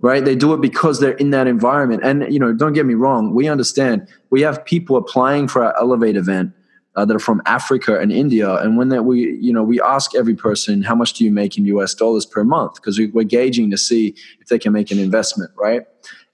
right? 0.00 0.24
They 0.24 0.36
do 0.36 0.54
it 0.54 0.60
because 0.60 1.00
they're 1.00 1.16
in 1.16 1.30
that 1.30 1.48
environment. 1.48 2.02
And, 2.04 2.32
you 2.32 2.38
know, 2.38 2.52
don't 2.52 2.72
get 2.72 2.86
me 2.86 2.94
wrong. 2.94 3.34
We 3.34 3.48
understand. 3.48 4.06
We 4.30 4.42
have 4.42 4.64
people 4.64 4.96
applying 4.96 5.48
for 5.48 5.64
our 5.64 5.76
Elevate 5.78 6.16
event 6.16 6.52
uh, 6.96 7.04
that 7.04 7.14
are 7.14 7.20
from 7.20 7.42
Africa 7.46 7.98
and 7.98 8.10
India. 8.10 8.54
And 8.56 8.76
when 8.76 8.88
that 8.88 9.04
we, 9.04 9.38
you 9.40 9.52
know, 9.52 9.62
we 9.62 9.80
ask 9.80 10.14
every 10.14 10.34
person, 10.34 10.82
how 10.82 10.94
much 10.94 11.12
do 11.12 11.24
you 11.24 11.30
make 11.30 11.58
in 11.58 11.66
US 11.66 11.94
dollars 11.94 12.24
per 12.24 12.42
month? 12.42 12.76
Because 12.76 12.98
we, 12.98 13.06
we're 13.08 13.24
gauging 13.24 13.70
to 13.70 13.78
see 13.78 14.14
if 14.40 14.48
they 14.48 14.58
can 14.58 14.72
make 14.72 14.90
an 14.90 14.98
investment, 14.98 15.50
right? 15.56 15.82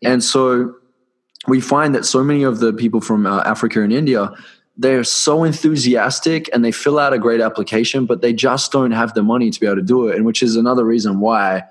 And 0.03 0.23
so 0.23 0.75
we 1.49 1.61
find 1.61 1.95
that 1.95 2.05
so 2.05 2.23
many 2.23 2.45
of 2.45 2.61
the 2.61 2.73
people 2.73 3.01
from 3.01 3.27
uh, 3.27 3.43
Africa 3.43 3.83
and 3.83 3.93
India, 3.93 4.33
they're 4.77 5.05
so 5.05 5.43
enthusiastic 5.43 6.49
and 6.55 6.65
they 6.65 6.73
fill 6.73 6.99
out 6.99 7.13
a 7.13 7.19
great 7.19 7.41
application, 7.41 8.07
but 8.07 8.23
they 8.23 8.33
just 8.33 8.71
don't 8.71 8.93
have 8.93 9.15
the 9.15 9.23
money 9.23 9.51
to 9.51 9.61
be 9.61 9.67
able 9.67 9.77
to 9.77 9.83
do 9.83 10.09
it. 10.09 10.17
And 10.17 10.25
which 10.25 10.43
is 10.43 10.55
another 10.55 10.85
reason 10.85 11.19
why 11.19 11.65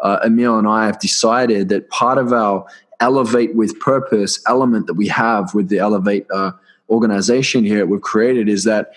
uh, 0.00 0.18
Emil 0.24 0.58
and 0.58 0.66
I 0.66 0.86
have 0.86 0.98
decided 0.98 1.68
that 1.68 1.88
part 1.90 2.18
of 2.18 2.32
our 2.32 2.66
elevate 2.98 3.54
with 3.54 3.78
purpose 3.80 4.42
element 4.46 4.86
that 4.88 4.94
we 4.94 5.08
have 5.08 5.54
with 5.54 5.68
the 5.68 5.78
elevate 5.78 6.26
uh, 6.32 6.52
organization 6.92 7.64
here 7.64 7.86
we've 7.86 8.02
created 8.02 8.48
is 8.48 8.64
that 8.64 8.92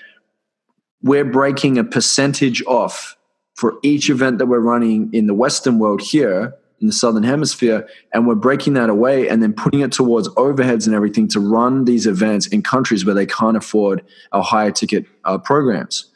we're 1.01 1.25
breaking 1.25 1.77
a 1.77 1.83
percentage 1.83 2.63
off 2.65 3.15
for 3.55 3.75
each 3.83 4.09
event 4.09 4.37
that 4.37 4.47
we're 4.47 4.59
running 4.59 5.09
in 5.13 5.27
the 5.27 5.33
Western 5.33 5.79
world 5.79 6.01
here 6.01 6.53
in 6.81 6.87
the 6.87 6.93
Southern 6.93 7.23
Hemisphere, 7.23 7.87
and 8.13 8.27
we're 8.27 8.35
breaking 8.35 8.73
that 8.73 8.89
away 8.89 9.29
and 9.29 9.41
then 9.41 9.53
putting 9.53 9.79
it 9.79 9.93
towards 9.93 10.27
overheads 10.29 10.85
and 10.85 10.95
everything 10.95 11.27
to 11.29 11.39
run 11.39 11.85
these 11.85 12.05
events 12.05 12.47
in 12.47 12.61
countries 12.61 13.05
where 13.05 13.15
they 13.15 13.25
can't 13.25 13.55
afford 13.55 14.03
our 14.33 14.43
higher 14.43 14.71
ticket 14.71 15.05
uh, 15.23 15.37
programs. 15.37 16.11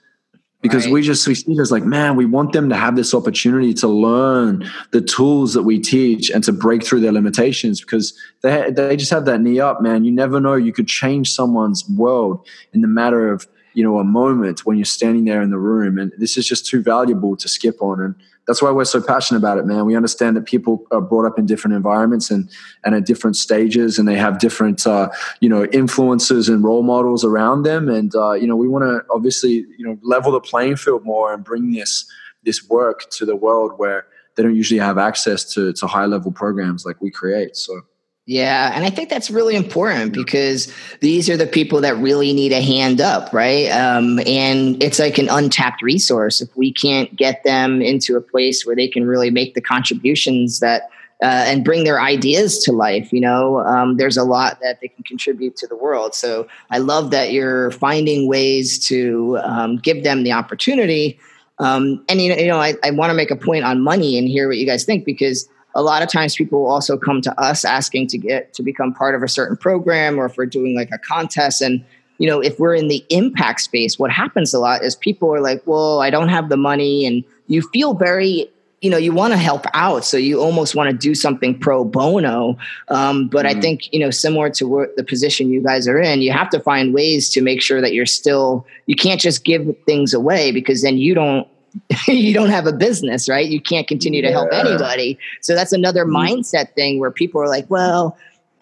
Because 0.61 0.85
Right. 0.85 0.93
we 0.93 1.01
just 1.01 1.25
we 1.25 1.35
see 1.35 1.53
it 1.53 1.59
as 1.59 1.71
like, 1.71 1.85
man, 1.85 2.17
we 2.17 2.25
want 2.25 2.51
them 2.51 2.67
to 2.69 2.75
have 2.75 2.97
this 2.97 3.13
opportunity 3.13 3.73
to 3.75 3.87
learn 3.87 4.69
the 4.91 4.99
tools 4.99 5.53
that 5.53 5.63
we 5.63 5.79
teach 5.79 6.29
and 6.29 6.43
to 6.43 6.51
break 6.51 6.83
through 6.85 6.99
their 6.99 7.13
limitations 7.13 7.79
because 7.79 8.13
they 8.41 8.69
they 8.69 8.97
just 8.97 9.11
have 9.11 9.23
that 9.25 9.39
knee 9.39 9.59
up, 9.61 9.81
man. 9.81 10.03
You 10.03 10.11
never 10.11 10.41
know, 10.41 10.55
you 10.55 10.73
could 10.73 10.87
change 10.87 11.31
someone's 11.31 11.89
world 11.89 12.45
in 12.73 12.81
the 12.81 12.89
matter 12.89 13.31
of 13.31 13.47
you 13.73 13.83
know 13.83 13.99
a 13.99 14.03
moment 14.03 14.65
when 14.65 14.75
you're 14.77 14.83
standing 14.83 15.23
there 15.23 15.41
in 15.41 15.49
the 15.49 15.57
room, 15.59 15.97
and 15.97 16.11
this 16.17 16.35
is 16.35 16.45
just 16.45 16.65
too 16.65 16.81
valuable 16.81 17.37
to 17.37 17.47
skip 17.47 17.81
on. 17.81 18.01
And 18.01 18.15
that's 18.47 18.61
why 18.61 18.71
we're 18.71 18.85
so 18.85 19.01
passionate 19.01 19.39
about 19.39 19.57
it, 19.57 19.65
man. 19.65 19.85
We 19.85 19.95
understand 19.95 20.35
that 20.35 20.45
people 20.45 20.85
are 20.91 21.01
brought 21.01 21.25
up 21.25 21.37
in 21.37 21.45
different 21.45 21.75
environments 21.75 22.31
and 22.31 22.49
and 22.83 22.95
at 22.95 23.05
different 23.05 23.35
stages, 23.35 23.99
and 23.99 24.07
they 24.07 24.15
have 24.15 24.39
different 24.39 24.87
uh, 24.87 25.09
you 25.39 25.49
know 25.49 25.65
influences 25.65 26.49
and 26.49 26.63
role 26.63 26.83
models 26.83 27.23
around 27.23 27.63
them. 27.63 27.89
And 27.89 28.13
uh, 28.15 28.33
you 28.33 28.47
know, 28.47 28.55
we 28.55 28.67
want 28.67 28.83
to 28.83 29.05
obviously 29.13 29.65
you 29.77 29.85
know 29.85 29.97
level 30.01 30.31
the 30.31 30.39
playing 30.39 30.77
field 30.77 31.05
more 31.05 31.33
and 31.33 31.43
bring 31.43 31.71
this 31.71 32.05
this 32.43 32.67
work 32.67 33.09
to 33.11 33.25
the 33.25 33.35
world 33.35 33.73
where 33.77 34.05
they 34.35 34.43
don't 34.43 34.55
usually 34.55 34.79
have 34.79 34.97
access 34.97 35.43
to 35.53 35.73
to 35.73 35.87
high 35.87 36.05
level 36.05 36.31
programs 36.31 36.85
like 36.85 37.01
we 37.01 37.11
create. 37.11 37.55
So. 37.55 37.81
Yeah, 38.29 38.71
and 38.75 38.85
I 38.85 38.91
think 38.91 39.09
that's 39.09 39.31
really 39.31 39.55
important 39.55 40.13
because 40.13 40.71
these 40.99 41.31
are 41.31 41.35
the 41.35 41.47
people 41.47 41.81
that 41.81 41.97
really 41.97 42.31
need 42.31 42.51
a 42.51 42.61
hand 42.61 43.01
up, 43.01 43.33
right? 43.33 43.67
Um, 43.69 44.19
and 44.19 44.81
it's 44.83 44.99
like 44.99 45.17
an 45.17 45.29
untapped 45.29 45.81
resource. 45.81 46.39
If 46.39 46.55
we 46.55 46.71
can't 46.71 47.15
get 47.15 47.43
them 47.43 47.81
into 47.81 48.15
a 48.17 48.21
place 48.21 48.67
where 48.67 48.75
they 48.75 48.87
can 48.87 49.07
really 49.07 49.31
make 49.31 49.55
the 49.55 49.61
contributions 49.61 50.59
that 50.59 50.91
uh, 51.23 51.45
and 51.47 51.65
bring 51.65 51.85
their 51.85 51.99
ideas 51.99 52.59
to 52.65 52.71
life, 52.71 53.11
you 53.11 53.19
know, 53.19 53.61
um, 53.61 53.97
there's 53.97 54.15
a 54.15 54.23
lot 54.23 54.59
that 54.61 54.79
they 54.79 54.89
can 54.89 55.03
contribute 55.05 55.55
to 55.55 55.65
the 55.65 55.75
world. 55.75 56.13
So 56.13 56.47
I 56.69 56.77
love 56.77 57.09
that 57.09 57.31
you're 57.31 57.71
finding 57.71 58.27
ways 58.27 58.77
to 58.89 59.39
um, 59.41 59.77
give 59.77 60.03
them 60.03 60.21
the 60.21 60.33
opportunity. 60.33 61.19
Um, 61.57 62.05
and 62.07 62.21
you 62.21 62.29
know, 62.29 62.39
you 62.39 62.47
know, 62.47 62.59
I, 62.59 62.75
I 62.83 62.91
want 62.91 63.09
to 63.09 63.15
make 63.15 63.31
a 63.31 63.35
point 63.35 63.65
on 63.65 63.81
money 63.81 64.19
and 64.19 64.27
hear 64.27 64.47
what 64.47 64.57
you 64.57 64.67
guys 64.67 64.85
think 64.85 65.03
because 65.03 65.49
a 65.75 65.81
lot 65.81 66.01
of 66.01 66.09
times 66.09 66.35
people 66.35 66.61
will 66.61 66.71
also 66.71 66.97
come 66.97 67.21
to 67.21 67.41
us 67.41 67.63
asking 67.63 68.07
to 68.07 68.17
get 68.17 68.53
to 68.53 68.63
become 68.63 68.93
part 68.93 69.15
of 69.15 69.23
a 69.23 69.27
certain 69.27 69.57
program 69.57 70.19
or 70.19 70.25
if 70.25 70.37
we're 70.37 70.45
doing 70.45 70.75
like 70.75 70.89
a 70.91 70.97
contest. 70.97 71.61
And 71.61 71.83
you 72.17 72.27
know 72.27 72.39
if 72.41 72.59
we're 72.59 72.75
in 72.75 72.89
the 72.89 73.05
impact 73.09 73.61
space 73.61 73.97
what 73.97 74.11
happens 74.11 74.53
a 74.53 74.59
lot 74.59 74.83
is 74.83 74.93
people 74.93 75.33
are 75.33 75.39
like 75.39 75.65
well 75.65 76.01
i 76.01 76.09
don't 76.09 76.29
have 76.29 76.49
the 76.49 76.57
money. 76.57 77.05
And 77.05 77.23
you 77.47 77.61
feel 77.61 77.93
very 77.93 78.49
you 78.81 78.89
know 78.89 78.97
you 78.97 79.11
want 79.11 79.33
to 79.33 79.37
help 79.37 79.65
out. 79.73 80.05
So 80.05 80.17
you 80.17 80.41
almost 80.41 80.73
want 80.75 80.89
to 80.89 80.95
do 80.95 81.13
something 81.13 81.57
pro 81.57 81.83
bono. 81.83 82.57
Um, 82.87 83.27
but 83.27 83.45
i 83.45 83.53
think 83.53 83.91
you 83.93 83.99
know 83.99 84.09
similar 84.09 84.49
to 84.51 84.67
where 84.67 84.89
the 84.95 85.03
position 85.03 85.49
you 85.49 85.61
guys 85.61 85.87
are 85.87 85.99
in 85.99 86.21
you 86.21 86.31
have 86.31 86.49
to 86.49 86.59
find 86.59 86.93
ways 86.93 87.29
to 87.31 87.41
make 87.41 87.61
sure 87.61 87.81
that 87.81 87.93
you're 87.93 88.05
still 88.05 88.65
you 88.85 88.95
can't 88.95 89.21
just 89.21 89.43
give 89.43 89.75
things 89.85 90.13
away 90.13 90.51
because 90.51 90.81
then 90.81 90.97
you 90.97 91.13
don't 91.13 91.47
you 92.07 92.33
don't 92.33 92.49
have 92.49 92.67
a 92.67 92.73
business 92.73 93.29
right? 93.29 93.47
You 93.47 93.61
can't 93.61 93.87
continue 93.87 94.21
to 94.21 94.31
help 94.31 94.49
anybody. 94.51 95.17
So 95.41 95.55
that's 95.55 95.71
another 95.71 96.05
mm-hmm. 96.05 96.15
mindset 96.15 96.73
thing 96.73 96.99
where 96.99 97.11
people 97.11 97.41
are 97.41 97.47
like 97.47 97.69
well 97.69 98.17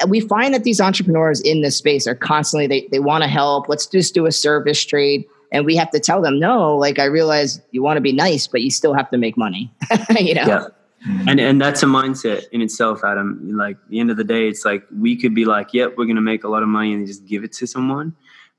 we 0.08 0.20
find 0.20 0.54
that 0.54 0.64
these 0.64 0.80
entrepreneurs 0.80 1.42
in 1.42 1.62
this 1.62 1.76
space 1.76 2.06
are 2.06 2.16
constantly 2.16 2.68
they, 2.68 2.88
they 2.92 3.00
want 3.00 3.24
to 3.24 3.28
help. 3.28 3.68
Let's 3.68 3.88
just 3.88 4.14
do 4.14 4.26
a 4.26 4.32
service 4.32 4.84
trade. 4.86 5.26
And 5.52 5.66
we 5.66 5.76
have 5.78 5.90
to 5.92 6.00
tell 6.00 6.22
them 6.22 6.40
no 6.40 6.76
like 6.76 7.00
i 7.00 7.06
realize 7.06 7.62
you 7.72 7.82
want 7.82 7.96
to 7.96 8.02
be 8.02 8.12
nice 8.12 8.48
but 8.48 8.62
you 8.62 8.70
still 8.70 8.94
have 8.94 9.10
to 9.12 9.18
make 9.18 9.38
money 9.38 9.72
you 10.20 10.34
know? 10.34 10.46
Yeah. 10.46 10.68
And 11.28 11.40
and 11.40 11.62
that's 11.62 11.84
a 11.84 11.86
mindset 11.86 12.50
in 12.52 12.62
itself, 12.62 13.04
Adam. 13.04 13.56
Like 13.56 13.78
at 13.78 13.90
the 13.90 14.00
end 14.00 14.12
of 14.12 14.18
the 14.18 14.24
day, 14.24 14.48
it's 14.48 14.66
like 14.66 14.84
we 14.98 15.16
could 15.16 15.34
be 15.34 15.46
like, 15.46 15.74
yep, 15.74 15.96
we're 15.98 16.06
gonna 16.06 16.22
make 16.22 16.44
a 16.44 16.48
lot 16.48 16.64
of 16.64 16.70
money 16.70 16.94
and 16.94 17.06
just 17.06 17.26
give 17.26 17.44
it 17.44 17.54
to 17.54 17.68
someone. 17.68 18.16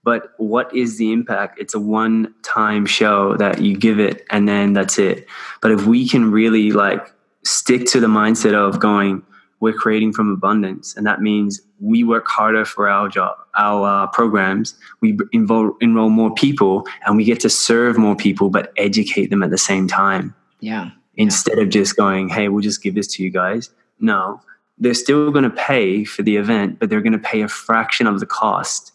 But 0.09 0.33
what 0.39 0.75
is 0.75 0.97
the 0.97 1.13
impact? 1.13 1.61
It's 1.61 1.75
a 1.75 1.79
one 1.79 2.35
time 2.43 2.87
show 2.87 3.37
that 3.37 3.61
you 3.61 3.77
give 3.77 4.01
it 4.01 4.25
and 4.31 4.49
then 4.49 4.73
that's 4.73 4.99
it. 4.99 5.27
But 5.61 5.71
if 5.71 5.85
we 5.85 6.09
can 6.09 6.31
really 6.31 6.73
like 6.73 7.13
stick 7.45 7.85
to 7.89 8.01
the 8.01 8.07
mindset 8.07 8.55
of 8.55 8.81
going, 8.81 9.23
we're 9.61 9.75
creating 9.75 10.15
from 10.15 10.31
abundance, 10.31 10.97
and 10.97 11.05
that 11.07 11.21
means 11.21 11.61
we 11.79 12.05
work 12.05 12.27
harder 12.27 12.65
for 12.65 12.89
our 12.89 13.09
job, 13.09 13.37
our 13.55 14.05
uh, 14.05 14.07
programs. 14.07 14.75
We 15.03 15.19
enroll, 15.33 15.77
enroll 15.83 16.09
more 16.09 16.33
people, 16.33 16.87
and 17.05 17.19
we 17.19 17.25
get 17.25 17.41
to 17.41 17.51
serve 17.51 17.99
more 17.99 18.17
people, 18.17 18.49
but 18.49 18.73
educate 18.79 19.29
them 19.29 19.43
at 19.43 19.51
the 19.51 19.59
same 19.59 19.89
time 19.89 20.35
yeah 20.61 20.91
instead 21.19 21.59
of 21.59 21.69
just 21.69 21.97
going, 21.97 22.29
hey, 22.31 22.49
we'll 22.49 22.63
just 22.63 22.83
give 22.83 22.95
this 22.95 23.09
to 23.09 23.23
you 23.23 23.29
guys. 23.29 23.71
No, 24.01 24.41
they're 24.79 24.95
still 24.95 25.31
going 25.33 25.45
to 25.45 25.51
pay 25.51 26.05
for 26.05 26.23
the 26.23 26.37
event, 26.37 26.79
but 26.79 26.89
they're 26.89 27.03
going 27.03 27.13
to 27.13 27.19
pay 27.19 27.43
a 27.43 27.49
fraction 27.49 28.07
of 28.07 28.21
the 28.21 28.27
cost. 28.27 28.93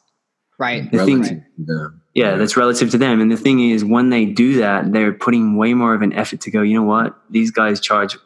Right 0.67 0.83
The 0.91 1.05
thing, 1.05 1.21
Relative 1.21 1.43
to 1.57 1.63
them. 1.71 2.01
yeah, 2.13 2.31
that's 2.39 2.55
relative 2.57 2.89
to 2.91 2.97
them. 2.97 3.15
And 3.21 3.29
the 3.31 3.37
thing 3.45 3.57
is, 3.73 3.83
when 3.95 4.09
they 4.09 4.25
do 4.25 4.57
that, 4.59 4.91
they're 4.93 5.13
putting 5.13 5.45
way 5.61 5.73
more 5.73 5.93
of 5.97 6.01
an 6.01 6.13
effort 6.13 6.39
to 6.41 6.51
go, 6.51 6.61
you 6.61 6.75
know 6.79 6.87
what? 6.95 7.09
These 7.29 7.51
guys 7.51 7.79
charge 7.79 8.17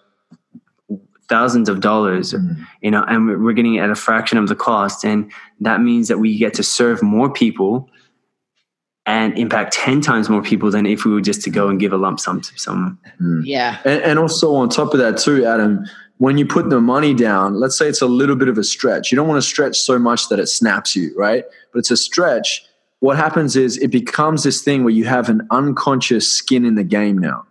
thousands 1.29 1.67
of 1.67 1.81
dollars, 1.81 2.33
mm. 2.33 2.55
you 2.81 2.89
know, 2.91 3.03
and 3.07 3.27
we're- 3.27 3.39
we're 3.43 3.53
getting 3.53 3.75
it 3.75 3.81
at 3.81 3.89
a 3.89 3.95
fraction 3.95 4.37
of 4.37 4.47
the 4.47 4.55
cost. 4.55 5.03
And 5.03 5.29
that 5.59 5.81
means 5.81 6.07
that 6.07 6.19
we 6.19 6.37
get 6.37 6.53
to 6.55 6.63
serve 6.63 7.03
more 7.03 7.29
people 7.29 7.89
and 9.05 9.37
impact 9.37 9.73
10 9.73 10.01
times 10.01 10.29
more 10.29 10.41
people 10.41 10.69
than 10.71 10.85
if 10.85 11.03
we 11.05 11.11
were 11.11 11.21
just 11.21 11.41
to 11.43 11.49
go 11.49 11.69
and 11.69 11.79
give 11.79 11.93
a 11.93 11.97
lump 11.97 12.19
sum 12.19 12.41
to 12.41 12.51
someone. 12.57 12.97
Mm. 13.21 13.41
Yeah. 13.45 13.77
And, 13.85 14.01
and 14.03 14.19
also 14.19 14.53
on 14.55 14.69
top 14.69 14.93
of 14.93 14.99
that 14.99 15.17
too, 15.17 15.45
Adam, 15.45 15.85
when 16.17 16.37
you 16.37 16.45
put 16.45 16.69
the 16.69 16.81
money 16.81 17.13
down, 17.13 17.59
let's 17.59 17.77
say 17.77 17.87
it's 17.87 18.01
a 18.01 18.07
little 18.07 18.35
bit 18.35 18.47
of 18.47 18.57
a 18.57 18.63
stretch. 18.63 19.11
You 19.11 19.15
don't 19.15 19.27
want 19.27 19.41
to 19.41 19.47
stretch 19.47 19.77
so 19.77 19.99
much 19.99 20.29
that 20.29 20.39
it 20.39 20.47
snaps 20.47 20.95
you, 20.95 21.13
right? 21.15 21.45
But 21.71 21.79
it's 21.79 21.91
a 21.91 21.97
stretch. 21.97 22.65
What 22.99 23.17
happens 23.17 23.55
is 23.55 23.77
it 23.77 23.91
becomes 23.91 24.43
this 24.43 24.63
thing 24.63 24.83
where 24.83 24.93
you 24.93 25.05
have 25.05 25.29
an 25.29 25.47
unconscious 25.51 26.31
skin 26.31 26.65
in 26.65 26.75
the 26.75 26.83
game 26.83 27.17
now. 27.17 27.45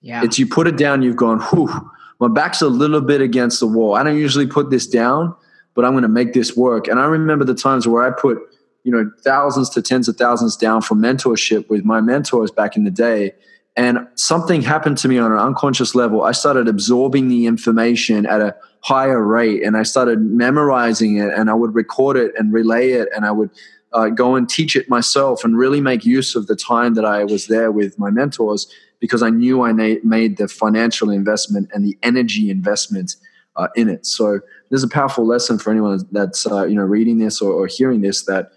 Yeah. 0.00 0.24
It's 0.24 0.38
you 0.38 0.48
put 0.48 0.66
it 0.66 0.76
down, 0.76 1.02
you've 1.02 1.16
gone, 1.16 1.40
whew, 1.40 1.90
my 2.18 2.26
back's 2.26 2.60
a 2.60 2.68
little 2.68 3.00
bit 3.00 3.20
against 3.20 3.60
the 3.60 3.68
wall. 3.68 3.94
I 3.94 4.02
don't 4.02 4.18
usually 4.18 4.48
put 4.48 4.70
this 4.70 4.86
down, 4.86 5.34
but 5.74 5.84
I'm 5.84 5.92
going 5.92 6.02
to 6.02 6.08
make 6.08 6.32
this 6.32 6.56
work. 6.56 6.88
And 6.88 6.98
I 6.98 7.04
remember 7.04 7.44
the 7.44 7.54
times 7.54 7.86
where 7.86 8.04
I 8.04 8.10
put, 8.10 8.38
you 8.82 8.90
know, 8.90 9.08
thousands 9.22 9.70
to 9.70 9.82
tens 9.82 10.08
of 10.08 10.16
thousands 10.16 10.56
down 10.56 10.82
for 10.82 10.96
mentorship 10.96 11.68
with 11.68 11.84
my 11.84 12.00
mentors 12.00 12.50
back 12.50 12.76
in 12.76 12.82
the 12.82 12.90
day. 12.90 13.32
And 13.76 14.06
something 14.16 14.60
happened 14.60 14.98
to 14.98 15.08
me 15.08 15.18
on 15.18 15.32
an 15.32 15.38
unconscious 15.38 15.94
level. 15.94 16.24
I 16.24 16.32
started 16.32 16.68
absorbing 16.68 17.28
the 17.28 17.46
information 17.46 18.26
at 18.26 18.40
a 18.40 18.54
higher 18.80 19.22
rate 19.22 19.62
and 19.62 19.76
I 19.76 19.82
started 19.82 20.20
memorizing 20.20 21.16
it 21.16 21.32
and 21.32 21.48
I 21.48 21.54
would 21.54 21.74
record 21.74 22.16
it 22.16 22.32
and 22.36 22.52
relay 22.52 22.92
it 22.92 23.08
and 23.14 23.24
I 23.24 23.30
would 23.30 23.50
uh, 23.92 24.08
go 24.08 24.34
and 24.34 24.48
teach 24.48 24.76
it 24.76 24.88
myself 24.88 25.44
and 25.44 25.56
really 25.56 25.80
make 25.80 26.04
use 26.04 26.34
of 26.34 26.48
the 26.48 26.56
time 26.56 26.94
that 26.94 27.04
I 27.04 27.24
was 27.24 27.46
there 27.46 27.70
with 27.70 27.98
my 27.98 28.10
mentors 28.10 28.66
because 29.00 29.22
I 29.22 29.30
knew 29.30 29.62
I 29.62 29.72
na- 29.72 30.00
made 30.02 30.36
the 30.36 30.48
financial 30.48 31.10
investment 31.10 31.70
and 31.72 31.84
the 31.84 31.96
energy 32.02 32.50
investment 32.50 33.16
uh, 33.56 33.68
in 33.74 33.88
it. 33.88 34.06
So 34.06 34.40
there's 34.70 34.82
a 34.82 34.88
powerful 34.88 35.26
lesson 35.26 35.58
for 35.58 35.70
anyone 35.70 36.00
that's 36.10 36.46
uh, 36.46 36.64
you 36.64 36.74
know 36.74 36.84
reading 36.84 37.18
this 37.18 37.40
or, 37.40 37.52
or 37.52 37.66
hearing 37.66 38.00
this 38.00 38.24
that 38.24 38.52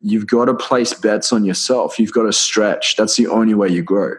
you've 0.00 0.26
got 0.26 0.46
to 0.46 0.54
place 0.54 0.94
bets 0.94 1.32
on 1.32 1.44
yourself. 1.44 1.98
You've 1.98 2.12
got 2.12 2.22
to 2.22 2.32
stretch. 2.32 2.96
That's 2.96 3.16
the 3.16 3.26
only 3.26 3.54
way 3.54 3.68
you 3.68 3.82
grow. 3.82 4.14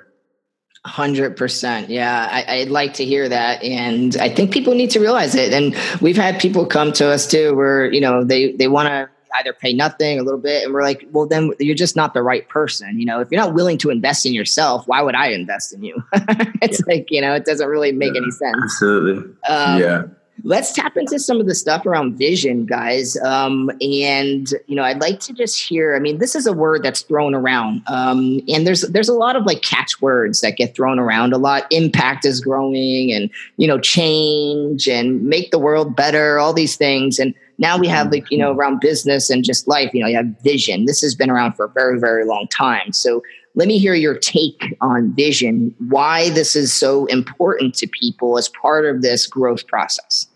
Hundred 0.85 1.35
percent. 1.35 1.89
Yeah, 1.89 2.27
I, 2.47 2.59
would 2.59 2.71
like 2.71 2.93
to 2.95 3.05
hear 3.05 3.27
that, 3.27 3.61
and 3.63 4.15
I 4.15 4.29
think 4.29 4.53
people 4.53 4.75
need 4.75 4.91
to 4.91 5.01
realize 5.01 5.35
it. 5.35 5.51
And 5.53 5.75
we've 6.01 6.15
had 6.15 6.39
people 6.39 6.65
come 6.65 6.93
to 6.93 7.09
us 7.09 7.27
too, 7.27 7.53
where 7.53 7.91
you 7.91 7.99
know 7.99 8.23
they 8.23 8.53
they 8.53 8.69
want 8.69 8.87
to 8.87 9.09
either 9.39 9.51
pay 9.51 9.73
nothing, 9.73 10.19
a 10.19 10.23
little 10.23 10.39
bit, 10.39 10.63
and 10.63 10.73
we're 10.73 10.81
like, 10.81 11.05
well, 11.11 11.27
then 11.27 11.51
you're 11.59 11.75
just 11.75 11.97
not 11.97 12.13
the 12.13 12.23
right 12.23 12.47
person. 12.47 12.97
You 12.97 13.05
know, 13.05 13.19
if 13.19 13.27
you're 13.29 13.41
not 13.41 13.53
willing 13.53 13.77
to 13.79 13.89
invest 13.89 14.25
in 14.25 14.33
yourself, 14.33 14.87
why 14.87 15.01
would 15.01 15.15
I 15.15 15.31
invest 15.31 15.73
in 15.73 15.83
you? 15.83 16.01
it's 16.61 16.79
yeah. 16.79 16.93
like 16.93 17.11
you 17.11 17.19
know, 17.19 17.33
it 17.33 17.43
doesn't 17.43 17.67
really 17.67 17.91
make 17.91 18.13
yeah, 18.13 18.21
any 18.21 18.31
sense. 18.31 18.57
Absolutely. 18.63 19.33
Um, 19.49 19.81
yeah 19.81 20.03
let's 20.43 20.73
tap 20.73 20.97
into 20.97 21.19
some 21.19 21.39
of 21.39 21.47
the 21.47 21.55
stuff 21.55 21.85
around 21.85 22.17
vision 22.17 22.65
guys. 22.65 23.17
Um, 23.17 23.69
and 23.81 24.49
you 24.67 24.75
know 24.75 24.83
i'd 24.83 25.01
like 25.01 25.19
to 25.19 25.33
just 25.33 25.61
hear 25.61 25.95
i 25.95 25.99
mean 25.99 26.17
this 26.17 26.35
is 26.35 26.45
a 26.45 26.53
word 26.53 26.83
that's 26.83 27.01
thrown 27.01 27.33
around. 27.33 27.81
Um, 27.87 28.41
and 28.47 28.65
there's 28.65 28.81
there's 28.81 29.09
a 29.09 29.13
lot 29.13 29.35
of 29.35 29.45
like 29.45 29.61
catchwords 29.61 30.41
that 30.41 30.57
get 30.57 30.75
thrown 30.75 30.99
around. 30.99 31.33
A 31.33 31.37
lot 31.37 31.65
impact 31.71 32.25
is 32.25 32.41
growing 32.41 33.11
and 33.11 33.29
you 33.57 33.67
know 33.67 33.79
change 33.79 34.87
and 34.87 35.23
make 35.23 35.51
the 35.51 35.59
world 35.59 35.95
better 35.95 36.39
all 36.39 36.53
these 36.53 36.75
things. 36.75 37.19
And 37.19 37.33
now 37.57 37.77
we 37.77 37.87
have 37.87 38.11
like 38.11 38.29
you 38.29 38.37
know 38.37 38.53
around 38.53 38.79
business 38.79 39.29
and 39.29 39.43
just 39.43 39.67
life 39.67 39.91
you 39.93 40.01
know 40.01 40.07
you 40.07 40.15
have 40.15 40.39
vision. 40.43 40.85
This 40.85 41.01
has 41.01 41.15
been 41.15 41.29
around 41.29 41.53
for 41.53 41.65
a 41.65 41.69
very 41.69 41.99
very 41.99 42.25
long 42.25 42.47
time. 42.47 42.93
So 42.93 43.21
let 43.55 43.67
me 43.67 43.79
hear 43.79 43.93
your 43.93 44.17
take 44.17 44.77
on 44.79 45.13
vision, 45.13 45.75
why 45.89 46.29
this 46.29 46.55
is 46.55 46.71
so 46.71 47.07
important 47.07 47.73
to 47.75 47.87
people 47.87 48.37
as 48.37 48.47
part 48.47 48.85
of 48.85 49.01
this 49.01 49.27
growth 49.27 49.67
process. 49.67 50.27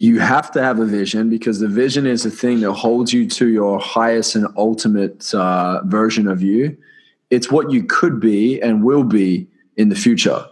You 0.00 0.18
have 0.18 0.50
to 0.52 0.62
have 0.62 0.80
a 0.80 0.86
vision 0.86 1.28
because 1.28 1.60
the 1.60 1.68
vision 1.68 2.06
is 2.06 2.22
the 2.22 2.30
thing 2.30 2.60
that 2.60 2.72
holds 2.72 3.12
you 3.12 3.28
to 3.28 3.48
your 3.48 3.78
highest 3.78 4.34
and 4.34 4.48
ultimate 4.56 5.32
uh, 5.34 5.82
version 5.84 6.26
of 6.26 6.40
you. 6.40 6.76
It's 7.28 7.50
what 7.50 7.70
you 7.70 7.84
could 7.84 8.18
be 8.18 8.58
and 8.62 8.82
will 8.82 9.04
be 9.04 9.46
in 9.76 9.90
the 9.90 9.94
future, 9.94 10.46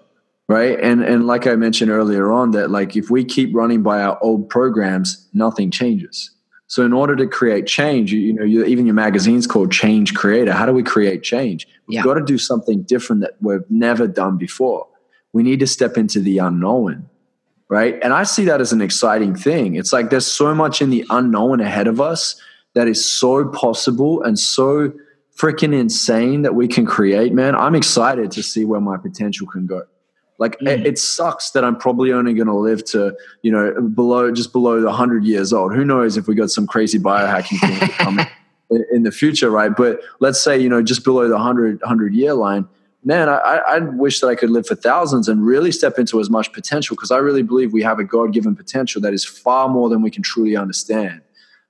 right? 0.48 0.78
And 0.78 1.02
and 1.02 1.26
like 1.26 1.46
I 1.46 1.56
mentioned 1.56 1.90
earlier 1.90 2.30
on, 2.30 2.50
that 2.50 2.70
like 2.70 2.94
if 2.94 3.11
we 3.11 3.24
keep 3.24 3.54
running 3.54 3.82
by 3.82 4.02
our 4.02 4.22
old 4.22 4.50
programs, 4.50 5.26
nothing 5.32 5.70
changes. 5.70 6.30
So 6.66 6.84
in 6.84 6.92
order 6.92 7.16
to 7.16 7.26
create 7.26 7.66
change, 7.66 8.12
you, 8.12 8.20
you 8.20 8.34
know, 8.34 8.44
you, 8.44 8.62
even 8.66 8.84
your 8.84 8.94
magazine's 8.94 9.46
called 9.46 9.72
Change 9.72 10.12
Creator. 10.12 10.52
How 10.52 10.66
do 10.66 10.72
we 10.72 10.82
create 10.82 11.22
change? 11.22 11.66
We've 11.87 11.96
yeah. 11.96 12.02
got 12.02 12.14
to 12.14 12.24
do 12.24 12.37
something 12.37 12.82
different 12.82 13.22
that 13.22 13.37
we've 13.40 13.64
never 13.70 14.06
done 14.06 14.37
before. 14.37 14.87
We 15.32 15.42
need 15.42 15.61
to 15.61 15.66
step 15.66 15.96
into 15.96 16.20
the 16.20 16.37
unknown, 16.37 17.08
right? 17.68 17.98
And 18.02 18.12
I 18.12 18.22
see 18.22 18.44
that 18.44 18.61
as 18.61 18.72
an 18.72 18.81
exciting 18.81 19.35
thing. 19.35 19.76
It's 19.76 19.92
like 19.92 20.11
there's 20.11 20.26
so 20.26 20.54
much 20.54 20.81
in 20.81 20.90
the 20.90 21.04
unknown 21.11 21.61
ahead 21.61 21.87
of 21.87 22.00
us 22.00 22.40
that 22.74 22.88
is 22.88 23.04
so 23.04 23.46
possible 23.48 24.22
and 24.22 24.38
so 24.38 24.92
freaking 25.37 25.78
insane 25.78 26.42
that 26.42 26.54
we 26.54 26.66
can 26.66 26.85
create, 26.85 27.33
man. 27.33 27.54
I'm 27.54 27.74
excited 27.74 28.31
to 28.33 28.42
see 28.42 28.64
where 28.64 28.81
my 28.81 28.96
potential 28.96 29.46
can 29.46 29.66
go. 29.66 29.83
Like 30.38 30.59
mm. 30.61 30.68
it, 30.68 30.87
it, 30.87 30.98
sucks 30.98 31.50
that 31.50 31.64
I'm 31.64 31.76
probably 31.76 32.12
only 32.12 32.33
going 32.33 32.46
to 32.46 32.54
live 32.54 32.85
to 32.87 33.16
you 33.42 33.50
know 33.50 33.81
below 33.81 34.31
just 34.31 34.52
below 34.52 34.81
the 34.81 34.92
hundred 34.92 35.24
years 35.24 35.52
old. 35.52 35.74
Who 35.74 35.85
knows 35.85 36.16
if 36.16 36.28
we 36.28 36.35
got 36.35 36.50
some 36.50 36.66
crazy 36.66 36.98
biohacking 36.98 37.59
thing 37.59 37.88
coming 37.98 38.26
in, 38.70 38.85
in 38.92 39.02
the 39.02 39.11
future, 39.11 39.50
right? 39.50 39.74
But 39.74 40.00
let's 40.20 40.40
say 40.40 40.59
you 40.59 40.68
know 40.68 40.83
just 40.83 41.04
below 41.04 41.26
the 41.26 41.35
100, 41.35 41.81
100 41.81 42.14
year 42.14 42.35
line. 42.35 42.68
Man, 43.04 43.28
I, 43.28 43.61
I 43.66 43.78
wish 43.78 44.20
that 44.20 44.26
I 44.26 44.34
could 44.34 44.50
live 44.50 44.66
for 44.66 44.74
thousands 44.74 45.28
and 45.28 45.46
really 45.46 45.70
step 45.70 45.98
into 45.98 46.20
as 46.20 46.28
much 46.28 46.52
potential 46.52 46.96
because 46.96 47.12
I 47.12 47.18
really 47.18 47.42
believe 47.42 47.72
we 47.72 47.82
have 47.82 48.00
a 48.00 48.04
God 48.04 48.32
given 48.32 48.56
potential 48.56 49.00
that 49.02 49.14
is 49.14 49.24
far 49.24 49.68
more 49.68 49.88
than 49.88 50.02
we 50.02 50.11
can 50.11 50.22
truly 50.22 50.56
understand. 50.56 51.22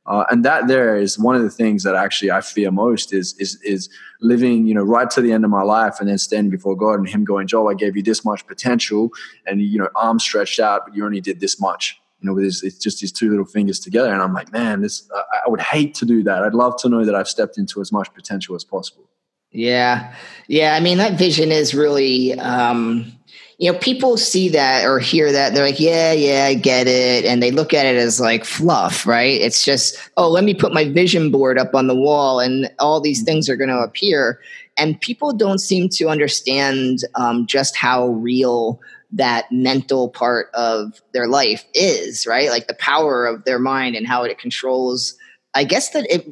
Uh, 0.08 0.24
and 0.30 0.42
that 0.42 0.68
there 0.68 0.96
is 0.96 1.18
one 1.18 1.36
of 1.36 1.42
the 1.42 1.50
things 1.50 1.82
that 1.82 1.94
actually 1.94 2.30
I 2.30 2.40
fear 2.40 2.70
most 2.70 3.12
is 3.12 3.34
is 3.38 3.60
is 3.60 3.90
living, 4.22 4.66
you 4.66 4.72
know, 4.72 4.82
right 4.82 5.10
to 5.10 5.20
the 5.20 5.32
end 5.32 5.44
of 5.44 5.50
my 5.50 5.60
life 5.62 6.00
and 6.00 6.08
then 6.08 6.16
standing 6.16 6.50
before 6.50 6.74
God 6.74 6.94
and 6.94 7.06
Him 7.06 7.24
going, 7.24 7.46
Joel, 7.46 7.68
I 7.68 7.74
gave 7.74 7.94
you 7.94 8.02
this 8.02 8.24
much 8.24 8.46
potential, 8.46 9.10
and 9.46 9.60
you 9.60 9.78
know, 9.78 9.90
arms 9.94 10.22
stretched 10.22 10.60
out, 10.60 10.86
but 10.86 10.96
you 10.96 11.04
only 11.04 11.20
did 11.20 11.40
this 11.40 11.60
much. 11.60 12.00
You 12.20 12.26
know, 12.26 12.34
with 12.34 12.44
his, 12.44 12.62
it's 12.62 12.78
just 12.78 13.02
his 13.02 13.12
two 13.12 13.28
little 13.28 13.44
fingers 13.44 13.78
together, 13.78 14.10
and 14.10 14.22
I'm 14.22 14.32
like, 14.32 14.50
man, 14.50 14.80
this 14.80 15.06
I, 15.14 15.40
I 15.44 15.50
would 15.50 15.60
hate 15.60 15.94
to 15.96 16.06
do 16.06 16.22
that. 16.22 16.42
I'd 16.42 16.54
love 16.54 16.80
to 16.80 16.88
know 16.88 17.04
that 17.04 17.14
I've 17.14 17.28
stepped 17.28 17.58
into 17.58 17.82
as 17.82 17.92
much 17.92 18.12
potential 18.14 18.56
as 18.56 18.64
possible. 18.64 19.10
Yeah, 19.52 20.14
yeah. 20.46 20.74
I 20.74 20.80
mean, 20.80 20.98
that 20.98 21.18
vision 21.18 21.50
is 21.50 21.74
really. 21.74 22.38
Um, 22.38 23.12
you 23.60 23.72
know, 23.72 23.78
people 23.80 24.16
see 24.16 24.48
that 24.50 24.84
or 24.84 25.00
hear 25.00 25.32
that, 25.32 25.52
they're 25.52 25.64
like, 25.64 25.80
yeah, 25.80 26.12
yeah, 26.12 26.44
I 26.44 26.54
get 26.54 26.86
it. 26.86 27.24
And 27.24 27.42
they 27.42 27.50
look 27.50 27.74
at 27.74 27.86
it 27.86 27.96
as 27.96 28.20
like 28.20 28.44
fluff, 28.44 29.04
right? 29.04 29.40
It's 29.40 29.64
just, 29.64 29.98
oh, 30.16 30.30
let 30.30 30.44
me 30.44 30.54
put 30.54 30.72
my 30.72 30.84
vision 30.88 31.32
board 31.32 31.58
up 31.58 31.74
on 31.74 31.88
the 31.88 31.96
wall 31.96 32.38
and 32.38 32.70
all 32.78 33.00
these 33.00 33.24
things 33.24 33.48
are 33.48 33.56
going 33.56 33.68
to 33.68 33.80
appear. 33.80 34.40
And 34.76 35.00
people 35.00 35.32
don't 35.32 35.58
seem 35.58 35.88
to 35.94 36.08
understand 36.08 37.00
um, 37.16 37.46
just 37.46 37.76
how 37.76 38.06
real 38.06 38.80
that 39.10 39.50
mental 39.50 40.08
part 40.08 40.50
of 40.54 41.02
their 41.12 41.26
life 41.26 41.64
is, 41.74 42.28
right? 42.28 42.50
Like 42.50 42.68
the 42.68 42.74
power 42.74 43.26
of 43.26 43.42
their 43.42 43.58
mind 43.58 43.96
and 43.96 44.06
how 44.06 44.22
it 44.22 44.38
controls 44.38 45.16
I 45.54 45.64
guess 45.64 45.90
that 45.90 46.06
it 46.10 46.26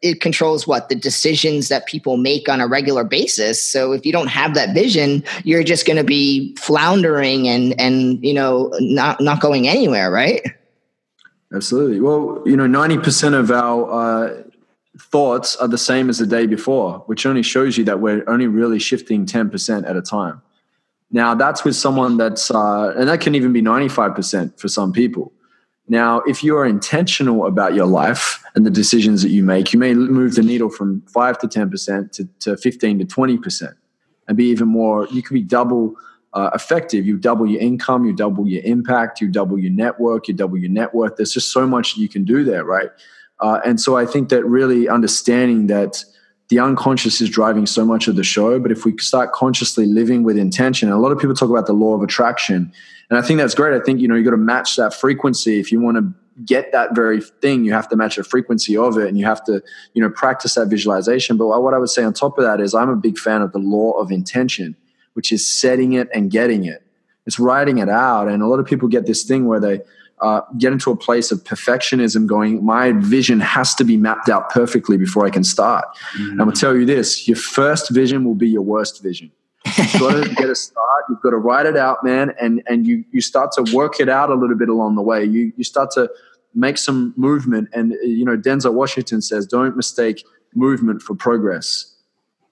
it 0.00 0.20
controls 0.20 0.66
what 0.66 0.88
the 0.88 0.94
decisions 0.94 1.68
that 1.68 1.86
people 1.86 2.16
make 2.16 2.48
on 2.48 2.60
a 2.60 2.66
regular 2.66 3.04
basis. 3.04 3.62
So 3.62 3.92
if 3.92 4.04
you 4.04 4.12
don't 4.12 4.28
have 4.28 4.54
that 4.54 4.74
vision, 4.74 5.22
you're 5.44 5.62
just 5.62 5.86
going 5.86 5.98
to 5.98 6.04
be 6.04 6.56
floundering 6.56 7.48
and 7.48 7.78
and 7.80 8.24
you 8.24 8.34
know 8.34 8.72
not 8.80 9.20
not 9.20 9.40
going 9.40 9.68
anywhere, 9.68 10.10
right? 10.10 10.42
Absolutely. 11.54 12.00
Well, 12.00 12.42
you 12.46 12.56
know, 12.56 12.66
ninety 12.66 12.98
percent 12.98 13.34
of 13.34 13.50
our 13.50 13.90
uh, 13.92 14.42
thoughts 14.98 15.54
are 15.56 15.68
the 15.68 15.78
same 15.78 16.08
as 16.08 16.18
the 16.18 16.26
day 16.26 16.46
before, 16.46 17.00
which 17.06 17.26
only 17.26 17.42
shows 17.42 17.76
you 17.76 17.84
that 17.84 18.00
we're 18.00 18.24
only 18.26 18.46
really 18.46 18.78
shifting 18.78 19.26
ten 19.26 19.50
percent 19.50 19.86
at 19.86 19.96
a 19.96 20.02
time. 20.02 20.40
Now, 21.10 21.34
that's 21.34 21.62
with 21.62 21.76
someone 21.76 22.16
that's, 22.16 22.50
uh, 22.50 22.94
and 22.96 23.06
that 23.06 23.20
can 23.20 23.34
even 23.34 23.52
be 23.52 23.60
ninety 23.60 23.88
five 23.88 24.14
percent 24.14 24.58
for 24.58 24.68
some 24.68 24.92
people. 24.92 25.30
Now, 25.88 26.20
if 26.20 26.44
you 26.44 26.56
are 26.56 26.64
intentional 26.64 27.46
about 27.46 27.74
your 27.74 27.86
life 27.86 28.42
and 28.54 28.64
the 28.64 28.70
decisions 28.70 29.22
that 29.22 29.30
you 29.30 29.42
make, 29.42 29.72
you 29.72 29.78
may 29.78 29.94
move 29.94 30.36
the 30.36 30.42
needle 30.42 30.70
from 30.70 31.02
5 31.12 31.38
to 31.38 31.48
10% 31.48 32.12
to, 32.12 32.28
to 32.40 32.56
15 32.56 32.98
to 33.00 33.04
20% 33.04 33.74
and 34.28 34.36
be 34.36 34.44
even 34.44 34.68
more, 34.68 35.06
you 35.08 35.22
could 35.22 35.34
be 35.34 35.42
double 35.42 35.94
uh, 36.34 36.50
effective. 36.54 37.06
You 37.06 37.18
double 37.18 37.46
your 37.46 37.60
income, 37.60 38.06
you 38.06 38.12
double 38.12 38.46
your 38.46 38.62
impact, 38.64 39.20
you 39.20 39.28
double 39.28 39.58
your 39.58 39.72
network, 39.72 40.28
you 40.28 40.34
double 40.34 40.56
your 40.56 40.70
net 40.70 40.94
worth. 40.94 41.16
There's 41.16 41.32
just 41.32 41.52
so 41.52 41.66
much 41.66 41.96
you 41.96 42.08
can 42.08 42.24
do 42.24 42.44
there, 42.44 42.64
right? 42.64 42.88
Uh, 43.40 43.60
and 43.64 43.80
so 43.80 43.96
I 43.96 44.06
think 44.06 44.28
that 44.28 44.44
really 44.44 44.88
understanding 44.88 45.66
that 45.66 46.04
the 46.48 46.58
unconscious 46.58 47.20
is 47.20 47.30
driving 47.30 47.66
so 47.66 47.84
much 47.84 48.08
of 48.08 48.16
the 48.16 48.22
show. 48.22 48.58
But 48.58 48.70
if 48.70 48.84
we 48.84 48.96
start 48.98 49.32
consciously 49.32 49.86
living 49.86 50.22
with 50.22 50.36
intention, 50.36 50.90
a 50.90 50.98
lot 50.98 51.10
of 51.10 51.18
people 51.18 51.34
talk 51.34 51.50
about 51.50 51.66
the 51.66 51.72
law 51.72 51.94
of 51.94 52.02
attraction, 52.02 52.72
and 53.10 53.18
I 53.18 53.22
think 53.22 53.38
that's 53.38 53.54
great. 53.54 53.78
I 53.78 53.84
think 53.84 54.00
you 54.00 54.08
know 54.08 54.14
you 54.14 54.24
got 54.24 54.30
to 54.30 54.36
match 54.36 54.76
that 54.76 54.94
frequency 54.94 55.60
if 55.60 55.70
you 55.70 55.80
want 55.80 55.96
to 55.98 56.12
get 56.44 56.72
that 56.72 56.94
very 56.94 57.20
thing. 57.20 57.64
You 57.64 57.72
have 57.72 57.88
to 57.90 57.96
match 57.96 58.16
the 58.16 58.24
frequency 58.24 58.76
of 58.76 58.98
it, 58.98 59.08
and 59.08 59.18
you 59.18 59.24
have 59.24 59.44
to 59.44 59.62
you 59.94 60.02
know 60.02 60.10
practice 60.10 60.54
that 60.54 60.68
visualization. 60.68 61.36
But 61.36 61.46
what 61.46 61.74
I 61.74 61.78
would 61.78 61.90
say 61.90 62.04
on 62.04 62.12
top 62.12 62.38
of 62.38 62.44
that 62.44 62.60
is 62.60 62.74
I'm 62.74 62.88
a 62.88 62.96
big 62.96 63.18
fan 63.18 63.42
of 63.42 63.52
the 63.52 63.58
law 63.58 63.92
of 63.92 64.10
intention, 64.10 64.76
which 65.14 65.32
is 65.32 65.46
setting 65.46 65.92
it 65.92 66.08
and 66.14 66.30
getting 66.30 66.64
it. 66.64 66.84
It's 67.26 67.38
writing 67.38 67.78
it 67.78 67.88
out, 67.88 68.28
and 68.28 68.42
a 68.42 68.46
lot 68.46 68.58
of 68.58 68.66
people 68.66 68.88
get 68.88 69.06
this 69.06 69.24
thing 69.24 69.46
where 69.46 69.60
they 69.60 69.80
uh, 70.22 70.40
get 70.56 70.72
into 70.72 70.90
a 70.90 70.96
place 70.96 71.32
of 71.32 71.42
perfectionism 71.42 72.26
going 72.26 72.64
my 72.64 72.92
vision 72.92 73.40
has 73.40 73.74
to 73.74 73.84
be 73.84 73.96
mapped 73.96 74.28
out 74.28 74.50
perfectly 74.50 74.96
before 74.96 75.26
i 75.26 75.30
can 75.30 75.42
start 75.42 75.84
mm-hmm. 76.16 76.30
i'm 76.32 76.46
going 76.46 76.52
to 76.52 76.60
tell 76.60 76.76
you 76.76 76.86
this 76.86 77.26
your 77.26 77.36
first 77.36 77.90
vision 77.90 78.24
will 78.24 78.36
be 78.36 78.48
your 78.48 78.62
worst 78.62 79.02
vision 79.02 79.32
you've 79.66 80.00
got 80.00 80.22
to 80.22 80.34
get 80.34 80.48
a 80.50 80.54
start 80.54 81.04
you've 81.08 81.20
got 81.20 81.30
to 81.30 81.36
write 81.36 81.66
it 81.66 81.76
out 81.76 82.04
man 82.04 82.32
and 82.40 82.62
and 82.66 82.86
you 82.86 83.04
you 83.12 83.20
start 83.20 83.52
to 83.52 83.64
work 83.74 84.00
it 84.00 84.08
out 84.08 84.30
a 84.30 84.34
little 84.34 84.56
bit 84.56 84.68
along 84.68 84.94
the 84.94 85.02
way 85.02 85.24
you 85.24 85.52
you 85.56 85.64
start 85.64 85.90
to 85.90 86.10
make 86.54 86.76
some 86.76 87.14
movement 87.16 87.68
and 87.72 87.92
you 88.02 88.24
know 88.24 88.36
denzel 88.36 88.72
washington 88.72 89.22
says 89.22 89.46
don't 89.46 89.76
mistake 89.76 90.24
movement 90.54 91.00
for 91.00 91.14
progress 91.14 91.92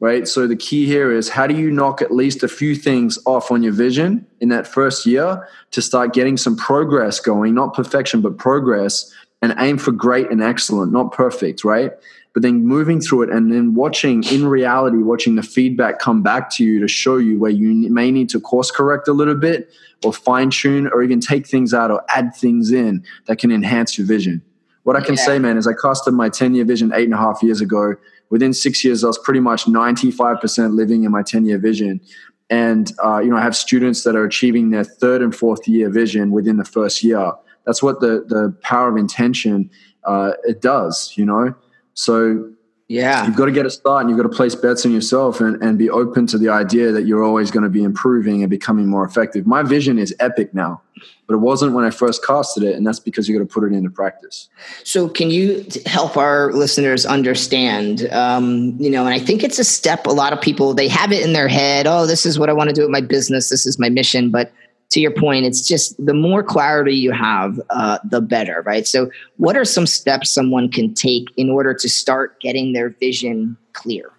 right? 0.01 0.27
So 0.27 0.47
the 0.47 0.57
key 0.57 0.87
here 0.87 1.13
is 1.13 1.29
how 1.29 1.47
do 1.47 1.55
you 1.55 1.71
knock 1.71 2.03
at 2.03 2.11
least 2.11 2.43
a 2.43 2.49
few 2.49 2.75
things 2.75 3.19
off 3.27 3.51
on 3.51 3.63
your 3.63 3.73
vision 3.73 4.27
in 4.41 4.49
that 4.49 4.67
first 4.67 5.07
year 5.07 5.47
to 5.71 5.83
start 5.83 6.15
getting 6.15 6.37
some 6.37 6.57
progress 6.57 7.21
going, 7.21 7.55
not 7.55 7.75
perfection, 7.75 8.23
but 8.23 8.39
progress, 8.39 9.15
and 9.43 9.55
aim 9.59 9.79
for 9.79 9.93
great 9.93 10.31
and 10.31 10.43
excellent, 10.43 10.93
not 10.93 11.13
perfect, 11.13 11.65
right? 11.65 11.93
But 12.33 12.43
then 12.43 12.65
moving 12.65 13.01
through 13.01 13.23
it 13.23 13.31
and 13.31 13.53
then 13.53 13.75
watching 13.75 14.23
in 14.25 14.47
reality, 14.47 14.99
watching 14.99 15.35
the 15.35 15.43
feedback 15.43 15.99
come 15.99 16.23
back 16.23 16.49
to 16.53 16.65
you 16.65 16.79
to 16.81 16.87
show 16.87 17.17
you 17.17 17.41
where 17.41 17.51
you 17.51 17.91
may 17.91 18.13
need 18.13 18.29
to 18.31 18.41
course 18.41 18.71
correct 18.71 19.09
a 19.09 19.13
little 19.13 19.35
bit 19.35 19.69
or 20.05 20.13
fine 20.13 20.51
tune 20.51 20.87
or 20.93 21.03
even 21.03 21.21
take 21.21 21.47
things 21.47 21.75
out 21.75 21.91
or 21.91 22.05
add 22.09 22.35
things 22.35 22.71
in 22.71 23.05
that 23.27 23.39
can 23.39 23.51
enhance 23.51 23.99
your 23.99 24.07
vision. 24.07 24.43
What 24.85 24.97
I 24.97 25.01
can 25.01 25.17
yeah. 25.17 25.25
say, 25.25 25.39
man, 25.39 25.59
is 25.59 25.67
I 25.67 25.73
costed 25.73 26.15
my 26.15 26.29
10 26.29 26.55
year 26.55 26.65
vision 26.65 26.93
eight 26.95 27.05
and 27.05 27.15
a 27.15 27.19
half 27.19 27.43
years 27.43 27.61
ago 27.61 27.97
within 28.31 28.55
six 28.55 28.85
years, 28.85 29.05
I 29.05 29.09
was 29.09 29.19
pretty 29.19 29.41
much 29.41 29.67
95% 29.67 30.75
living 30.75 31.05
in 31.05 31.13
my 31.13 31.23
10 31.23 31.45
year 31.45 31.59
vision. 31.59 32.01
And, 32.49 32.93
uh, 33.05 33.19
you 33.19 33.31
know, 33.31 33.37
I 33.37 33.43
have 33.43 33.55
students 33.55 34.03
that 34.05 34.17
are 34.17 34.25
achieving 34.25 34.71
their 34.71 34.85
third 34.85 35.23
and 35.23 35.35
fourth 35.35 35.69
year 35.69 35.91
vision 35.91 36.31
within 36.31 36.57
the 36.57 36.65
first 36.65 37.05
year. 37.05 37.33
That's 37.67 37.83
what 37.83 38.01
the, 38.01 38.25
the 38.27 38.57
power 38.63 38.89
of 38.89 38.97
intention, 38.97 39.71
uh, 40.05 40.33
it 40.45 40.63
does, 40.63 41.13
you 41.17 41.27
know? 41.27 41.55
So 42.01 42.53
yeah. 42.91 43.25
You've 43.25 43.37
got 43.37 43.45
to 43.45 43.53
get 43.53 43.67
a 43.67 43.71
start 43.71 44.01
and 44.01 44.11
you've 44.11 44.17
got 44.17 44.29
to 44.29 44.37
place 44.37 44.57
bets 44.57 44.85
on 44.85 44.91
yourself 44.91 45.41
and, 45.41 45.63
and 45.63 45.79
be 45.79 45.89
open 45.89 46.27
to 46.27 46.37
the 46.37 46.49
idea 46.49 46.91
that 46.91 47.07
you're 47.07 47.23
always 47.23 47.53
going 47.53 47.63
to 47.63 47.69
be 47.69 47.85
improving 47.85 48.43
and 48.43 48.51
becoming 48.51 48.89
more 48.89 49.05
effective. 49.05 49.47
My 49.47 49.63
vision 49.63 49.97
is 49.97 50.13
epic 50.19 50.53
now, 50.53 50.83
but 51.29 51.35
it 51.35 51.37
wasn't 51.37 51.73
when 51.73 51.85
I 51.85 51.91
first 51.91 52.27
casted 52.27 52.65
it. 52.65 52.75
And 52.75 52.85
that's 52.85 52.99
because 52.99 53.29
you 53.29 53.39
got 53.39 53.49
to 53.49 53.55
put 53.55 53.63
it 53.63 53.77
into 53.77 53.91
practice. 53.91 54.49
So, 54.83 55.09
can 55.09 55.31
you 55.31 55.65
help 55.87 56.17
our 56.17 56.53
listeners 56.53 57.07
understand? 57.07 58.11
Um, 58.11 58.77
you 58.81 58.91
know, 58.91 59.07
and 59.07 59.15
I 59.15 59.21
think 59.21 59.45
it's 59.45 59.61
a 59.61 59.65
step 59.65 60.07
a 60.07 60.11
lot 60.11 60.33
of 60.33 60.41
people 60.41 60.75
they 60.75 60.89
have 60.89 61.13
it 61.13 61.25
in 61.25 61.33
their 61.33 61.47
head 61.47 61.87
oh, 61.87 62.07
this 62.07 62.27
is 62.27 62.41
what 62.41 62.49
I 62.49 62.53
want 62.53 62.71
to 62.71 62.75
do 62.75 62.83
with 62.83 62.91
my 62.91 63.03
business, 63.03 63.51
this 63.51 63.67
is 63.67 63.79
my 63.79 63.89
mission. 63.89 64.33
But 64.33 64.51
to 64.91 65.01
your 65.01 65.13
point, 65.13 65.47
it's 65.47 65.67
just 65.67 66.05
the 66.05 66.15
more 66.15 66.43
clarity 66.43 66.95
you 66.95 67.13
have, 67.13 67.61
uh, 67.71 67.99
the 68.05 68.21
better, 68.21 68.63
right? 68.67 68.87
So, 68.87 69.11
what 69.37 69.57
are 69.57 69.65
some 69.65 69.87
steps 69.87 70.31
someone 70.31 70.69
can 70.71 70.95
take 70.95 71.29
in 71.37 71.49
order 71.49 71.75
to 71.75 71.89
start 71.89 72.41
getting 72.41 72.73
their 72.73 72.91
vision 72.91 73.57
clear? 73.73 74.11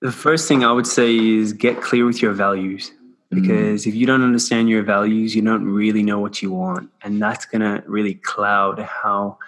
The 0.00 0.12
first 0.12 0.48
thing 0.48 0.64
I 0.64 0.72
would 0.72 0.86
say 0.86 1.14
is 1.14 1.52
get 1.52 1.80
clear 1.80 2.06
with 2.06 2.22
your 2.22 2.32
values. 2.32 2.90
Mm-hmm. 3.32 3.42
Because 3.42 3.82
mm-hmm. 3.82 3.90
if 3.90 3.94
you 3.94 4.06
don't 4.06 4.22
understand 4.22 4.70
your 4.70 4.82
values, 4.82 5.36
you 5.36 5.42
don't 5.42 5.64
really 5.64 6.02
know 6.02 6.18
what 6.18 6.40
you 6.40 6.50
want, 6.50 6.90
and 7.02 7.20
that's 7.20 7.44
gonna 7.44 7.82
really 7.86 8.14
cloud 8.14 8.78
how 8.80 9.38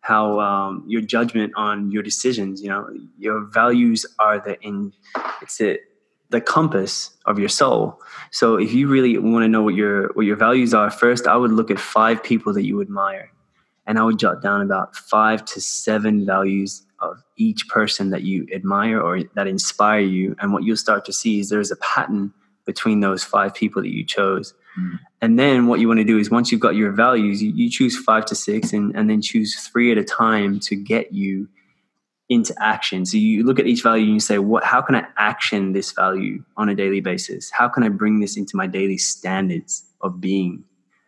how 0.00 0.40
um, 0.40 0.84
your 0.88 1.02
judgment 1.02 1.52
on 1.54 1.92
your 1.92 2.02
decisions. 2.02 2.60
You 2.60 2.70
know, 2.70 2.88
your 3.16 3.44
values 3.44 4.04
are 4.18 4.40
the 4.40 4.60
in 4.62 4.92
it's 5.40 5.60
it 5.60 5.82
the 6.30 6.40
compass 6.40 7.10
of 7.24 7.38
your 7.38 7.48
soul. 7.48 8.00
So 8.30 8.56
if 8.56 8.72
you 8.72 8.88
really 8.88 9.16
want 9.18 9.44
to 9.44 9.48
know 9.48 9.62
what 9.62 9.74
your 9.74 10.08
what 10.14 10.26
your 10.26 10.36
values 10.36 10.74
are, 10.74 10.90
first 10.90 11.26
I 11.26 11.36
would 11.36 11.52
look 11.52 11.70
at 11.70 11.78
five 11.78 12.22
people 12.22 12.52
that 12.54 12.64
you 12.64 12.80
admire, 12.80 13.32
and 13.86 13.98
I 13.98 14.04
would 14.04 14.18
jot 14.18 14.42
down 14.42 14.60
about 14.60 14.94
five 14.94 15.44
to 15.46 15.60
seven 15.60 16.26
values 16.26 16.82
of 17.00 17.22
each 17.36 17.68
person 17.68 18.10
that 18.10 18.22
you 18.22 18.46
admire 18.52 19.00
or 19.00 19.22
that 19.34 19.46
inspire 19.46 20.00
you. 20.00 20.34
And 20.40 20.52
what 20.52 20.64
you'll 20.64 20.76
start 20.76 21.04
to 21.06 21.12
see 21.12 21.40
is 21.40 21.48
there's 21.48 21.70
a 21.70 21.76
pattern 21.76 22.32
between 22.64 23.00
those 23.00 23.24
five 23.24 23.54
people 23.54 23.80
that 23.80 23.94
you 23.94 24.04
chose. 24.04 24.52
Mm. 24.78 24.98
And 25.22 25.38
then 25.38 25.68
what 25.68 25.80
you 25.80 25.88
want 25.88 25.98
to 25.98 26.04
do 26.04 26.18
is 26.18 26.30
once 26.30 26.52
you've 26.52 26.60
got 26.60 26.74
your 26.74 26.92
values, 26.92 27.42
you, 27.42 27.50
you 27.52 27.70
choose 27.70 27.96
five 27.96 28.26
to 28.26 28.34
six 28.34 28.72
and, 28.72 28.94
and 28.94 29.08
then 29.08 29.22
choose 29.22 29.56
three 29.56 29.90
at 29.90 29.96
a 29.96 30.04
time 30.04 30.60
to 30.60 30.76
get 30.76 31.12
you 31.12 31.48
into 32.28 32.54
action. 32.60 33.06
So 33.06 33.16
you 33.16 33.44
look 33.44 33.58
at 33.58 33.66
each 33.66 33.82
value 33.82 34.04
and 34.04 34.14
you 34.14 34.20
say, 34.20 34.38
what 34.38 34.64
how 34.64 34.82
can 34.82 34.94
I 34.94 35.04
action 35.16 35.72
this 35.72 35.92
value 35.92 36.44
on 36.56 36.68
a 36.68 36.74
daily 36.74 37.00
basis? 37.00 37.50
How 37.50 37.68
can 37.68 37.82
I 37.82 37.88
bring 37.88 38.20
this 38.20 38.36
into 38.36 38.56
my 38.56 38.66
daily 38.66 38.98
standards 38.98 39.84
of 40.02 40.20
being? 40.20 40.64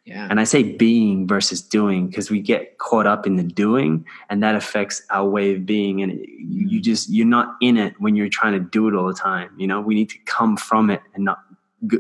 Yeah. 0.07 0.27
And 0.31 0.41
I 0.41 0.45
say 0.45 0.63
being 0.63 1.29
versus 1.29 1.61
doing 1.61 2.09
because 2.09 2.31
we 2.31 2.41
get 2.41 2.79
caught 2.79 3.07
up 3.07 3.27
in 3.27 3.37
the 3.37 3.43
doing 3.43 4.05
and 4.29 4.43
that 4.43 4.55
affects 4.55 5.03
our 5.11 5.29
way 5.29 5.55
of 5.55 5.67
being. 5.67 6.03
And 6.03 6.13
you, 6.13 6.69
you 6.69 6.81
mm. 6.81 6.83
just, 6.83 7.11
you're 7.11 7.27
not 7.27 7.55
in 7.61 7.77
it 7.77 7.95
when 8.01 8.17
you're 8.17 8.31
trying 8.31 8.55
to 8.55 8.59
do 8.59 8.89
it 8.89 8.95
all 8.95 9.07
the 9.07 9.15
time. 9.15 9.51
You 9.59 9.67
know, 9.67 9.81
we 9.81 9.95
need 9.95 10.09
to 10.11 10.19
come 10.25 10.57
from 10.57 10.91
it 10.91 11.03
and 11.15 11.25
not 11.25 11.39
go, 11.87 11.99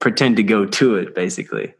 pretend 0.00 0.36
to 0.36 0.42
go 0.42 0.66
to 0.66 0.96
it, 0.96 1.14
basically. 1.14 1.74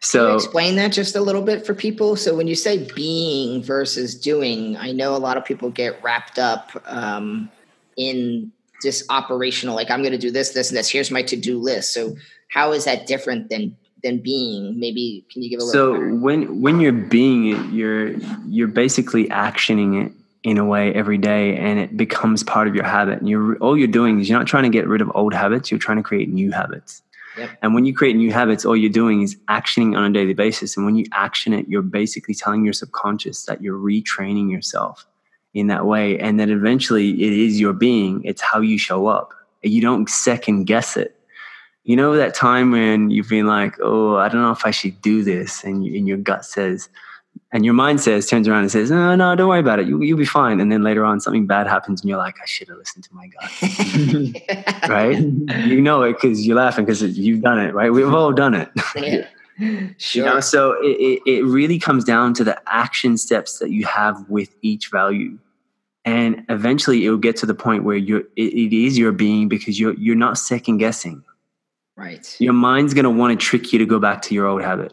So 0.00 0.34
explain 0.34 0.76
that 0.76 0.92
just 0.92 1.16
a 1.16 1.20
little 1.20 1.42
bit 1.42 1.66
for 1.66 1.74
people. 1.74 2.16
So 2.16 2.36
when 2.36 2.46
you 2.46 2.54
say 2.54 2.88
being 2.94 3.62
versus 3.62 4.14
doing, 4.14 4.76
I 4.76 4.92
know 4.92 5.16
a 5.16 5.18
lot 5.18 5.36
of 5.36 5.44
people 5.44 5.70
get 5.70 6.02
wrapped 6.02 6.38
up 6.38 6.70
um, 6.86 7.50
in 7.96 8.52
just 8.82 9.04
operational, 9.10 9.74
like 9.74 9.90
I'm 9.90 10.02
going 10.02 10.12
to 10.12 10.18
do 10.18 10.30
this, 10.30 10.50
this, 10.50 10.70
and 10.70 10.76
this. 10.76 10.88
Here's 10.90 11.10
my 11.10 11.22
to 11.22 11.36
do 11.36 11.58
list. 11.58 11.92
So 11.92 12.16
how 12.48 12.72
is 12.72 12.84
that 12.84 13.06
different 13.06 13.48
than 13.48 13.76
than 14.02 14.18
being? 14.18 14.78
Maybe 14.78 15.24
can 15.32 15.42
you 15.42 15.50
give 15.50 15.60
a 15.60 15.64
little? 15.64 15.96
So 15.96 16.14
when 16.16 16.60
when 16.60 16.80
you're 16.80 16.92
being 16.92 17.46
it, 17.48 17.72
you're 17.72 18.10
you're 18.46 18.68
basically 18.68 19.28
actioning 19.28 20.06
it 20.06 20.12
in 20.42 20.58
a 20.58 20.64
way 20.64 20.94
every 20.94 21.18
day, 21.18 21.56
and 21.56 21.78
it 21.78 21.96
becomes 21.96 22.44
part 22.44 22.68
of 22.68 22.74
your 22.74 22.84
habit. 22.84 23.18
And 23.18 23.28
you're 23.28 23.56
all 23.56 23.76
you're 23.76 23.88
doing 23.88 24.20
is 24.20 24.28
you're 24.28 24.38
not 24.38 24.46
trying 24.46 24.64
to 24.64 24.68
get 24.68 24.86
rid 24.86 25.00
of 25.00 25.10
old 25.14 25.34
habits. 25.34 25.70
You're 25.70 25.80
trying 25.80 25.96
to 25.96 26.02
create 26.02 26.28
new 26.28 26.52
habits. 26.52 27.02
And 27.62 27.74
when 27.74 27.84
you 27.84 27.94
create 27.94 28.16
new 28.16 28.32
habits, 28.32 28.64
all 28.64 28.76
you're 28.76 28.90
doing 28.90 29.22
is 29.22 29.36
actioning 29.48 29.96
on 29.96 30.04
a 30.04 30.12
daily 30.12 30.34
basis. 30.34 30.76
And 30.76 30.86
when 30.86 30.96
you 30.96 31.04
action 31.12 31.52
it, 31.52 31.68
you're 31.68 31.82
basically 31.82 32.34
telling 32.34 32.64
your 32.64 32.72
subconscious 32.72 33.44
that 33.44 33.62
you're 33.62 33.78
retraining 33.78 34.50
yourself 34.50 35.06
in 35.54 35.66
that 35.68 35.86
way. 35.86 36.18
And 36.18 36.38
that 36.40 36.48
eventually 36.48 37.10
it 37.10 37.32
is 37.32 37.60
your 37.60 37.72
being, 37.72 38.22
it's 38.24 38.42
how 38.42 38.60
you 38.60 38.78
show 38.78 39.06
up. 39.06 39.32
You 39.62 39.80
don't 39.80 40.08
second 40.08 40.64
guess 40.64 40.96
it. 40.96 41.18
You 41.84 41.96
know, 41.96 42.16
that 42.16 42.34
time 42.34 42.72
when 42.72 43.10
you've 43.10 43.28
been 43.28 43.46
like, 43.46 43.76
oh, 43.80 44.16
I 44.16 44.28
don't 44.28 44.42
know 44.42 44.50
if 44.50 44.66
I 44.66 44.70
should 44.70 45.00
do 45.02 45.22
this. 45.22 45.62
And, 45.62 45.84
you, 45.84 45.96
and 45.96 46.08
your 46.08 46.16
gut 46.16 46.44
says, 46.44 46.88
and 47.56 47.64
your 47.64 47.72
mind 47.72 48.02
says 48.02 48.28
turns 48.28 48.46
around 48.46 48.60
and 48.60 48.70
says 48.70 48.90
no 48.90 49.16
no 49.16 49.34
don't 49.34 49.48
worry 49.48 49.60
about 49.60 49.78
it. 49.78 49.88
You, 49.88 50.02
you'll 50.02 50.18
be 50.18 50.26
fine. 50.26 50.60
And 50.60 50.70
then 50.70 50.82
later 50.82 51.06
on 51.06 51.20
something 51.20 51.46
bad 51.46 51.66
happens 51.66 52.02
and 52.02 52.08
you're 52.10 52.18
like 52.18 52.36
i 52.42 52.44
should 52.44 52.68
have 52.68 52.76
listened 52.76 53.04
to 53.04 53.14
my 53.14 53.28
gut. 53.28 54.88
Right? 54.90 55.18
You 55.18 55.80
know 55.80 56.02
it 56.02 56.20
because 56.20 56.46
you're 56.46 56.56
laughing 56.56 56.84
because 56.84 57.02
you've 57.02 57.40
done 57.40 57.58
it 57.58 57.72
right? 57.72 57.90
We've 57.90 58.12
all 58.12 58.32
done 58.32 58.54
it. 58.54 58.68
Yeah. 59.58 59.88
Sure. 59.96 60.26
You 60.26 60.30
know, 60.30 60.40
so 60.40 60.72
it, 60.82 60.98
it, 61.00 61.22
it 61.26 61.44
really 61.46 61.78
comes 61.78 62.04
down 62.04 62.34
to 62.34 62.44
the 62.44 62.60
action 62.66 63.16
steps 63.16 63.58
that 63.60 63.70
you 63.70 63.86
have 63.86 64.28
with 64.28 64.54
each 64.60 64.90
value. 64.90 65.38
And 66.04 66.44
eventually 66.50 67.06
it 67.06 67.08
will 67.08 67.16
get 67.16 67.36
to 67.36 67.46
the 67.46 67.54
point 67.54 67.82
where 67.84 67.96
you're 67.96 68.24
it, 68.36 68.52
it 68.52 68.76
is 68.76 68.98
your 68.98 69.12
being 69.12 69.48
because 69.48 69.80
you're 69.80 69.94
you're 69.94 70.14
not 70.14 70.36
second 70.36 70.76
guessing 70.76 71.24
right. 71.96 72.36
Your 72.38 72.52
mind's 72.52 72.92
going 72.92 73.04
to 73.04 73.10
want 73.10 73.40
to 73.40 73.42
trick 73.42 73.72
you 73.72 73.78
to 73.78 73.86
go 73.86 73.98
back 73.98 74.20
to 74.22 74.34
your 74.34 74.44
old 74.44 74.60
habit. 74.60 74.92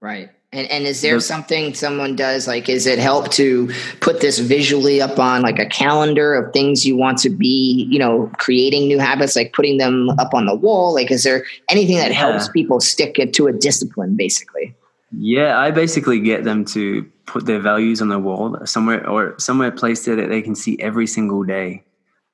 Right 0.00 0.30
and, 0.54 0.70
and 0.70 0.86
is 0.86 1.02
there 1.02 1.18
something 1.18 1.74
someone 1.74 2.14
does 2.14 2.46
like 2.46 2.68
is 2.68 2.86
it 2.86 2.98
help 2.98 3.30
to 3.32 3.70
put 4.00 4.20
this 4.20 4.38
visually 4.38 5.02
up 5.02 5.18
on 5.18 5.42
like 5.42 5.58
a 5.58 5.66
calendar 5.66 6.34
of 6.34 6.52
things 6.52 6.86
you 6.86 6.96
want 6.96 7.18
to 7.18 7.30
be, 7.30 7.88
you 7.90 7.98
know, 7.98 8.30
creating 8.38 8.86
new 8.86 8.98
habits, 8.98 9.34
like 9.34 9.52
putting 9.52 9.78
them 9.78 10.10
up 10.10 10.32
on 10.32 10.46
the 10.46 10.54
wall? 10.54 10.94
Like 10.94 11.10
is 11.10 11.24
there 11.24 11.44
anything 11.68 11.96
that 11.96 12.12
yeah. 12.12 12.18
helps 12.18 12.48
people 12.48 12.80
stick 12.80 13.18
it 13.18 13.34
to 13.34 13.48
a 13.48 13.52
discipline 13.52 14.16
basically? 14.16 14.74
Yeah, 15.10 15.58
I 15.58 15.70
basically 15.72 16.20
get 16.20 16.44
them 16.44 16.64
to 16.66 17.04
put 17.26 17.46
their 17.46 17.60
values 17.60 18.00
on 18.00 18.08
the 18.08 18.18
wall 18.18 18.56
somewhere 18.64 19.08
or 19.08 19.38
somewhere 19.38 19.72
placed 19.72 20.06
there 20.06 20.16
that 20.16 20.28
they 20.28 20.42
can 20.42 20.54
see 20.54 20.78
every 20.78 21.06
single 21.06 21.42
day. 21.42 21.82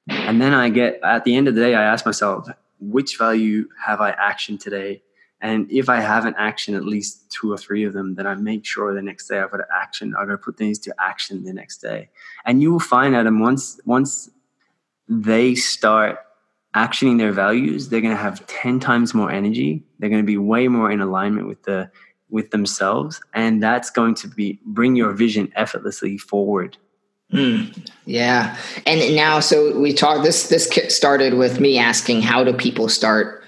And 0.08 0.40
then 0.40 0.52
I 0.52 0.68
get 0.68 1.00
at 1.02 1.24
the 1.24 1.36
end 1.36 1.48
of 1.48 1.54
the 1.54 1.60
day, 1.60 1.74
I 1.74 1.82
ask 1.82 2.04
myself, 2.04 2.48
which 2.80 3.16
value 3.18 3.68
have 3.84 4.00
I 4.00 4.12
actioned 4.12 4.60
today? 4.60 5.02
And 5.42 5.70
if 5.70 5.88
I 5.88 6.00
haven't 6.00 6.36
action 6.38 6.74
at 6.74 6.84
least 6.84 7.30
two 7.30 7.52
or 7.52 7.56
three 7.56 7.84
of 7.84 7.92
them, 7.92 8.14
then 8.14 8.26
I 8.26 8.34
make 8.34 8.66
sure 8.66 8.94
the 8.94 9.00
next 9.00 9.26
day 9.28 9.40
I've 9.40 9.50
got 9.50 9.58
to 9.58 9.66
action. 9.74 10.14
I've 10.14 10.26
got 10.26 10.32
to 10.32 10.38
put 10.38 10.58
things 10.58 10.78
to 10.80 10.94
action 10.98 11.44
the 11.44 11.52
next 11.52 11.78
day. 11.78 12.10
And 12.44 12.60
you 12.60 12.72
will 12.72 12.80
find 12.80 13.14
that 13.14 13.26
once 13.32 13.80
once 13.86 14.30
they 15.08 15.54
start 15.54 16.18
actioning 16.74 17.18
their 17.18 17.32
values, 17.32 17.88
they're 17.88 18.00
going 18.00 18.14
to 18.14 18.22
have 18.22 18.46
ten 18.46 18.80
times 18.80 19.14
more 19.14 19.30
energy. 19.30 19.82
They're 19.98 20.10
going 20.10 20.22
to 20.22 20.26
be 20.26 20.38
way 20.38 20.68
more 20.68 20.90
in 20.90 21.00
alignment 21.00 21.48
with 21.48 21.62
the 21.62 21.90
with 22.28 22.50
themselves, 22.50 23.20
and 23.34 23.62
that's 23.62 23.90
going 23.90 24.14
to 24.16 24.28
be 24.28 24.60
bring 24.64 24.94
your 24.94 25.12
vision 25.12 25.52
effortlessly 25.56 26.16
forward. 26.16 26.76
Mm, 27.32 27.88
yeah, 28.06 28.56
and 28.86 29.14
now 29.14 29.40
so 29.40 29.78
we 29.78 29.92
talked. 29.92 30.24
This 30.24 30.48
this 30.48 30.68
started 30.94 31.34
with 31.34 31.60
me 31.60 31.78
asking, 31.78 32.22
how 32.22 32.44
do 32.44 32.52
people 32.52 32.88
start 32.88 33.39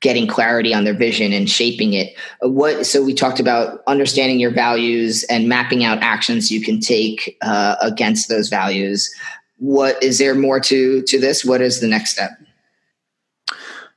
getting 0.00 0.26
clarity 0.26 0.72
on 0.72 0.84
their 0.84 0.94
vision 0.94 1.32
and 1.32 1.50
shaping 1.50 1.94
it. 1.94 2.14
What 2.40 2.86
so 2.86 3.02
we 3.02 3.14
talked 3.14 3.40
about 3.40 3.82
understanding 3.86 4.38
your 4.38 4.52
values 4.52 5.24
and 5.24 5.48
mapping 5.48 5.84
out 5.84 5.98
actions 5.98 6.50
you 6.50 6.62
can 6.62 6.80
take 6.80 7.36
uh, 7.42 7.76
against 7.80 8.28
those 8.28 8.48
values. 8.48 9.12
What 9.58 10.00
is 10.02 10.18
there 10.18 10.34
more 10.34 10.60
to 10.60 11.02
to 11.02 11.20
this? 11.20 11.44
What 11.44 11.60
is 11.60 11.80
the 11.80 11.88
next 11.88 12.10
step? 12.10 12.30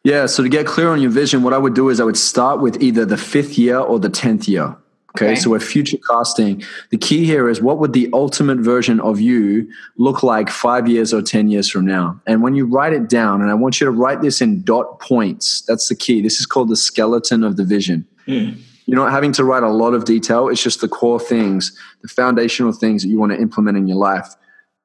Yeah, 0.03 0.25
so 0.25 0.41
to 0.41 0.49
get 0.49 0.65
clear 0.65 0.89
on 0.89 0.99
your 0.99 1.11
vision, 1.11 1.43
what 1.43 1.53
I 1.53 1.59
would 1.59 1.75
do 1.75 1.89
is 1.89 1.99
I 1.99 2.03
would 2.03 2.17
start 2.17 2.59
with 2.59 2.81
either 2.81 3.05
the 3.05 3.17
fifth 3.17 3.59
year 3.59 3.77
or 3.77 3.99
the 3.99 4.09
tenth 4.09 4.47
year. 4.47 4.75
Okay, 5.15 5.31
okay, 5.31 5.35
so 5.35 5.49
we're 5.49 5.59
future 5.59 5.97
casting. 6.09 6.63
The 6.89 6.97
key 6.97 7.25
here 7.25 7.49
is 7.49 7.61
what 7.61 7.79
would 7.79 7.91
the 7.91 8.09
ultimate 8.13 8.59
version 8.59 9.01
of 9.01 9.19
you 9.19 9.69
look 9.97 10.23
like 10.23 10.49
five 10.49 10.87
years 10.87 11.13
or 11.13 11.21
10 11.21 11.49
years 11.49 11.69
from 11.69 11.85
now? 11.85 12.21
And 12.25 12.41
when 12.41 12.55
you 12.55 12.65
write 12.65 12.93
it 12.93 13.09
down, 13.09 13.41
and 13.41 13.51
I 13.51 13.53
want 13.53 13.81
you 13.81 13.85
to 13.85 13.91
write 13.91 14.21
this 14.21 14.39
in 14.39 14.63
dot 14.63 14.99
points, 15.01 15.63
that's 15.67 15.89
the 15.89 15.95
key. 15.95 16.21
This 16.21 16.39
is 16.39 16.45
called 16.45 16.69
the 16.69 16.77
skeleton 16.77 17.43
of 17.43 17.57
the 17.57 17.65
vision. 17.65 18.07
Mm. 18.25 18.61
You're 18.85 18.99
not 18.99 19.11
having 19.11 19.33
to 19.33 19.43
write 19.43 19.63
a 19.63 19.69
lot 19.69 19.93
of 19.93 20.05
detail, 20.05 20.47
it's 20.47 20.63
just 20.63 20.81
the 20.81 20.87
core 20.87 21.19
things, 21.19 21.77
the 22.01 22.07
foundational 22.07 22.71
things 22.71 23.03
that 23.03 23.09
you 23.09 23.19
want 23.19 23.33
to 23.33 23.37
implement 23.39 23.77
in 23.77 23.87
your 23.87 23.97
life. 23.97 24.33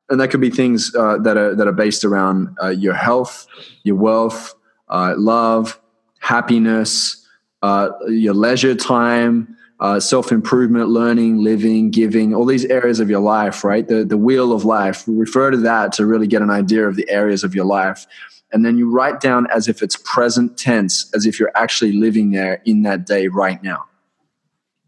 And 0.08 0.20
that 0.20 0.30
could 0.30 0.40
be 0.40 0.50
things 0.50 0.94
uh, 0.94 1.18
that, 1.18 1.36
are, 1.36 1.54
that 1.54 1.66
are 1.66 1.72
based 1.72 2.04
around 2.04 2.56
uh, 2.62 2.68
your 2.68 2.94
health, 2.94 3.46
your 3.84 3.96
wealth, 3.96 4.54
uh, 4.88 5.14
love, 5.16 5.80
happiness, 6.20 7.26
uh, 7.62 7.90
your 8.08 8.34
leisure 8.34 8.74
time 8.74 9.56
uh, 9.80 10.00
self 10.00 10.32
improvement, 10.32 10.88
learning, 10.88 11.42
living, 11.42 11.90
giving, 11.90 12.34
all 12.34 12.46
these 12.46 12.64
areas 12.66 13.00
of 13.00 13.10
your 13.10 13.20
life, 13.20 13.62
right? 13.64 13.86
The, 13.86 14.04
the 14.04 14.16
wheel 14.16 14.52
of 14.52 14.64
life. 14.64 15.06
We 15.06 15.14
refer 15.14 15.50
to 15.50 15.58
that 15.58 15.92
to 15.94 16.06
really 16.06 16.26
get 16.26 16.42
an 16.42 16.50
idea 16.50 16.86
of 16.88 16.96
the 16.96 17.08
areas 17.10 17.44
of 17.44 17.54
your 17.54 17.66
life. 17.66 18.06
And 18.52 18.64
then 18.64 18.78
you 18.78 18.90
write 18.90 19.20
down 19.20 19.46
as 19.50 19.68
if 19.68 19.82
it's 19.82 19.96
present 19.96 20.56
tense, 20.56 21.10
as 21.14 21.26
if 21.26 21.38
you're 21.38 21.52
actually 21.54 21.92
living 21.92 22.30
there 22.30 22.62
in 22.64 22.82
that 22.82 23.04
day 23.04 23.28
right 23.28 23.62
now. 23.62 23.84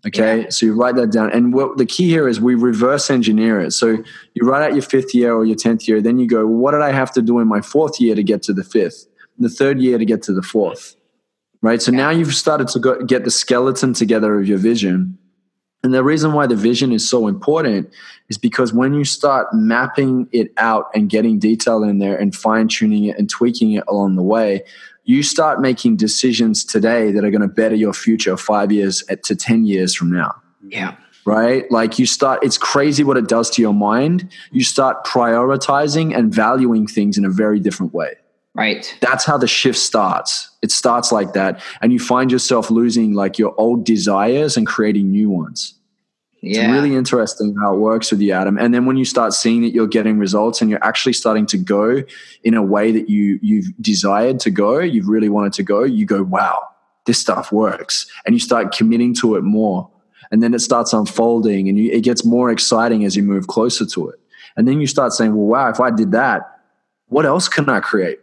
Okay, 0.07 0.43
yeah. 0.43 0.49
so 0.49 0.65
you 0.65 0.75
write 0.75 0.95
that 0.95 1.11
down. 1.11 1.33
And 1.33 1.53
what 1.53 1.77
the 1.77 1.85
key 1.85 2.09
here 2.09 2.29
is 2.29 2.41
we 2.41 2.55
reverse 2.55 3.11
engineer 3.11 3.61
it. 3.61 3.73
So 3.73 4.03
you 4.33 4.49
write 4.49 4.63
out 4.63 4.73
your 4.73 4.83
fifth 4.83 5.13
year 5.13 5.35
or 5.35 5.45
your 5.45 5.57
10th 5.57 5.89
year, 5.89 6.01
then 6.01 6.19
you 6.21 6.29
go, 6.29 6.47
well, 6.47 6.57
what 6.57 6.71
did 6.71 6.83
I 6.83 6.93
have 6.93 7.11
to 7.13 7.23
do 7.23 7.41
in 7.41 7.49
my 7.49 7.61
fourth 7.61 8.01
year 8.01 8.15
to 8.15 8.23
get 8.23 8.43
to 8.45 8.53
the 8.53 8.63
fifth? 8.63 9.07
The 9.41 9.49
third 9.49 9.81
year 9.81 9.99
to 9.99 10.05
get 10.05 10.23
to 10.23 10.33
the 10.33 10.43
fourth 10.43 10.95
right? 11.63 11.83
So 11.83 11.93
now 11.93 12.11
you've 12.11 12.35
started 12.35 12.69
to 12.69 12.79
go, 12.79 13.03
get 13.05 13.25
the 13.25 13.31
skeleton 13.31 13.93
together 13.93 14.39
of 14.39 14.47
your 14.47 14.59
vision. 14.59 15.19
And 15.85 15.95
the 15.95 16.03
reason 16.03 16.33
why 16.33 16.47
the 16.47 16.57
vision 16.57 16.91
is 16.93 17.09
so 17.09 17.29
important 17.29 17.93
is 18.29 18.37
because 18.37 18.73
when 18.73 18.95
you 18.95 19.05
start 19.05 19.49
mapping 19.53 20.29
it 20.33 20.53
out 20.57 20.87
and 20.95 21.09
getting 21.09 21.39
detail 21.39 21.85
in 21.85 21.99
there 21.99 22.17
and 22.17 22.35
fine 22.35 22.69
tuning 22.69 23.05
it 23.05 23.19
and 23.19 23.31
tweaking 23.31 23.73
it 23.73 23.85
along 23.87 24.17
the 24.17 24.23
way, 24.23 24.65
you 25.05 25.23
start 25.23 25.61
making 25.61 25.97
decisions 25.97 26.65
today 26.65 27.13
that 27.13 27.25
are 27.25 27.31
going 27.31 27.43
to 27.43 27.49
better 27.49 27.77
your 27.77 27.93
future 27.93 28.37
five 28.37 28.73
years 28.73 29.05
eh, 29.09 29.17
to 29.25 29.37
10 29.37 29.65
years 29.65 29.95
from 29.95 30.11
now. 30.11 30.35
Yeah. 30.67 30.97
Right? 31.25 31.71
Like 31.71 31.99
you 31.99 32.07
start, 32.07 32.43
it's 32.43 32.59
crazy 32.59 33.05
what 33.05 33.17
it 33.17 33.29
does 33.29 33.49
to 33.51 33.63
your 33.63 33.75
mind. 33.75 34.31
You 34.51 34.65
start 34.65 35.07
prioritizing 35.07 36.17
and 36.17 36.35
valuing 36.35 36.87
things 36.87 37.17
in 37.17 37.25
a 37.25 37.31
very 37.31 37.61
different 37.61 37.95
way. 37.95 38.17
Right. 38.55 38.97
That's 39.01 39.25
how 39.25 39.39
the 39.39 39.47
shift 39.47 39.79
starts. 39.79 40.51
It 40.63 40.73
starts 40.73 41.13
like 41.13 41.33
that. 41.35 41.63
And 41.81 41.93
you 41.93 41.99
find 41.99 42.33
yourself 42.33 42.71
losing 42.71 43.15
like 43.15 43.39
your 43.39 43.55
old 43.59 43.85
desires 43.85 44.57
and 44.57 44.67
creating 44.67 45.11
new 45.11 45.31
ones. 45.31 45.79
Yeah. 46.41 46.63
It's 46.63 46.73
really 46.73 46.95
interesting 46.95 47.55
how 47.61 47.75
it 47.75 47.79
works 47.79 48.11
with 48.11 48.21
you, 48.21 48.33
Adam. 48.33 48.59
And 48.59 48.73
then 48.73 48.87
when 48.87 48.97
you 48.97 49.05
start 49.05 49.33
seeing 49.33 49.63
that 49.63 49.71
you're 49.71 49.89
getting 49.89 50.19
results 50.19 50.61
and 50.61 50.71
you're 50.71 50.85
actually 50.85 51.13
starting 51.13 51.47
to 51.47 51.59
go 51.59 52.03
in 52.45 52.55
a 52.55 52.63
way 52.63 52.93
that 52.93 53.09
you 53.09 53.41
you've 53.43 53.67
desired 53.81 54.39
to 54.41 54.51
go, 54.51 54.79
you've 54.79 55.09
really 55.09 55.29
wanted 55.29 55.53
to 55.55 55.63
go, 55.65 55.83
you 55.83 56.07
go, 56.07 56.23
wow, 56.23 56.63
this 57.07 57.19
stuff 57.19 57.51
works. 57.51 58.07
And 58.25 58.35
you 58.35 58.41
start 58.41 58.73
committing 58.73 59.15
to 59.17 59.35
it 59.35 59.43
more. 59.43 59.91
And 60.31 60.43
then 60.43 60.55
it 60.55 60.61
starts 60.61 60.93
unfolding 60.93 61.69
and 61.69 61.79
you, 61.79 61.91
it 61.91 62.03
gets 62.03 62.25
more 62.25 62.51
exciting 62.51 63.05
as 63.05 63.17
you 63.17 63.23
move 63.23 63.47
closer 63.47 63.87
to 63.87 64.09
it. 64.11 64.21
And 64.57 64.69
then 64.69 64.81
you 64.81 64.87
start 64.87 65.13
saying, 65.13 65.35
well, 65.35 65.47
wow, 65.47 65.71
if 65.71 65.81
I 65.81 65.91
did 65.91 66.13
that, 66.13 66.43
what 67.07 67.27
else 67.27 67.49
can 67.49 67.69
I 67.69 67.81
create? 67.81 68.19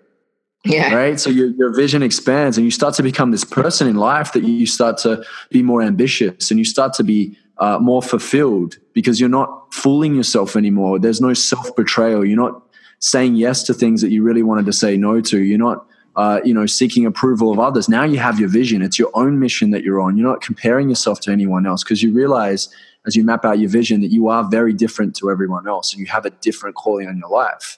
Yeah. 0.65 0.95
Right. 0.95 1.19
So 1.19 1.29
your, 1.29 1.47
your 1.49 1.73
vision 1.73 2.01
expands 2.01 2.57
and 2.57 2.65
you 2.65 2.71
start 2.71 2.95
to 2.95 3.03
become 3.03 3.31
this 3.31 3.43
person 3.43 3.87
in 3.87 3.95
life 3.95 4.33
that 4.33 4.43
you 4.43 4.65
start 4.65 4.97
to 4.99 5.23
be 5.51 5.61
more 5.61 5.81
ambitious 5.81 6.49
and 6.49 6.57
you 6.57 6.65
start 6.65 6.93
to 6.95 7.03
be 7.03 7.37
uh, 7.59 7.77
more 7.79 8.01
fulfilled 8.01 8.77
because 8.93 9.19
you're 9.19 9.29
not 9.29 9.73
fooling 9.73 10.15
yourself 10.15 10.55
anymore. 10.55 10.99
There's 10.99 11.21
no 11.21 11.33
self 11.33 11.75
betrayal. 11.75 12.25
You're 12.25 12.37
not 12.37 12.61
saying 12.99 13.35
yes 13.35 13.63
to 13.63 13.73
things 13.73 14.01
that 14.01 14.09
you 14.09 14.23
really 14.23 14.43
wanted 14.43 14.65
to 14.65 14.73
say 14.73 14.97
no 14.97 15.21
to. 15.21 15.39
You're 15.39 15.59
not, 15.59 15.85
uh, 16.15 16.41
you 16.43 16.53
know, 16.53 16.65
seeking 16.65 17.05
approval 17.05 17.51
of 17.51 17.59
others. 17.59 17.87
Now 17.87 18.03
you 18.03 18.17
have 18.17 18.39
your 18.39 18.49
vision. 18.49 18.81
It's 18.81 18.97
your 18.97 19.11
own 19.13 19.39
mission 19.39 19.71
that 19.71 19.83
you're 19.83 20.01
on. 20.01 20.17
You're 20.17 20.27
not 20.27 20.41
comparing 20.41 20.89
yourself 20.89 21.19
to 21.21 21.31
anyone 21.31 21.67
else 21.67 21.83
because 21.83 22.01
you 22.01 22.11
realize 22.11 22.69
as 23.05 23.15
you 23.15 23.23
map 23.23 23.45
out 23.45 23.59
your 23.59 23.69
vision 23.69 24.01
that 24.01 24.11
you 24.11 24.27
are 24.29 24.43
very 24.43 24.73
different 24.73 25.15
to 25.17 25.29
everyone 25.29 25.67
else 25.67 25.93
and 25.93 25.99
you 25.99 26.07
have 26.07 26.25
a 26.25 26.31
different 26.31 26.75
calling 26.75 27.07
on 27.07 27.17
your 27.17 27.29
life. 27.29 27.77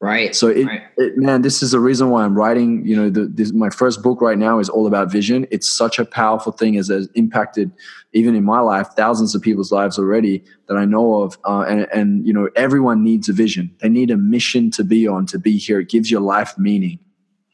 Right. 0.00 0.34
So 0.34 0.46
it, 0.46 0.64
right. 0.64 0.82
it, 0.96 1.16
man, 1.16 1.42
this 1.42 1.60
is 1.60 1.72
the 1.72 1.80
reason 1.80 2.10
why 2.10 2.24
I'm 2.24 2.36
writing. 2.36 2.86
You 2.86 2.94
know, 2.94 3.10
the, 3.10 3.26
this, 3.26 3.52
my 3.52 3.68
first 3.68 4.00
book 4.00 4.20
right 4.20 4.38
now 4.38 4.60
is 4.60 4.68
all 4.68 4.86
about 4.86 5.10
vision. 5.10 5.44
It's 5.50 5.68
such 5.68 5.98
a 5.98 6.04
powerful 6.04 6.52
thing 6.52 6.76
as 6.76 6.86
has 6.86 7.08
impacted 7.14 7.72
even 8.12 8.36
in 8.36 8.44
my 8.44 8.60
life 8.60 8.88
thousands 8.96 9.34
of 9.34 9.42
people's 9.42 9.72
lives 9.72 9.98
already 9.98 10.44
that 10.68 10.76
I 10.76 10.84
know 10.84 11.22
of. 11.22 11.36
Uh, 11.44 11.62
and 11.62 11.88
and 11.92 12.24
you 12.24 12.32
know, 12.32 12.48
everyone 12.54 13.02
needs 13.02 13.28
a 13.28 13.32
vision. 13.32 13.74
They 13.80 13.88
need 13.88 14.12
a 14.12 14.16
mission 14.16 14.70
to 14.72 14.84
be 14.84 15.08
on 15.08 15.26
to 15.26 15.38
be 15.38 15.58
here. 15.58 15.80
It 15.80 15.88
gives 15.88 16.10
your 16.10 16.20
life 16.20 16.56
meaning. 16.56 17.00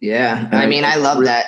Yeah, 0.01 0.45
and 0.45 0.57
I 0.57 0.67
mean, 0.67 0.85
I 0.85 0.97
love 0.97 1.25
that. 1.25 1.47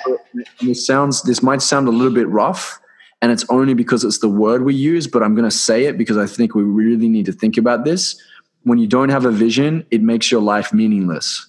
This 0.61 0.83
sounds. 0.83 1.21
This 1.21 1.43
might 1.43 1.61
sound 1.61 1.87
a 1.87 1.91
little 1.91 2.13
bit 2.13 2.27
rough, 2.27 2.79
and 3.21 3.31
it's 3.31 3.45
only 3.49 3.75
because 3.75 4.03
it's 4.03 4.17
the 4.17 4.29
word 4.29 4.63
we 4.63 4.73
use. 4.73 5.05
But 5.05 5.21
I'm 5.21 5.35
going 5.35 5.47
to 5.47 5.55
say 5.55 5.85
it 5.85 5.95
because 5.95 6.17
I 6.17 6.25
think 6.25 6.55
we 6.55 6.63
really 6.63 7.07
need 7.07 7.27
to 7.27 7.33
think 7.33 7.55
about 7.55 7.85
this 7.85 8.19
when 8.63 8.77
you 8.77 8.87
don't 8.87 9.09
have 9.09 9.25
a 9.25 9.31
vision, 9.31 9.85
it 9.91 10.01
makes 10.01 10.31
your 10.31 10.41
life 10.41 10.73
meaningless. 10.73 11.47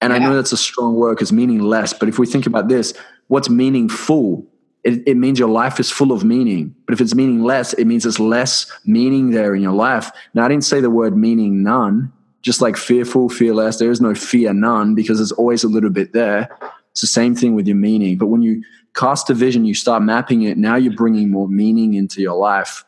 And 0.00 0.12
yeah. 0.12 0.16
I 0.16 0.18
know 0.20 0.34
that's 0.34 0.52
a 0.52 0.56
strong 0.56 0.96
word 0.96 1.14
because 1.16 1.32
meaningless, 1.32 1.92
but 1.92 2.08
if 2.08 2.18
we 2.18 2.26
think 2.26 2.46
about 2.46 2.68
this, 2.68 2.94
what's 3.28 3.48
meaningful? 3.48 4.46
It, 4.84 5.02
it, 5.06 5.16
means 5.16 5.38
your 5.38 5.48
life 5.48 5.80
is 5.80 5.90
full 5.90 6.12
of 6.12 6.24
meaning. 6.24 6.74
But 6.84 6.92
if 6.92 7.00
it's 7.00 7.14
meaningless, 7.14 7.72
it 7.72 7.86
means 7.86 8.02
there's 8.02 8.20
less 8.20 8.70
meaning 8.84 9.30
there 9.30 9.54
in 9.54 9.62
your 9.62 9.72
life. 9.72 10.10
Now, 10.34 10.44
I 10.44 10.48
didn't 10.48 10.64
say 10.64 10.80
the 10.80 10.90
word 10.90 11.16
meaning 11.16 11.62
none, 11.62 12.12
just 12.42 12.60
like 12.60 12.76
fearful, 12.76 13.30
fearless. 13.30 13.78
There 13.78 13.90
is 13.90 14.02
no 14.02 14.14
fear 14.14 14.52
none 14.52 14.94
because 14.94 15.18
there's 15.18 15.32
always 15.32 15.64
a 15.64 15.68
little 15.68 15.88
bit 15.88 16.12
there. 16.12 16.54
It's 16.90 17.00
the 17.00 17.06
same 17.06 17.34
thing 17.34 17.54
with 17.54 17.66
your 17.66 17.76
meaning. 17.76 18.18
But 18.18 18.26
when 18.26 18.42
you 18.42 18.62
cast 18.94 19.30
a 19.30 19.34
vision, 19.34 19.64
you 19.64 19.74
start 19.74 20.02
mapping 20.02 20.42
it, 20.42 20.58
now 20.58 20.76
you're 20.76 20.92
bringing 20.92 21.30
more 21.30 21.48
meaning 21.48 21.94
into 21.94 22.20
your 22.20 22.36
life. 22.36 22.84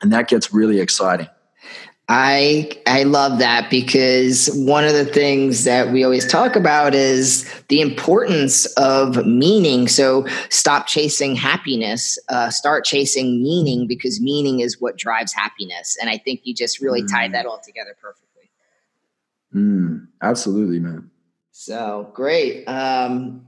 And 0.00 0.12
that 0.12 0.28
gets 0.28 0.52
really 0.54 0.80
exciting. 0.80 1.28
I 2.08 2.70
I 2.86 3.04
love 3.04 3.38
that 3.38 3.70
because 3.70 4.50
one 4.54 4.84
of 4.84 4.92
the 4.92 5.06
things 5.06 5.64
that 5.64 5.90
we 5.90 6.04
always 6.04 6.30
talk 6.30 6.54
about 6.54 6.94
is 6.94 7.50
the 7.68 7.80
importance 7.80 8.66
of 8.74 9.24
meaning. 9.24 9.88
So 9.88 10.26
stop 10.50 10.86
chasing 10.86 11.34
happiness, 11.34 12.18
uh, 12.28 12.50
start 12.50 12.84
chasing 12.84 13.42
meaning 13.42 13.86
because 13.86 14.20
meaning 14.20 14.60
is 14.60 14.80
what 14.82 14.98
drives 14.98 15.32
happiness. 15.32 15.96
And 15.98 16.10
I 16.10 16.18
think 16.18 16.40
you 16.44 16.54
just 16.54 16.78
really 16.78 17.02
mm. 17.02 17.10
tied 17.10 17.32
that 17.32 17.46
all 17.46 17.60
together 17.64 17.96
perfectly. 17.98 18.50
Mm, 19.54 20.08
absolutely, 20.20 20.80
man. 20.80 21.10
So 21.52 22.10
great. 22.12 22.66
Um, 22.66 23.46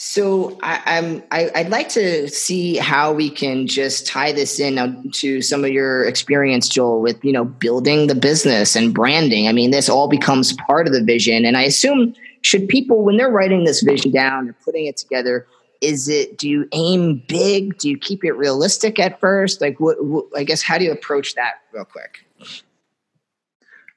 so 0.00 0.56
I, 0.62 0.80
am 0.86 1.24
I, 1.32 1.50
would 1.56 1.70
like 1.70 1.88
to 1.88 2.28
see 2.28 2.76
how 2.76 3.12
we 3.12 3.28
can 3.28 3.66
just 3.66 4.06
tie 4.06 4.30
this 4.30 4.60
in 4.60 4.78
uh, 4.78 4.94
to 5.14 5.42
some 5.42 5.64
of 5.64 5.70
your 5.70 6.04
experience, 6.04 6.68
Joel, 6.68 7.00
with 7.00 7.24
you 7.24 7.32
know 7.32 7.44
building 7.44 8.06
the 8.06 8.14
business 8.14 8.76
and 8.76 8.94
branding. 8.94 9.48
I 9.48 9.52
mean, 9.52 9.72
this 9.72 9.88
all 9.88 10.06
becomes 10.06 10.52
part 10.52 10.86
of 10.86 10.92
the 10.92 11.02
vision, 11.02 11.44
and 11.44 11.56
I 11.56 11.62
assume 11.62 12.14
should 12.42 12.68
people 12.68 13.02
when 13.02 13.16
they're 13.16 13.28
writing 13.28 13.64
this 13.64 13.82
vision 13.82 14.12
down 14.12 14.46
and 14.46 14.60
putting 14.60 14.86
it 14.86 14.96
together, 14.96 15.48
is 15.80 16.08
it 16.08 16.38
do 16.38 16.48
you 16.48 16.68
aim 16.70 17.20
big? 17.26 17.76
Do 17.78 17.90
you 17.90 17.98
keep 17.98 18.24
it 18.24 18.34
realistic 18.34 19.00
at 19.00 19.18
first? 19.18 19.60
Like, 19.60 19.80
what, 19.80 20.04
what 20.04 20.26
I 20.36 20.44
guess 20.44 20.62
how 20.62 20.78
do 20.78 20.84
you 20.84 20.92
approach 20.92 21.34
that 21.34 21.54
real 21.72 21.84
quick? 21.84 22.24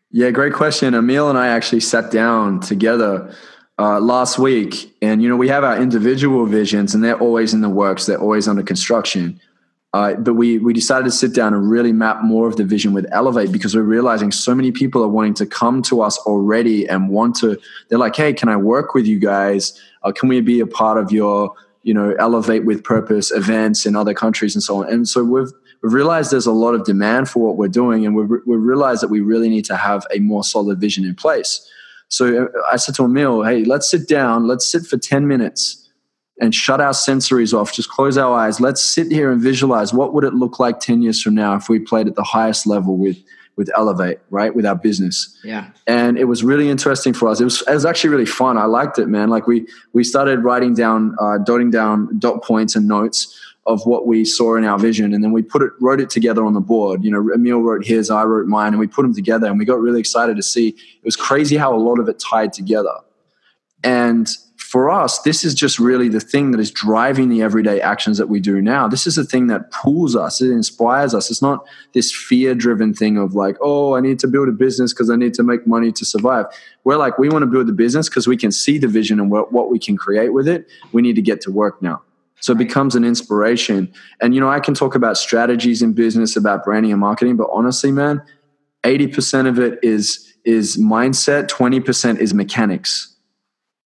Yeah, 0.09 0.31
great 0.31 0.53
question. 0.53 0.95
Emil 0.95 1.29
and 1.29 1.37
I 1.37 1.49
actually 1.49 1.81
sat 1.81 2.09
down 2.09 2.59
together 2.59 3.35
uh, 3.81 3.99
last 3.99 4.37
week, 4.37 4.95
and 5.01 5.23
you 5.23 5.27
know 5.27 5.35
we 5.35 5.47
have 5.47 5.63
our 5.63 5.81
individual 5.81 6.45
visions, 6.45 6.93
and 6.93 7.03
they're 7.03 7.19
always 7.19 7.51
in 7.51 7.61
the 7.61 7.69
works. 7.69 8.05
They're 8.05 8.21
always 8.21 8.47
under 8.47 8.61
construction. 8.61 9.41
Uh, 9.91 10.13
but 10.13 10.35
we 10.35 10.59
we 10.59 10.71
decided 10.71 11.05
to 11.05 11.11
sit 11.11 11.33
down 11.33 11.55
and 11.55 11.67
really 11.67 11.91
map 11.91 12.21
more 12.21 12.47
of 12.47 12.57
the 12.57 12.63
vision 12.63 12.93
with 12.93 13.07
Elevate 13.11 13.51
because 13.51 13.75
we're 13.75 13.81
realizing 13.81 14.31
so 14.31 14.53
many 14.53 14.71
people 14.71 15.03
are 15.03 15.07
wanting 15.07 15.33
to 15.33 15.47
come 15.47 15.81
to 15.81 16.03
us 16.03 16.19
already 16.19 16.87
and 16.87 17.09
want 17.09 17.35
to. 17.37 17.59
They're 17.89 17.97
like, 17.97 18.15
"Hey, 18.15 18.33
can 18.33 18.49
I 18.49 18.55
work 18.55 18.93
with 18.93 19.07
you 19.07 19.19
guys? 19.19 19.81
Uh, 20.03 20.11
can 20.11 20.29
we 20.29 20.41
be 20.41 20.59
a 20.59 20.67
part 20.67 20.99
of 20.99 21.11
your 21.11 21.51
you 21.81 21.95
know 21.95 22.11
Elevate 22.19 22.65
with 22.65 22.83
Purpose 22.83 23.31
events 23.31 23.87
in 23.87 23.95
other 23.95 24.13
countries 24.13 24.53
and 24.53 24.61
so 24.61 24.83
on?" 24.83 24.93
And 24.93 25.09
so 25.09 25.23
we've 25.23 25.51
we've 25.81 25.93
realized 25.93 26.29
there's 26.29 26.45
a 26.45 26.51
lot 26.51 26.75
of 26.75 26.85
demand 26.85 27.29
for 27.29 27.39
what 27.47 27.57
we're 27.57 27.67
doing, 27.67 28.05
and 28.05 28.15
we've, 28.15 28.29
we've 28.45 28.61
realized 28.61 29.01
that 29.01 29.09
we 29.09 29.21
really 29.21 29.49
need 29.49 29.65
to 29.65 29.75
have 29.75 30.05
a 30.13 30.19
more 30.19 30.43
solid 30.43 30.79
vision 30.79 31.03
in 31.03 31.15
place. 31.15 31.67
So 32.11 32.43
uh, 32.43 32.47
I 32.71 32.75
said 32.75 32.93
to 32.95 33.05
Emil, 33.05 33.43
hey, 33.43 33.63
let's 33.63 33.89
sit 33.89 34.07
down, 34.07 34.45
let's 34.45 34.67
sit 34.67 34.85
for 34.85 34.97
10 34.97 35.27
minutes 35.27 35.89
and 36.41 36.53
shut 36.53 36.81
our 36.81 36.91
sensories 36.91 37.53
off, 37.57 37.73
just 37.73 37.89
close 37.89 38.17
our 38.17 38.37
eyes. 38.37 38.59
Let's 38.59 38.81
sit 38.81 39.11
here 39.11 39.31
and 39.31 39.41
visualize 39.41 39.93
what 39.93 40.13
would 40.13 40.25
it 40.25 40.33
look 40.33 40.59
like 40.59 40.81
10 40.81 41.01
years 41.01 41.21
from 41.21 41.35
now 41.35 41.55
if 41.55 41.69
we 41.69 41.79
played 41.79 42.07
at 42.07 42.15
the 42.15 42.23
highest 42.23 42.67
level 42.67 42.97
with 42.97 43.17
with 43.57 43.69
Elevate, 43.75 44.19
right? 44.29 44.55
With 44.55 44.65
our 44.65 44.75
business. 44.75 45.37
Yeah. 45.43 45.69
And 45.85 46.17
it 46.17 46.23
was 46.23 46.41
really 46.41 46.69
interesting 46.69 47.13
for 47.13 47.27
us. 47.27 47.41
It 47.41 47.43
was, 47.43 47.61
it 47.63 47.73
was 47.73 47.85
actually 47.85 48.09
really 48.09 48.25
fun. 48.25 48.57
I 48.57 48.63
liked 48.63 48.97
it, 48.97 49.07
man. 49.07 49.29
Like 49.29 49.45
we 49.45 49.67
we 49.93 50.03
started 50.03 50.39
writing 50.39 50.73
down, 50.73 51.15
uh, 51.19 51.37
dotting 51.37 51.69
down 51.69 52.17
dot 52.17 52.43
points 52.43 52.75
and 52.75 52.87
notes 52.87 53.37
of 53.67 53.85
what 53.85 54.07
we 54.07 54.25
saw 54.25 54.55
in 54.55 54.65
our 54.65 54.79
vision, 54.79 55.13
and 55.13 55.23
then 55.23 55.31
we 55.31 55.43
put 55.43 55.61
it, 55.61 55.71
wrote 55.79 56.01
it 56.01 56.09
together 56.09 56.43
on 56.43 56.53
the 56.53 56.61
board. 56.61 57.03
You 57.03 57.11
know, 57.11 57.33
Emil 57.33 57.61
wrote 57.61 57.85
his, 57.85 58.09
I 58.09 58.23
wrote 58.23 58.47
mine, 58.47 58.69
and 58.69 58.79
we 58.79 58.87
put 58.87 59.03
them 59.03 59.13
together, 59.13 59.47
and 59.47 59.59
we 59.59 59.65
got 59.65 59.79
really 59.79 59.99
excited 59.99 60.35
to 60.37 60.43
see. 60.43 60.69
It 60.69 61.05
was 61.05 61.15
crazy 61.15 61.57
how 61.57 61.73
a 61.75 61.77
lot 61.77 61.99
of 61.99 62.09
it 62.09 62.19
tied 62.19 62.53
together. 62.53 62.93
And 63.83 64.29
for 64.57 64.89
us, 64.89 65.19
this 65.23 65.43
is 65.43 65.53
just 65.53 65.79
really 65.79 66.07
the 66.07 66.21
thing 66.21 66.51
that 66.51 66.59
is 66.59 66.71
driving 66.71 67.27
the 67.27 67.41
everyday 67.41 67.81
actions 67.81 68.17
that 68.17 68.29
we 68.29 68.39
do 68.39 68.61
now. 68.61 68.87
This 68.87 69.05
is 69.05 69.15
the 69.15 69.25
thing 69.25 69.47
that 69.47 69.69
pulls 69.69 70.15
us, 70.15 70.41
it 70.41 70.49
inspires 70.49 71.13
us. 71.13 71.29
It's 71.29 71.41
not 71.41 71.65
this 71.93 72.11
fear 72.15 72.55
driven 72.55 72.93
thing 72.93 73.17
of 73.17 73.35
like, 73.35 73.57
oh, 73.59 73.95
I 73.95 73.99
need 73.99 74.17
to 74.19 74.27
build 74.27 74.47
a 74.47 74.53
business 74.53 74.93
because 74.93 75.09
I 75.09 75.17
need 75.17 75.33
to 75.33 75.43
make 75.43 75.67
money 75.67 75.91
to 75.91 76.05
survive. 76.05 76.45
We're 76.83 76.95
like, 76.95 77.17
we 77.17 77.27
want 77.27 77.43
to 77.43 77.47
build 77.47 77.67
the 77.67 77.73
business 77.73 78.07
because 78.07 78.27
we 78.27 78.37
can 78.37 78.51
see 78.51 78.77
the 78.77 78.87
vision 78.87 79.19
and 79.19 79.29
what 79.29 79.69
we 79.69 79.77
can 79.77 79.97
create 79.97 80.31
with 80.31 80.47
it. 80.47 80.67
We 80.93 81.01
need 81.01 81.17
to 81.17 81.21
get 81.21 81.41
to 81.41 81.51
work 81.51 81.81
now. 81.81 82.01
So 82.41 82.53
it 82.53 82.57
becomes 82.57 82.95
an 82.95 83.03
inspiration. 83.03 83.93
And, 84.19 84.33
you 84.35 84.41
know, 84.41 84.49
I 84.49 84.59
can 84.59 84.73
talk 84.73 84.95
about 84.95 85.17
strategies 85.17 85.81
in 85.81 85.93
business, 85.93 86.35
about 86.35 86.63
branding 86.63 86.91
and 86.91 86.99
marketing, 86.99 87.37
but 87.37 87.47
honestly, 87.51 87.91
man, 87.91 88.21
80% 88.83 89.47
of 89.47 89.59
it 89.59 89.79
is 89.83 90.27
is 90.43 90.75
mindset, 90.75 91.47
20% 91.47 92.17
is 92.17 92.33
mechanics 92.33 93.11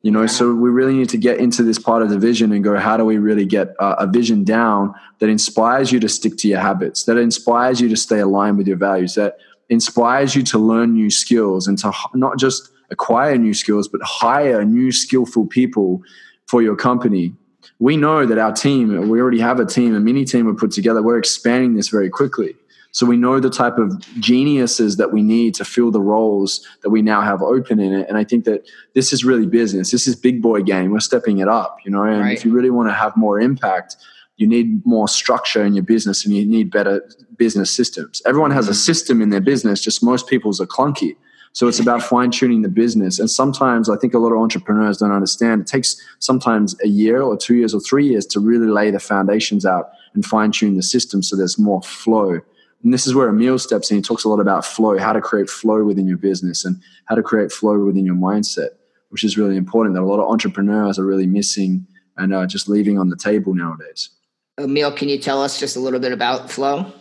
you 0.06 0.12
know, 0.12 0.22
yeah. 0.22 0.28
so 0.28 0.54
we 0.54 0.70
really 0.70 0.94
need 0.94 1.10
to 1.10 1.18
get 1.18 1.40
into 1.40 1.64
this 1.64 1.80
part 1.80 2.04
of 2.04 2.12
the 2.12 2.20
vision 2.20 2.52
and 2.52 2.64
go, 2.64 2.78
how 2.78 2.96
do 2.96 3.04
we 3.04 3.18
really 3.18 3.44
get 3.44 3.70
uh, 3.80 3.96
a 3.98 4.06
vision 4.06 4.44
down 4.44 4.94
that 5.18 5.30
inspires 5.30 5.92
you 5.92 6.00
to 6.00 6.08
stick 6.08 6.38
to 6.38 6.48
your 6.48 6.60
habits, 6.60 7.06
that 7.06 7.18
inspires 7.18 7.82
you 7.82 7.90
to 7.90 7.98
stay 7.98 8.20
aligned 8.20 8.60
with 8.60 8.68
your 8.68 8.78
values, 8.78 9.16
that 9.16 9.38
inspires 9.70 10.36
you 10.36 10.44
to 10.44 10.60
learn 10.60 10.94
new 10.94 11.10
skills 11.10 11.68
and 11.68 11.80
to 11.80 11.92
not 12.14 12.38
just 12.38 12.70
acquire 12.92 13.36
new 13.36 13.56
skills, 13.56 13.88
but 13.88 14.00
hire 14.04 14.64
new 14.64 14.92
skillful 14.92 15.48
people 15.48 16.04
for 16.46 16.62
your 16.62 16.76
company. 16.76 17.34
We 17.80 17.98
know 17.98 18.26
that 18.26 18.38
our 18.38 18.54
team, 18.54 19.10
we 19.10 19.20
already 19.20 19.40
have 19.40 19.60
a 19.60 19.66
team, 19.66 19.96
a 19.96 20.00
mini 20.00 20.26
team 20.26 20.46
we 20.46 20.54
put 20.54 20.72
together. 20.72 21.04
We're 21.04 21.18
expanding 21.18 21.76
this 21.76 21.90
very 21.90 22.10
quickly. 22.10 22.56
So 22.92 23.06
we 23.06 23.18
know 23.18 23.42
the 23.42 23.50
type 23.50 23.78
of 23.78 24.00
geniuses 24.22 24.96
that 24.96 25.12
we 25.12 25.22
need 25.22 25.54
to 25.56 25.66
fill 25.66 25.92
the 25.92 26.00
roles 26.00 26.66
that 26.82 26.92
we 26.92 27.02
now 27.02 27.20
have 27.20 27.42
open 27.42 27.78
in 27.82 27.92
it. 27.92 28.08
And 28.08 28.18
I 28.18 28.24
think 28.24 28.46
that 28.46 28.66
this 28.94 29.12
is 29.12 29.26
really 29.26 29.46
business. 29.46 29.92
This 29.92 30.08
is 30.08 30.16
big 30.16 30.42
boy 30.42 30.62
game. 30.62 30.92
We're 30.92 31.02
stepping 31.02 31.40
it 31.40 31.50
up, 31.50 31.80
you 31.84 31.92
know. 31.92 32.04
And 32.04 32.22
right. 32.22 32.38
if 32.38 32.46
you 32.46 32.54
really 32.54 32.70
want 32.70 32.88
to 32.88 32.94
have 32.94 33.18
more 33.18 33.38
impact, 33.38 33.98
you 34.38 34.48
need 34.48 34.86
more 34.86 35.10
structure 35.10 35.66
in 35.66 35.74
your 35.74 35.84
business 35.84 36.26
and 36.26 36.34
you 36.34 36.46
need 36.46 36.72
better 36.72 37.02
business 37.38 37.76
systems. 37.76 38.22
Everyone 38.26 38.52
has 38.52 38.68
a 38.68 38.72
mm-hmm. 38.72 38.78
system 38.78 39.22
in 39.22 39.30
their 39.30 39.42
business, 39.42 39.82
just 39.82 40.02
most 40.02 40.28
people's 40.28 40.62
are 40.62 40.66
clunky. 40.66 41.18
So 41.56 41.68
it's 41.68 41.80
about 41.80 42.04
fine 42.04 42.32
tuning 42.32 42.62
the 42.62 42.70
business. 42.70 43.18
And 43.18 43.30
sometimes 43.30 43.90
I 43.90 43.98
think 43.98 44.14
a 44.14 44.20
lot 44.20 44.32
of 44.32 44.38
entrepreneurs 44.38 44.98
don't 44.98 45.12
understand. 45.12 45.62
It 45.62 45.68
takes 45.68 46.00
sometimes 46.20 46.76
a 46.84 46.88
year 46.88 47.22
or 47.22 47.36
two 47.36 47.56
years 47.56 47.74
or 47.74 47.80
three 47.80 48.08
years 48.08 48.26
to 48.28 48.40
really 48.40 48.68
lay 48.68 48.92
the 48.92 49.00
foundations 49.00 49.66
out 49.66 49.90
and 50.14 50.24
fine 50.24 50.52
tune 50.52 50.76
the 50.76 50.84
system 50.84 51.24
so 51.24 51.36
there's 51.36 51.58
more 51.58 51.82
flow 51.82 52.42
and 52.86 52.94
this 52.94 53.08
is 53.08 53.16
where 53.16 53.30
Emil 53.30 53.58
steps 53.58 53.90
in. 53.90 53.98
He 53.98 54.04
talks 54.04 54.24
a 54.26 54.30
lot 54.30 54.40
about 54.40 54.64
flow, 54.64 55.00
how 55.00 55.12
to 55.12 55.20
create 55.20 55.50
flow 55.50 55.84
within 55.84 56.08
your 56.08 56.20
business 56.20 56.64
and 56.64 56.80
how 57.06 57.16
to 57.16 57.24
create 57.24 57.52
flow 57.52 57.84
within 57.84 58.06
your 58.06 58.16
mindset, 58.16 58.70
which 59.10 59.24
is 59.24 59.40
really 59.40 59.58
important 59.58 59.96
that 59.96 60.02
a 60.02 60.06
lot 60.06 60.20
of 60.20 60.30
entrepreneurs 60.30 61.00
are 61.00 61.06
really 61.06 61.26
missing 61.26 61.88
and 62.16 62.32
uh, 62.32 62.46
just 62.46 62.70
leaving 62.70 63.00
on 63.00 63.10
the 63.10 63.18
table 63.18 63.56
nowadays. 63.56 64.12
Emil, 64.60 64.92
can 64.92 65.10
you 65.10 65.18
tell 65.18 65.42
us 65.42 65.60
just 65.60 65.76
a 65.76 65.80
little 65.80 66.00
bit 66.00 66.12
about 66.12 66.52
flow? 66.52 66.94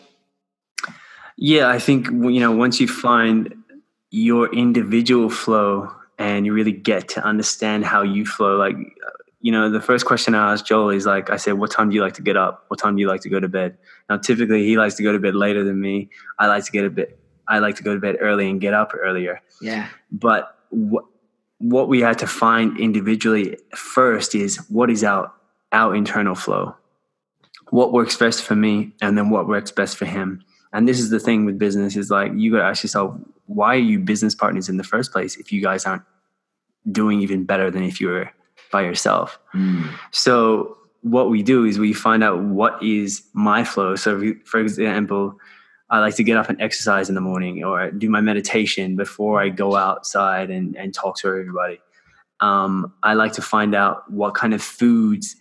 Yeah, 1.36 1.68
I 1.68 1.78
think 1.78 2.06
you 2.06 2.40
know 2.40 2.52
once 2.52 2.80
you 2.80 2.88
find 2.88 3.54
your 4.14 4.52
individual 4.54 5.28
flow 5.28 5.90
and 6.20 6.46
you 6.46 6.52
really 6.52 6.70
get 6.70 7.08
to 7.08 7.24
understand 7.24 7.84
how 7.84 8.02
you 8.02 8.24
flow, 8.24 8.56
like 8.56 8.76
you 9.40 9.50
know, 9.52 9.68
the 9.68 9.80
first 9.80 10.06
question 10.06 10.34
I 10.34 10.52
asked 10.52 10.64
Joel 10.64 10.90
is 10.90 11.04
like, 11.04 11.28
I 11.28 11.36
said, 11.36 11.54
what 11.54 11.70
time 11.70 11.90
do 11.90 11.96
you 11.96 12.00
like 12.00 12.14
to 12.14 12.22
get 12.22 12.36
up? 12.36 12.64
What 12.68 12.80
time 12.80 12.96
do 12.96 13.02
you 13.02 13.08
like 13.08 13.20
to 13.22 13.28
go 13.28 13.40
to 13.40 13.48
bed? 13.48 13.76
Now, 14.08 14.16
typically 14.16 14.64
he 14.64 14.78
likes 14.78 14.94
to 14.94 15.02
go 15.02 15.12
to 15.12 15.18
bed 15.18 15.34
later 15.34 15.64
than 15.64 15.78
me. 15.78 16.08
I 16.38 16.46
like 16.46 16.64
to 16.64 16.72
get 16.72 16.84
a 16.86 16.90
bit, 16.90 17.18
I 17.46 17.58
like 17.58 17.76
to 17.76 17.82
go 17.82 17.92
to 17.92 18.00
bed 18.00 18.16
early 18.20 18.48
and 18.48 18.58
get 18.58 18.72
up 18.72 18.92
earlier. 18.94 19.42
Yeah. 19.60 19.88
But 20.10 20.56
what, 20.70 21.04
what 21.58 21.88
we 21.88 22.00
had 22.00 22.20
to 22.20 22.26
find 22.26 22.78
individually 22.80 23.58
first 23.74 24.34
is 24.34 24.58
what 24.70 24.90
is 24.90 25.04
our, 25.04 25.30
our 25.72 25.94
internal 25.94 26.36
flow? 26.36 26.76
What 27.68 27.92
works 27.92 28.16
best 28.16 28.42
for 28.42 28.54
me 28.54 28.92
and 29.02 29.18
then 29.18 29.28
what 29.28 29.46
works 29.46 29.72
best 29.72 29.98
for 29.98 30.06
him. 30.06 30.42
And 30.74 30.86
this 30.86 31.00
is 31.00 31.08
the 31.08 31.20
thing 31.20 31.46
with 31.46 31.58
business 31.58 31.96
is 31.96 32.10
like, 32.10 32.32
you 32.34 32.52
got 32.52 32.58
to 32.58 32.64
ask 32.64 32.82
yourself, 32.82 33.16
why 33.46 33.74
are 33.76 33.78
you 33.78 33.98
business 33.98 34.34
partners 34.34 34.68
in 34.68 34.76
the 34.76 34.84
first 34.84 35.12
place 35.12 35.36
if 35.36 35.50
you 35.50 35.62
guys 35.62 35.86
aren't 35.86 36.02
doing 36.90 37.20
even 37.20 37.44
better 37.44 37.70
than 37.70 37.82
if 37.82 38.00
you 38.00 38.08
were 38.08 38.30
by 38.70 38.82
yourself. 38.82 39.38
Mm. 39.54 39.88
So 40.10 40.76
what 41.02 41.30
we 41.30 41.42
do 41.42 41.64
is 41.64 41.78
we 41.78 41.92
find 41.92 42.24
out 42.24 42.42
what 42.42 42.82
is 42.82 43.22
my 43.32 43.64
flow. 43.64 43.94
So 43.96 44.34
for 44.44 44.60
example, 44.60 45.38
I 45.90 45.98
like 46.00 46.16
to 46.16 46.24
get 46.24 46.36
up 46.36 46.48
and 46.48 46.60
exercise 46.60 47.08
in 47.08 47.14
the 47.14 47.20
morning 47.20 47.62
or 47.62 47.90
do 47.90 48.08
my 48.08 48.20
meditation 48.20 48.96
before 48.96 49.40
I 49.40 49.50
go 49.50 49.76
outside 49.76 50.50
and, 50.50 50.76
and 50.76 50.92
talk 50.94 51.16
to 51.18 51.28
everybody. 51.28 51.78
Um, 52.40 52.92
I 53.02 53.14
like 53.14 53.32
to 53.34 53.42
find 53.42 53.74
out 53.74 54.10
what 54.10 54.34
kind 54.34 54.54
of 54.54 54.62
foods 54.62 55.36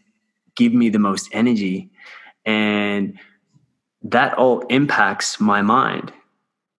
give 0.55 0.73
me 0.73 0.89
the 0.89 0.99
most 0.99 1.29
energy. 1.31 1.89
And 2.45 3.17
that 4.03 4.33
all 4.37 4.59
impacts 4.69 5.39
my 5.39 5.61
mind. 5.61 6.11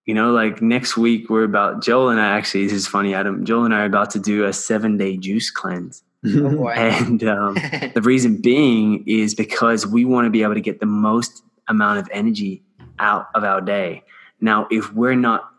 You 0.06 0.14
know, 0.14 0.32
like 0.32 0.60
next 0.60 0.96
week, 0.96 1.30
we're 1.30 1.44
about, 1.44 1.82
Joel 1.82 2.10
and 2.10 2.20
I 2.20 2.36
actually, 2.36 2.64
this 2.64 2.74
is 2.74 2.86
funny, 2.86 3.14
Adam, 3.14 3.44
Joel 3.44 3.64
and 3.64 3.74
I 3.74 3.82
are 3.82 3.86
about 3.86 4.10
to 4.10 4.18
do 4.18 4.44
a 4.44 4.52
seven 4.52 4.96
day 4.96 5.16
juice 5.16 5.50
cleanse. 5.50 6.02
Oh 6.26 6.68
and 6.68 7.22
um, 7.24 7.54
the 7.94 8.00
reason 8.02 8.40
being 8.40 9.04
is 9.06 9.34
because 9.34 9.86
we 9.86 10.06
want 10.06 10.24
to 10.24 10.30
be 10.30 10.42
able 10.42 10.54
to 10.54 10.60
get 10.62 10.80
the 10.80 10.86
most 10.86 11.42
amount 11.68 11.98
of 11.98 12.08
energy 12.12 12.62
out 12.98 13.26
of 13.34 13.44
our 13.44 13.60
day. 13.60 14.02
Now, 14.40 14.66
if 14.70 14.90
we're 14.94 15.16
not 15.16 15.50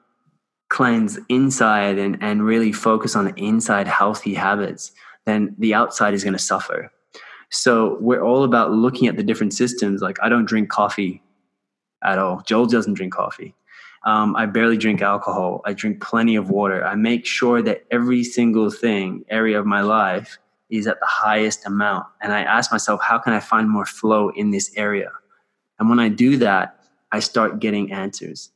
cleanse 0.69 1.19
inside 1.29 1.99
and, 1.99 2.17
and 2.19 2.43
really 2.43 2.71
focus 2.71 3.15
on 3.15 3.25
the 3.25 3.33
inside 3.35 3.87
healthy 3.87 4.33
habits, 4.33 4.91
then 5.25 5.55
the 5.59 5.75
outside 5.75 6.15
is 6.15 6.23
going 6.23 6.33
to 6.33 6.39
suffer. 6.39 6.91
So 7.51 7.97
we're 8.01 8.23
all 8.23 8.43
about 8.43 8.71
looking 8.71 9.07
at 9.07 9.17
the 9.17 9.23
different 9.23 9.53
systems. 9.53 10.01
Like 10.01 10.17
I 10.23 10.29
don't 10.29 10.45
drink 10.45 10.69
coffee 10.69 11.21
at 12.05 12.19
all. 12.19 12.41
Joel 12.45 12.67
doesn't 12.67 12.93
drink 12.93 13.13
coffee. 13.13 13.55
Um, 14.05 14.35
I 14.35 14.45
barely 14.45 14.77
drink 14.77 15.01
alcohol. 15.01 15.61
I 15.65 15.73
drink 15.73 16.01
plenty 16.01 16.35
of 16.35 16.49
water. 16.49 16.85
I 16.85 16.95
make 16.95 17.25
sure 17.25 17.61
that 17.63 17.85
every 17.89 18.23
single 18.23 18.69
thing, 18.69 19.25
area 19.29 19.59
of 19.59 19.65
my 19.65 19.81
life, 19.81 20.37
is 20.69 20.87
at 20.87 20.99
the 20.99 21.07
highest 21.07 21.65
amount. 21.65 22.05
And 22.21 22.31
I 22.31 22.41
ask 22.41 22.71
myself, 22.71 23.01
how 23.01 23.17
can 23.17 23.33
I 23.33 23.39
find 23.39 23.69
more 23.69 23.85
flow 23.85 24.29
in 24.29 24.51
this 24.51 24.71
area? 24.75 25.11
And 25.79 25.89
when 25.89 25.99
I 25.99 26.09
do 26.09 26.37
that, 26.37 26.79
I 27.11 27.19
start 27.19 27.59
getting 27.59 27.91
answers. 27.91 28.51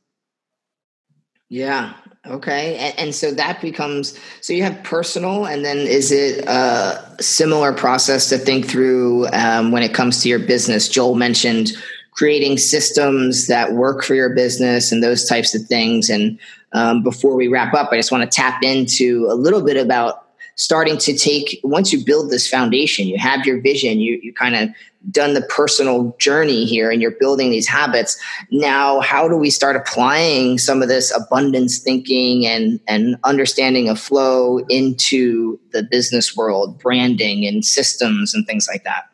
Yeah. 1.48 1.94
Okay. 2.26 2.76
And, 2.76 2.98
and, 2.98 3.14
so 3.14 3.32
that 3.32 3.60
becomes 3.60 4.16
so 4.40 4.52
you 4.52 4.62
have 4.62 4.80
personal, 4.84 5.46
and 5.46 5.64
then 5.64 5.78
is 5.78 6.12
it 6.12 6.44
a 6.46 7.16
similar 7.18 7.72
process 7.72 8.28
to 8.28 8.38
think 8.38 8.66
through 8.66 9.26
um, 9.32 9.72
when 9.72 9.82
it 9.82 9.92
comes 9.92 10.22
to 10.22 10.28
your 10.28 10.38
business? 10.38 10.88
Joel 10.88 11.16
mentioned 11.16 11.72
creating 12.12 12.58
systems 12.58 13.46
that 13.46 13.72
work 13.72 14.02
for 14.02 14.14
your 14.14 14.34
business 14.34 14.92
and 14.92 15.02
those 15.02 15.24
types 15.24 15.54
of 15.54 15.62
things. 15.66 16.10
And 16.10 16.38
um, 16.72 17.02
before 17.02 17.34
we 17.34 17.48
wrap 17.48 17.74
up, 17.74 17.90
I 17.92 17.96
just 17.96 18.12
want 18.12 18.30
to 18.30 18.36
tap 18.36 18.62
into 18.62 19.26
a 19.30 19.34
little 19.34 19.64
bit 19.64 19.76
about 19.76 20.30
starting 20.60 20.98
to 20.98 21.16
take 21.16 21.58
once 21.64 21.90
you 21.90 22.04
build 22.04 22.30
this 22.30 22.46
foundation 22.46 23.06
you 23.06 23.16
have 23.16 23.46
your 23.46 23.58
vision 23.62 23.98
you, 23.98 24.20
you 24.22 24.30
kind 24.30 24.54
of 24.54 24.68
done 25.10 25.32
the 25.32 25.40
personal 25.40 26.14
journey 26.18 26.66
here 26.66 26.90
and 26.90 27.00
you're 27.00 27.12
building 27.12 27.50
these 27.50 27.66
habits 27.66 28.20
now 28.50 29.00
how 29.00 29.26
do 29.26 29.36
we 29.36 29.48
start 29.48 29.74
applying 29.74 30.58
some 30.58 30.82
of 30.82 30.88
this 30.88 31.10
abundance 31.16 31.78
thinking 31.78 32.46
and 32.46 32.78
and 32.86 33.16
understanding 33.24 33.88
of 33.88 33.98
flow 33.98 34.58
into 34.68 35.58
the 35.72 35.82
business 35.82 36.36
world 36.36 36.78
branding 36.78 37.46
and 37.46 37.64
systems 37.64 38.34
and 38.34 38.46
things 38.46 38.68
like 38.70 38.84
that 38.84 39.09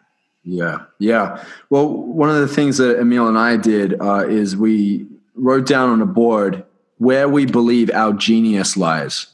yeah 0.47 0.79
yeah. 0.99 1.45
Well 1.69 1.89
one 1.89 2.31
of 2.31 2.37
the 2.37 2.49
things 2.49 2.79
that 2.79 2.99
emil 2.99 3.29
and 3.29 3.37
i 3.39 3.57
did 3.57 4.01
uh, 4.01 4.27
is 4.29 4.57
we 4.57 5.07
wrote 5.35 5.67
down 5.67 5.91
on 5.91 6.01
a 6.01 6.07
board 6.07 6.65
where 6.99 7.29
we 7.29 7.45
believe 7.45 7.91
our 7.91 8.13
genius 8.13 8.77
lies. 8.77 9.27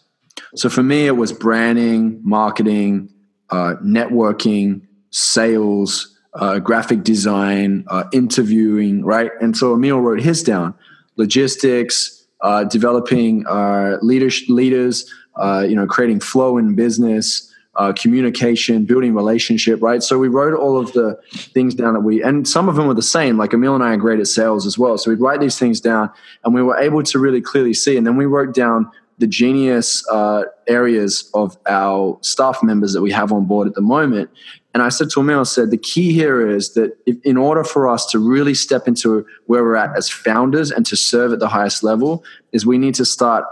So 0.57 0.69
for 0.69 0.83
me, 0.83 1.07
it 1.07 1.17
was 1.17 1.33
branding, 1.33 2.21
marketing, 2.25 3.13
uh, 3.51 3.75
networking, 3.85 4.83
sales, 5.11 6.19
uh, 6.35 6.59
graphic 6.59 7.05
design, 7.05 7.85
uh, 7.89 8.05
interviewing, 8.13 9.05
right? 9.05 9.31
And 9.41 9.57
so 9.57 9.75
Emil 9.75 10.01
wrote 10.01 10.21
his 10.21 10.43
down: 10.43 10.75
logistics, 11.17 12.27
uh, 12.41 12.65
developing 12.65 13.47
uh, 13.47 13.99
leaders, 14.03 14.43
leaders, 14.49 15.13
you 15.39 15.77
know, 15.77 15.87
creating 15.87 16.21
flow 16.21 16.59
in 16.59 16.75
business, 16.75 17.52
uh, 17.77 17.93
communication, 17.93 18.85
building 18.85 19.15
relationship, 19.15 19.81
right? 19.83 20.03
So 20.03 20.19
we 20.19 20.29
wrote 20.29 20.55
all 20.59 20.79
of 20.79 20.93
the 20.93 21.19
things 21.33 21.75
down 21.75 21.95
that 21.95 22.01
we, 22.01 22.23
and 22.23 22.47
some 22.47 22.69
of 22.69 22.77
them 22.77 22.87
were 22.87 22.95
the 22.95 23.03
same. 23.03 23.39
Like 23.39 23.55
Emil 23.55 23.75
and 23.75 23.83
I 23.83 23.95
are 23.95 23.97
great 23.97 24.21
at 24.21 24.27
sales 24.27 24.67
as 24.67 24.79
well. 24.79 24.99
So 24.99 25.11
we'd 25.11 25.21
write 25.21 25.41
these 25.41 25.59
things 25.59 25.81
down 25.81 26.11
and 26.45 26.55
we 26.55 26.63
were 26.63 26.77
able 26.77 27.03
to 27.03 27.19
really 27.19 27.41
clearly 27.41 27.75
see. 27.75 27.97
And 27.97 28.07
then 28.07 28.17
we 28.17 28.27
wrote 28.27 28.55
down 28.55 28.91
the 29.19 29.27
genius 29.27 30.07
uh, 30.11 30.43
areas 30.67 31.31
of 31.33 31.57
our 31.67 32.19
staff 32.23 32.63
members 32.63 32.93
that 32.93 33.03
we 33.03 33.13
have 33.13 33.33
on 33.33 33.47
board 33.47 33.69
at 33.69 33.75
the 33.75 33.81
moment. 33.81 34.29
And 34.75 34.83
I 34.83 34.89
said 34.89 35.11
to 35.11 35.21
Emil, 35.21 35.41
I 35.41 35.43
said, 35.45 35.71
the 35.71 35.77
key 35.77 36.13
here 36.13 36.47
is 36.49 36.75
that 36.75 36.97
if, 37.07 37.17
in 37.25 37.37
order 37.37 37.63
for 37.63 37.89
us 37.89 38.07
to 38.07 38.19
really 38.19 38.55
step 38.55 38.89
into 38.89 39.27
where 39.47 39.63
we're 39.63 39.77
at 39.77 39.97
as 39.97 40.09
founders 40.09 40.71
and 40.71 40.85
to 40.87 40.97
serve 40.97 41.33
at 41.33 41.41
the 41.41 41.49
highest 41.49 41.83
level, 41.83 42.25
is 42.53 42.67
we 42.67 42.79
need 42.79 42.95
to 42.97 43.05
start 43.05 43.45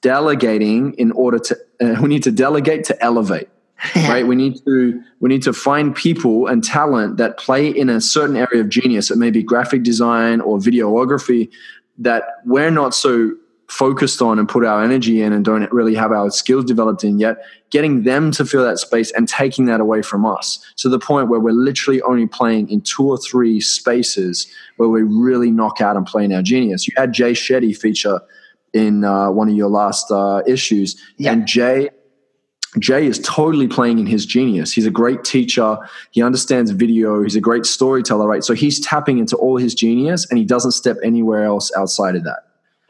delegating 0.00 0.94
in 0.94 1.12
order 1.12 1.38
to, 1.38 1.58
uh, 1.80 1.96
we 2.00 2.08
need 2.08 2.22
to 2.22 2.32
delegate 2.32 2.84
to 2.84 3.04
elevate. 3.04 3.48
right? 3.96 4.26
We 4.26 4.36
need 4.36 4.64
to 4.64 5.02
we 5.20 5.28
need 5.28 5.42
to 5.42 5.52
find 5.52 5.94
people 5.94 6.46
and 6.46 6.62
talent 6.62 7.16
that 7.18 7.38
play 7.38 7.68
in 7.68 7.88
a 7.90 8.00
certain 8.00 8.36
area 8.36 8.60
of 8.60 8.68
genius. 8.68 9.10
It 9.10 9.18
may 9.18 9.30
be 9.30 9.42
graphic 9.42 9.82
design 9.82 10.40
or 10.40 10.58
videography 10.58 11.50
that 11.98 12.24
we're 12.44 12.70
not 12.70 12.94
so 12.94 13.32
focused 13.68 14.20
on 14.20 14.38
and 14.38 14.48
put 14.48 14.64
our 14.64 14.84
energy 14.84 15.22
in 15.22 15.32
and 15.32 15.44
don't 15.44 15.70
really 15.72 15.94
have 15.94 16.12
our 16.12 16.30
skills 16.30 16.64
developed 16.66 17.02
in 17.02 17.18
yet 17.18 17.38
getting 17.70 18.02
them 18.02 18.30
to 18.30 18.44
fill 18.44 18.62
that 18.62 18.78
space 18.78 19.10
and 19.12 19.26
taking 19.26 19.64
that 19.64 19.80
away 19.80 20.02
from 20.02 20.24
us 20.26 20.58
to 20.76 20.88
the 20.88 20.98
point 20.98 21.28
where 21.28 21.40
we're 21.40 21.50
literally 21.50 22.00
only 22.02 22.26
playing 22.26 22.68
in 22.68 22.80
two 22.82 23.08
or 23.08 23.16
three 23.16 23.60
spaces 23.60 24.46
where 24.76 24.88
we 24.90 25.02
really 25.02 25.50
knock 25.50 25.80
out 25.80 25.96
and 25.96 26.06
play 26.06 26.24
in 26.24 26.32
our 26.32 26.42
genius. 26.42 26.86
You 26.86 26.92
had 26.96 27.12
jay 27.14 27.32
shetty 27.32 27.76
feature 27.76 28.20
in 28.74 29.02
uh, 29.02 29.30
one 29.30 29.48
of 29.48 29.54
your 29.54 29.70
last 29.70 30.10
uh, 30.10 30.42
issues 30.46 31.00
Yeah. 31.16 31.32
and 31.32 31.46
jay 31.46 31.88
Jay 32.78 33.06
is 33.06 33.18
totally 33.20 33.68
playing 33.68 33.98
in 33.98 34.06
his 34.06 34.26
genius. 34.26 34.72
He's 34.72 34.86
a 34.86 34.90
great 34.90 35.24
teacher. 35.24 35.76
He 36.10 36.22
understands 36.22 36.70
video. 36.72 37.22
He's 37.22 37.36
a 37.36 37.40
great 37.40 37.66
storyteller, 37.66 38.26
right? 38.26 38.42
So 38.44 38.54
he's 38.54 38.80
tapping 38.80 39.18
into 39.18 39.36
all 39.36 39.56
his 39.58 39.74
genius 39.74 40.26
and 40.28 40.38
he 40.38 40.44
doesn't 40.44 40.72
step 40.72 40.96
anywhere 41.02 41.44
else 41.44 41.70
outside 41.76 42.16
of 42.16 42.24
that, 42.24 42.40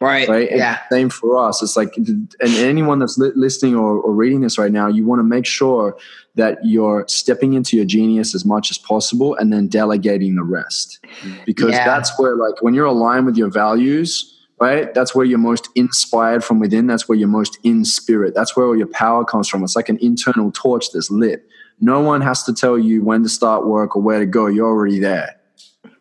Right. 0.01 0.29
right? 0.29 0.49
And 0.49 0.59
Yeah. 0.59 0.79
Same 0.91 1.11
for 1.11 1.37
us. 1.37 1.63
It's 1.63 1.77
like, 1.77 1.95
and 1.97 2.35
anyone 2.41 2.99
that's 2.99 3.19
li- 3.19 3.33
listening 3.35 3.77
or, 3.77 3.99
or 4.01 4.13
reading 4.13 4.41
this 4.41 4.59
right 4.59 4.73
now, 4.73 4.87
you 4.89 5.05
want 5.05 5.19
to 5.19 5.25
make 5.25 5.45
sure 5.47 5.97
that 6.37 6.59
you're 6.65 7.05
stepping 7.07 7.53
into 7.53 7.77
your 7.77 7.85
genius 7.87 8.35
as 8.35 8.45
much 8.45 8.71
as 8.71 8.79
possible 8.79 9.37
and 9.37 9.53
then 9.53 9.69
delegating 9.69 10.35
the 10.35 10.43
rest. 10.43 10.99
Because 11.47 11.73
Yeah. 11.73 11.85
that's 11.85 12.19
where, 12.19 12.37
like, 12.37 12.61
when 12.63 12.75
you're 12.75 12.87
aligned 12.87 13.27
with 13.27 13.37
your 13.37 13.51
values, 13.51 14.31
right? 14.61 14.93
That's 14.95 15.15
where 15.15 15.25
you're 15.25 15.39
most 15.39 15.69
inspired 15.75 16.45
from 16.45 16.61
within. 16.61 16.87
That's 16.87 17.09
where 17.09 17.19
you're 17.19 17.29
most 17.29 17.59
in 17.63 17.85
spirit. 17.85 18.35
That's 18.35 18.57
where 18.57 18.67
all 18.67 18.77
your 18.77 18.87
power 18.87 19.25
comes 19.25 19.49
from. 19.49 19.63
It's 19.65 19.77
like 19.77 19.89
an 19.89 19.99
internal 20.01 20.51
torch 20.53 20.91
that's 20.93 21.11
lit. 21.11 21.47
No 21.81 22.01
one 22.01 22.21
has 22.21 22.45
to 22.45 22.55
tell 22.55 22.79
you 22.79 23.03
when 23.03 23.23
to 23.25 23.29
start 23.29 23.67
work 23.67 23.97
or 23.97 24.03
where 24.03 24.21
to 24.21 24.27
go. 24.27 24.47
You're 24.47 24.69
already 24.69 25.01
there. 25.01 25.37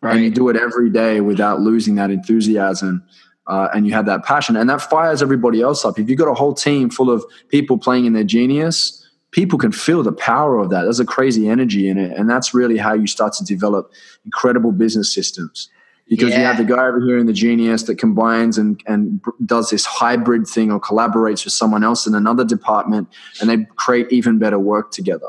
And 0.02 0.22
you 0.22 0.30
do 0.30 0.48
it 0.50 0.56
every 0.56 0.90
day 0.90 1.20
without 1.20 1.60
losing 1.60 1.94
that 1.96 2.10
enthusiasm. 2.10 3.02
Uh, 3.46 3.68
and 3.74 3.86
you 3.86 3.92
have 3.92 4.06
that 4.06 4.24
passion. 4.24 4.56
And 4.56 4.68
that 4.70 4.82
fires 4.82 5.22
everybody 5.22 5.60
else 5.60 5.84
up. 5.84 5.98
If 5.98 6.08
you've 6.08 6.18
got 6.18 6.28
a 6.28 6.34
whole 6.34 6.54
team 6.54 6.90
full 6.90 7.10
of 7.10 7.24
people 7.48 7.78
playing 7.78 8.04
in 8.04 8.12
their 8.12 8.24
genius, 8.24 9.06
people 9.30 9.58
can 9.58 9.72
feel 9.72 10.02
the 10.02 10.12
power 10.12 10.58
of 10.58 10.70
that. 10.70 10.82
There's 10.82 11.00
a 11.00 11.04
crazy 11.06 11.48
energy 11.48 11.88
in 11.88 11.98
it. 11.98 12.16
And 12.16 12.28
that's 12.28 12.54
really 12.54 12.76
how 12.76 12.94
you 12.94 13.06
start 13.06 13.32
to 13.34 13.44
develop 13.44 13.92
incredible 14.24 14.72
business 14.72 15.12
systems 15.12 15.70
because 16.08 16.30
you 16.30 16.40
have 16.40 16.58
the 16.58 16.64
guy 16.64 16.86
over 16.86 17.00
here 17.00 17.18
in 17.18 17.26
the 17.26 17.32
genius 17.32 17.84
that 17.84 17.96
combines 17.96 18.58
and, 18.58 18.82
and 18.86 19.22
does 19.44 19.70
this 19.70 19.84
hybrid 19.86 20.46
thing 20.46 20.70
or 20.70 20.80
collaborates 20.80 21.44
with 21.44 21.54
someone 21.54 21.82
else 21.82 22.06
in 22.06 22.14
another 22.14 22.44
department 22.44 23.08
and 23.40 23.48
they 23.48 23.64
create 23.76 24.10
even 24.10 24.38
better 24.38 24.58
work 24.58 24.90
together 24.90 25.28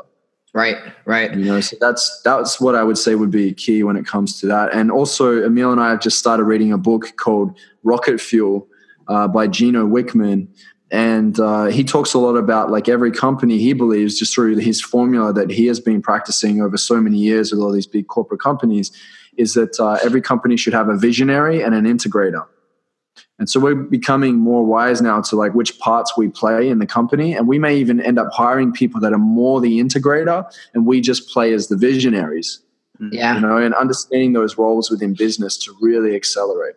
Right. 0.52 0.78
Right. 1.04 1.34
you 1.34 1.44
know 1.44 1.60
so 1.60 1.76
that's 1.80 2.22
that's 2.22 2.58
what 2.60 2.74
i 2.74 2.82
would 2.82 2.96
say 2.96 3.14
would 3.14 3.30
be 3.30 3.52
key 3.52 3.82
when 3.82 3.96
it 3.96 4.06
comes 4.06 4.40
to 4.40 4.46
that 4.46 4.72
and 4.72 4.90
also 4.90 5.42
emil 5.42 5.70
and 5.70 5.80
i 5.82 5.90
have 5.90 6.00
just 6.00 6.18
started 6.18 6.44
reading 6.44 6.72
a 6.72 6.78
book 6.78 7.14
called 7.16 7.58
rocket 7.82 8.20
fuel 8.20 8.66
uh, 9.08 9.28
by 9.28 9.46
gino 9.46 9.86
wickman 9.86 10.48
and 10.90 11.40
uh, 11.40 11.64
he 11.64 11.82
talks 11.82 12.14
a 12.14 12.18
lot 12.18 12.36
about 12.36 12.70
like 12.70 12.88
every 12.88 13.10
company 13.10 13.58
he 13.58 13.72
believes 13.72 14.18
just 14.18 14.32
through 14.32 14.56
his 14.56 14.80
formula 14.80 15.32
that 15.32 15.50
he 15.50 15.66
has 15.66 15.80
been 15.80 16.00
practicing 16.00 16.62
over 16.62 16.76
so 16.76 17.00
many 17.00 17.18
years 17.18 17.50
with 17.50 17.60
all 17.60 17.72
these 17.72 17.88
big 17.88 18.06
corporate 18.06 18.40
companies 18.40 18.90
is 19.36 19.54
that 19.54 19.78
uh, 19.78 19.98
every 20.04 20.20
company 20.20 20.56
should 20.56 20.74
have 20.74 20.88
a 20.88 20.96
visionary 20.96 21.62
and 21.62 21.74
an 21.74 21.84
integrator 21.84 22.46
and 23.38 23.50
so 23.50 23.60
we're 23.60 23.74
becoming 23.74 24.36
more 24.36 24.64
wise 24.64 25.02
now 25.02 25.20
to 25.22 25.36
like 25.36 25.54
which 25.54 25.78
parts 25.78 26.16
we 26.16 26.28
play 26.28 26.68
in 26.68 26.78
the 26.78 26.86
company. 26.86 27.34
And 27.34 27.46
we 27.46 27.58
may 27.58 27.76
even 27.76 28.00
end 28.00 28.18
up 28.18 28.28
hiring 28.32 28.72
people 28.72 29.00
that 29.02 29.12
are 29.12 29.18
more 29.18 29.60
the 29.60 29.78
integrator 29.78 30.50
and 30.74 30.86
we 30.86 31.00
just 31.00 31.28
play 31.28 31.52
as 31.52 31.68
the 31.68 31.76
visionaries, 31.76 32.60
Yeah. 33.12 33.34
you 33.34 33.40
know, 33.40 33.58
and 33.58 33.74
understanding 33.74 34.32
those 34.32 34.56
roles 34.56 34.90
within 34.90 35.12
business 35.14 35.58
to 35.58 35.76
really 35.80 36.16
accelerate. 36.16 36.76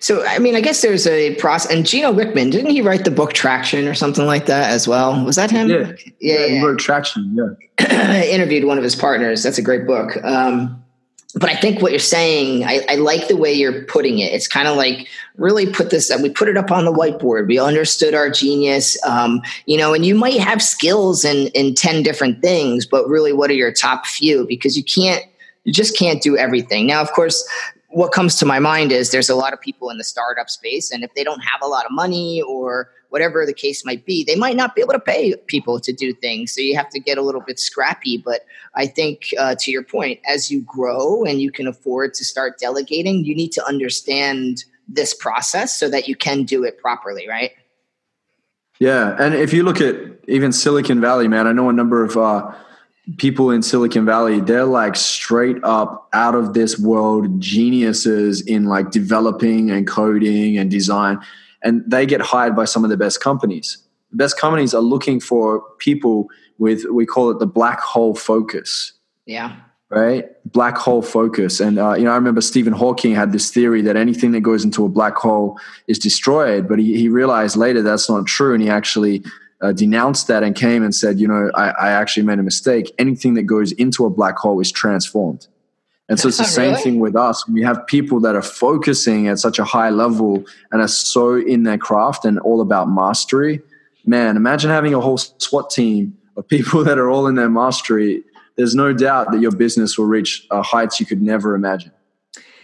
So, 0.00 0.24
I 0.24 0.38
mean, 0.38 0.54
I 0.54 0.60
guess 0.60 0.80
there's 0.80 1.06
a 1.06 1.34
process. 1.36 1.72
And 1.72 1.84
Gino 1.84 2.12
Wickman, 2.12 2.50
didn't 2.50 2.70
he 2.70 2.82
write 2.82 3.04
the 3.04 3.10
book 3.10 3.32
Traction 3.32 3.88
or 3.88 3.94
something 3.94 4.24
like 4.24 4.46
that 4.46 4.70
as 4.70 4.86
well? 4.86 5.22
Was 5.24 5.36
that 5.36 5.50
him? 5.50 5.68
Yeah. 5.68 5.92
Yeah. 6.20 6.46
you 6.46 6.54
yeah. 6.56 6.62
wrote 6.62 6.78
traction. 6.78 7.36
Yeah. 7.36 7.86
I 7.88 8.26
interviewed 8.30 8.64
one 8.64 8.78
of 8.78 8.84
his 8.84 8.94
partners. 8.94 9.42
That's 9.42 9.58
a 9.58 9.62
great 9.62 9.86
book. 9.86 10.22
Um, 10.24 10.79
but 11.34 11.48
I 11.48 11.54
think 11.54 11.80
what 11.80 11.92
you're 11.92 12.00
saying, 12.00 12.64
I, 12.64 12.84
I 12.88 12.94
like 12.96 13.28
the 13.28 13.36
way 13.36 13.52
you're 13.52 13.84
putting 13.84 14.18
it. 14.18 14.32
It's 14.32 14.48
kind 14.48 14.66
of 14.66 14.76
like 14.76 15.06
really 15.36 15.70
put 15.70 15.90
this, 15.90 16.10
we 16.20 16.28
put 16.28 16.48
it 16.48 16.56
up 16.56 16.70
on 16.70 16.84
the 16.84 16.92
whiteboard. 16.92 17.46
We 17.46 17.58
understood 17.58 18.14
our 18.14 18.30
genius, 18.30 18.98
um, 19.04 19.42
you 19.66 19.78
know, 19.78 19.94
and 19.94 20.04
you 20.04 20.14
might 20.14 20.40
have 20.40 20.60
skills 20.60 21.24
in, 21.24 21.48
in 21.48 21.74
10 21.74 22.02
different 22.02 22.42
things, 22.42 22.84
but 22.84 23.08
really 23.08 23.32
what 23.32 23.50
are 23.50 23.54
your 23.54 23.72
top 23.72 24.06
few? 24.06 24.46
Because 24.46 24.76
you 24.76 24.82
can't, 24.82 25.24
you 25.64 25.72
just 25.72 25.96
can't 25.96 26.22
do 26.22 26.36
everything. 26.36 26.86
Now, 26.86 27.00
of 27.00 27.12
course, 27.12 27.46
what 27.90 28.12
comes 28.12 28.36
to 28.36 28.46
my 28.46 28.58
mind 28.58 28.92
is 28.92 29.10
there's 29.10 29.28
a 29.28 29.34
lot 29.34 29.52
of 29.52 29.60
people 29.60 29.90
in 29.90 29.98
the 29.98 30.04
startup 30.04 30.48
space, 30.48 30.90
and 30.90 31.02
if 31.02 31.12
they 31.14 31.24
don't 31.24 31.40
have 31.40 31.60
a 31.62 31.66
lot 31.66 31.84
of 31.84 31.90
money 31.92 32.40
or 32.42 32.90
whatever 33.08 33.44
the 33.44 33.52
case 33.52 33.84
might 33.84 34.06
be, 34.06 34.22
they 34.22 34.36
might 34.36 34.56
not 34.56 34.74
be 34.76 34.80
able 34.80 34.92
to 34.92 35.00
pay 35.00 35.34
people 35.48 35.80
to 35.80 35.92
do 35.92 36.12
things. 36.14 36.52
So 36.52 36.60
you 36.60 36.76
have 36.76 36.88
to 36.90 37.00
get 37.00 37.18
a 37.18 37.22
little 37.22 37.40
bit 37.40 37.58
scrappy. 37.58 38.16
But 38.16 38.42
I 38.76 38.86
think, 38.86 39.34
uh, 39.38 39.56
to 39.58 39.70
your 39.72 39.82
point, 39.82 40.20
as 40.28 40.50
you 40.50 40.62
grow 40.62 41.24
and 41.24 41.40
you 41.40 41.50
can 41.50 41.66
afford 41.66 42.14
to 42.14 42.24
start 42.24 42.58
delegating, 42.58 43.24
you 43.24 43.34
need 43.34 43.50
to 43.52 43.66
understand 43.66 44.64
this 44.86 45.12
process 45.12 45.76
so 45.76 45.88
that 45.90 46.06
you 46.06 46.14
can 46.14 46.44
do 46.44 46.62
it 46.62 46.78
properly, 46.78 47.28
right? 47.28 47.50
Yeah. 48.78 49.16
And 49.18 49.34
if 49.34 49.52
you 49.52 49.64
look 49.64 49.80
at 49.80 49.96
even 50.28 50.52
Silicon 50.52 51.00
Valley, 51.00 51.28
man, 51.28 51.46
I 51.46 51.52
know 51.52 51.68
a 51.68 51.72
number 51.72 52.04
of 52.04 52.16
uh, 52.16 52.52
people 53.18 53.50
in 53.50 53.62
Silicon 53.62 54.04
Valley, 54.04 54.40
they're 54.40 54.64
like 54.64 54.96
straight 54.96 55.56
up 55.64 56.08
out 56.12 56.34
of 56.34 56.54
this 56.54 56.78
world 56.78 57.40
geniuses 57.40 58.40
in 58.42 58.64
like 58.66 58.90
developing 58.90 59.70
and 59.70 59.86
coding 59.86 60.58
and 60.58 60.70
design. 60.70 61.18
And 61.62 61.82
they 61.86 62.06
get 62.06 62.20
hired 62.20 62.54
by 62.56 62.64
some 62.64 62.84
of 62.84 62.90
the 62.90 62.96
best 62.96 63.20
companies. 63.22 63.78
The 64.10 64.16
best 64.16 64.38
companies 64.38 64.74
are 64.74 64.80
looking 64.82 65.20
for 65.20 65.62
people 65.78 66.28
with, 66.58 66.84
we 66.90 67.06
call 67.06 67.30
it 67.30 67.38
the 67.38 67.46
black 67.46 67.80
hole 67.80 68.14
focus 68.14 68.92
Yeah. 69.26 69.56
right? 69.88 70.26
Black 70.52 70.76
hole 70.76 71.02
focus. 71.02 71.60
And, 71.60 71.78
uh, 71.78 71.94
you 71.94 72.04
know, 72.04 72.12
I 72.12 72.16
remember 72.16 72.40
Stephen 72.40 72.72
Hawking 72.72 73.14
had 73.14 73.32
this 73.32 73.50
theory 73.50 73.82
that 73.82 73.96
anything 73.96 74.32
that 74.32 74.40
goes 74.40 74.64
into 74.64 74.84
a 74.84 74.88
black 74.88 75.16
hole 75.16 75.58
is 75.86 75.98
destroyed, 75.98 76.68
but 76.68 76.78
he, 76.78 76.96
he 76.96 77.08
realized 77.08 77.56
later 77.56 77.82
that's 77.82 78.08
not 78.08 78.26
true. 78.26 78.52
And 78.54 78.62
he 78.62 78.68
actually 78.70 79.22
uh, 79.60 79.72
denounced 79.72 80.26
that 80.28 80.42
and 80.42 80.54
came 80.54 80.82
and 80.82 80.94
said, 80.94 81.20
you 81.20 81.28
know, 81.28 81.50
I, 81.54 81.70
I 81.70 81.90
actually 81.90 82.24
made 82.24 82.38
a 82.38 82.42
mistake. 82.42 82.92
Anything 82.98 83.34
that 83.34 83.42
goes 83.42 83.72
into 83.72 84.06
a 84.06 84.10
black 84.10 84.36
hole 84.36 84.60
is 84.60 84.72
transformed. 84.72 85.46
And 86.08 86.18
so 86.18 86.28
it's 86.28 86.38
the 86.38 86.44
same 86.60 86.70
Really? 86.72 86.82
thing 86.82 87.00
with 87.00 87.14
us. 87.16 87.46
We 87.48 87.62
have 87.62 87.86
people 87.86 88.20
that 88.20 88.34
are 88.34 88.42
focusing 88.42 89.28
at 89.28 89.38
such 89.38 89.58
a 89.58 89.64
high 89.64 89.90
level 89.90 90.44
and 90.72 90.80
are 90.80 90.88
so 90.88 91.36
in 91.36 91.64
their 91.64 91.78
craft 91.78 92.24
and 92.24 92.38
all 92.40 92.60
about 92.60 92.88
mastery. 92.88 93.60
Man, 94.04 94.36
imagine 94.36 94.70
having 94.70 94.94
a 94.94 95.00
whole 95.00 95.18
SWAT 95.18 95.70
team 95.70 96.16
of 96.36 96.48
people 96.48 96.82
that 96.88 96.98
are 96.98 97.10
all 97.10 97.26
in 97.26 97.34
their 97.34 97.50
mastery. 97.50 98.24
There's 98.56 98.74
no 98.74 98.92
doubt 98.92 99.30
that 99.30 99.40
your 99.40 99.52
business 99.52 99.96
will 99.96 100.06
reach 100.06 100.46
uh, 100.50 100.62
heights 100.62 101.00
you 101.00 101.06
could 101.06 101.22
never 101.22 101.54
imagine. 101.54 101.92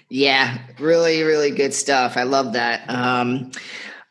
Yeah, 0.08 0.58
really, 0.78 1.22
really 1.22 1.50
good 1.50 1.74
stuff. 1.74 2.16
I 2.16 2.22
love 2.22 2.52
that. 2.52 2.88
Um, 2.88 3.50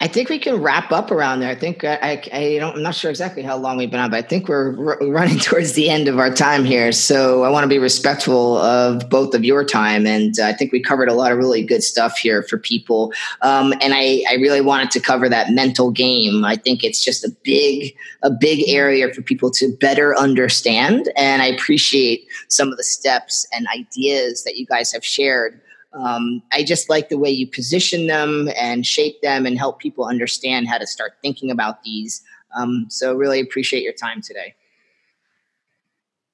I 0.01 0.07
think 0.07 0.27
we 0.27 0.39
can 0.39 0.61
wrap 0.61 0.91
up 0.91 1.09
around 1.09 1.39
there. 1.39 1.49
I 1.49 1.55
think 1.55 1.85
I, 1.85 1.95
I, 1.95 2.29
I 2.37 2.57
don't, 2.59 2.75
I'm 2.75 2.83
not 2.83 2.95
sure 2.95 3.09
exactly 3.09 3.43
how 3.43 3.55
long 3.55 3.77
we've 3.77 3.89
been 3.89 4.01
on, 4.01 4.11
but 4.11 4.17
I 4.17 4.27
think 4.27 4.49
we're 4.49 4.77
r- 4.77 5.07
running 5.07 5.39
towards 5.39 5.71
the 5.71 5.89
end 5.89 6.09
of 6.09 6.19
our 6.19 6.29
time 6.29 6.65
here. 6.65 6.91
So 6.91 7.43
I 7.43 7.49
want 7.49 7.63
to 7.63 7.69
be 7.69 7.79
respectful 7.79 8.57
of 8.57 9.09
both 9.09 9.33
of 9.33 9.45
your 9.45 9.63
time, 9.63 10.05
and 10.05 10.35
I 10.43 10.51
think 10.51 10.73
we 10.73 10.81
covered 10.81 11.07
a 11.07 11.13
lot 11.13 11.31
of 11.31 11.37
really 11.37 11.63
good 11.63 11.81
stuff 11.81 12.17
here 12.17 12.43
for 12.43 12.57
people. 12.57 13.13
Um, 13.41 13.71
and 13.81 13.93
I, 13.93 14.23
I 14.29 14.33
really 14.33 14.59
wanted 14.59 14.91
to 14.91 14.99
cover 14.99 15.29
that 15.29 15.51
mental 15.51 15.91
game. 15.91 16.43
I 16.43 16.57
think 16.57 16.83
it's 16.83 17.03
just 17.03 17.23
a 17.23 17.33
big, 17.43 17.95
a 18.21 18.29
big 18.29 18.67
area 18.67 19.13
for 19.13 19.21
people 19.21 19.49
to 19.51 19.77
better 19.77 20.13
understand, 20.17 21.09
and 21.15 21.41
I 21.41 21.45
appreciate 21.45 22.27
some 22.49 22.69
of 22.69 22.75
the 22.75 22.83
steps 22.83 23.47
and 23.53 23.65
ideas 23.73 24.43
that 24.43 24.57
you 24.57 24.65
guys 24.65 24.91
have 24.91 25.05
shared 25.05 25.61
um, 25.95 26.43
I 26.51 26.63
just 26.63 26.89
like 26.89 27.09
the 27.09 27.17
way 27.17 27.29
you 27.29 27.47
position 27.47 28.07
them 28.07 28.49
and 28.57 28.85
shape 28.85 29.21
them 29.21 29.45
and 29.45 29.57
help 29.57 29.79
people 29.79 30.05
understand 30.05 30.67
how 30.67 30.77
to 30.77 30.85
start 30.85 31.13
thinking 31.21 31.49
about 31.49 31.83
these. 31.83 32.21
Um, 32.55 32.87
so, 32.89 33.15
really 33.15 33.39
appreciate 33.39 33.83
your 33.83 33.93
time 33.93 34.21
today. 34.21 34.53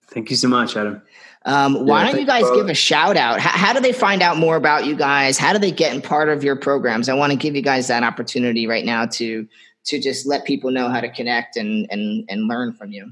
Thank 0.08 0.30
you 0.30 0.36
so 0.36 0.50
much, 0.50 0.76
Adam. 0.76 1.02
Um, 1.46 1.86
why 1.86 2.04
Yeah, 2.04 2.12
don't 2.12 2.22
you 2.22 2.28
guys 2.28 2.50
give 2.52 2.70
a 2.70 2.76
shout 2.76 3.18
out? 3.18 3.40
How, 3.40 3.50
how 3.50 3.74
do 3.74 3.80
they 3.80 3.94
find 3.94 4.22
out 4.22 4.38
more 4.38 4.56
about 4.56 4.86
you 4.86 4.96
guys? 4.96 5.40
How 5.40 5.54
do 5.54 5.60
they 5.60 5.72
get 5.72 5.96
in 5.96 6.02
part 6.02 6.30
of 6.30 6.44
your 6.44 6.56
programs? 6.56 7.10
I 7.10 7.16
want 7.16 7.32
to 7.32 7.38
give 7.38 7.56
you 7.56 7.64
guys 7.64 7.88
that 7.88 8.04
opportunity 8.04 8.68
right 8.68 8.86
now 8.86 9.08
to 9.08 9.48
to 9.84 10.00
just 10.00 10.28
let 10.28 10.46
people 10.46 10.70
know 10.70 10.90
how 10.90 11.02
to 11.02 11.10
connect 11.10 11.58
and 11.58 11.88
and 11.90 12.26
and 12.30 12.48
learn 12.48 12.74
from 12.74 12.92
you. 12.92 13.12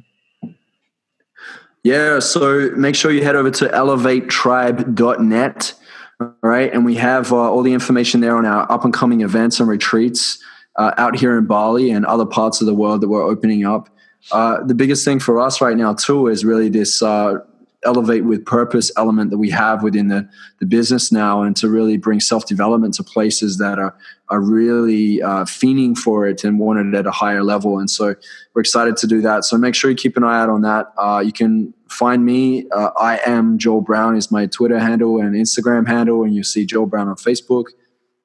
Yeah, 1.83 2.19
so 2.19 2.69
make 2.75 2.93
sure 2.93 3.09
you 3.09 3.23
head 3.23 3.35
over 3.35 3.49
to 3.51 3.67
elevatetribe.net. 3.69 5.73
All 6.19 6.35
right. 6.41 6.71
And 6.73 6.83
we 6.83 6.95
have 6.95 7.31
uh, 7.31 7.37
all 7.37 7.63
the 7.63 7.73
information 7.73 8.19
there 8.19 8.35
on 8.35 8.45
our 8.45 8.69
up 8.69 8.83
and 8.83 8.93
coming 8.93 9.21
events 9.21 9.59
and 9.59 9.69
retreats 9.69 10.43
uh, 10.75 10.91
out 10.97 11.17
here 11.17 11.37
in 11.37 11.45
Bali 11.45 11.91
and 11.91 12.05
other 12.05 12.25
parts 12.25 12.59
of 12.59 12.67
the 12.67 12.73
world 12.73 13.01
that 13.01 13.07
we're 13.07 13.23
opening 13.23 13.65
up. 13.65 13.89
Uh, 14.31 14.61
the 14.63 14.75
biggest 14.75 15.05
thing 15.05 15.19
for 15.19 15.39
us 15.39 15.61
right 15.61 15.77
now, 15.77 15.93
too, 15.93 16.27
is 16.27 16.43
really 16.43 16.67
this 16.67 17.01
uh, 17.01 17.35
elevate 17.83 18.25
with 18.25 18.45
purpose 18.45 18.91
element 18.97 19.31
that 19.31 19.37
we 19.37 19.49
have 19.49 19.81
within 19.81 20.09
the, 20.09 20.27
the 20.59 20.65
business 20.65 21.09
now 21.09 21.41
and 21.41 21.55
to 21.55 21.69
really 21.69 21.95
bring 21.95 22.19
self 22.19 22.45
development 22.45 22.93
to 22.95 23.03
places 23.03 23.57
that 23.57 23.79
are, 23.79 23.95
are 24.27 24.41
really 24.41 25.21
uh, 25.21 25.45
fiending 25.45 25.97
for 25.97 26.27
it 26.27 26.43
and 26.43 26.59
want 26.59 26.79
it 26.79 26.97
at 26.97 27.07
a 27.07 27.11
higher 27.11 27.43
level. 27.43 27.79
And 27.79 27.89
so 27.89 28.15
we're 28.53 28.61
excited 28.61 28.97
to 28.97 29.07
do 29.07 29.21
that. 29.21 29.45
So 29.45 29.57
make 29.57 29.73
sure 29.73 29.89
you 29.89 29.95
keep 29.95 30.17
an 30.17 30.25
eye 30.25 30.41
out 30.41 30.49
on 30.49 30.61
that. 30.61 30.87
Uh, 30.97 31.23
you 31.25 31.31
can 31.31 31.73
find 31.89 32.25
me. 32.25 32.67
Uh, 32.71 32.89
I 32.99 33.19
am 33.25 33.57
Joel 33.57 33.81
Brown 33.81 34.15
is 34.15 34.31
my 34.31 34.45
Twitter 34.45 34.79
handle 34.79 35.19
and 35.19 35.35
Instagram 35.35 35.87
handle, 35.87 36.23
and 36.23 36.33
you 36.35 36.43
see 36.43 36.65
Joel 36.65 36.85
Brown 36.85 37.07
on 37.07 37.15
Facebook. 37.15 37.65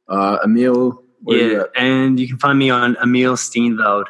Uh, 0.09 0.39
Emil, 0.45 1.03
where 1.23 1.53
Yeah, 1.53 1.61
at? 1.61 1.71
and 1.77 2.21
you 2.21 2.29
can 2.29 2.39
find 2.39 2.59
me 2.59 2.71
on 2.71 2.97
Emil 3.03 3.35
Steenveld 3.37 4.05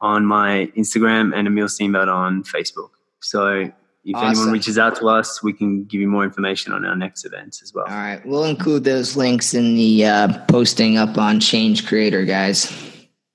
on 0.00 0.26
my 0.26 0.70
Instagram 0.76 1.34
and 1.36 1.46
Emil 1.46 1.66
Steenveld 1.66 2.12
on 2.12 2.42
Facebook. 2.42 2.90
So 3.20 3.70
if 4.04 4.14
Awesome. 4.14 4.28
anyone 4.28 4.50
reaches 4.52 4.78
out 4.78 4.96
to 4.96 5.08
us, 5.08 5.42
we 5.42 5.52
can 5.52 5.84
give 5.84 6.00
you 6.00 6.08
more 6.08 6.22
information 6.24 6.72
on 6.72 6.84
our 6.84 6.94
next 6.96 7.24
events 7.24 7.62
as 7.62 7.72
well. 7.74 7.86
All 7.88 7.94
right, 7.94 8.24
we'll 8.26 8.44
include 8.44 8.84
those 8.84 9.16
links 9.16 9.54
in 9.54 9.74
the 9.74 10.04
uh, 10.04 10.38
posting 10.46 10.96
up 10.98 11.16
on 11.18 11.40
Change 11.40 11.86
Creator, 11.86 12.24
guys. 12.24 12.72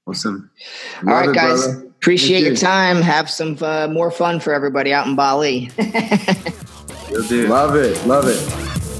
Awesome. 0.07 0.49
All 1.07 1.13
right, 1.13 1.29
it, 1.29 1.35
guys. 1.35 1.65
brother. 1.67 1.90
Appreciate 2.01 2.43
your 2.43 2.55
time. 2.55 2.99
Have 3.03 3.29
some 3.29 3.55
uh, 3.61 3.87
more 3.87 4.09
fun 4.09 4.39
for 4.39 4.55
everybody 4.55 4.91
out 4.91 5.05
in 5.05 5.15
Bali. 5.15 5.69
Love 7.11 7.75
it. 7.75 8.07
Love 8.07 8.25
it. 8.27 8.70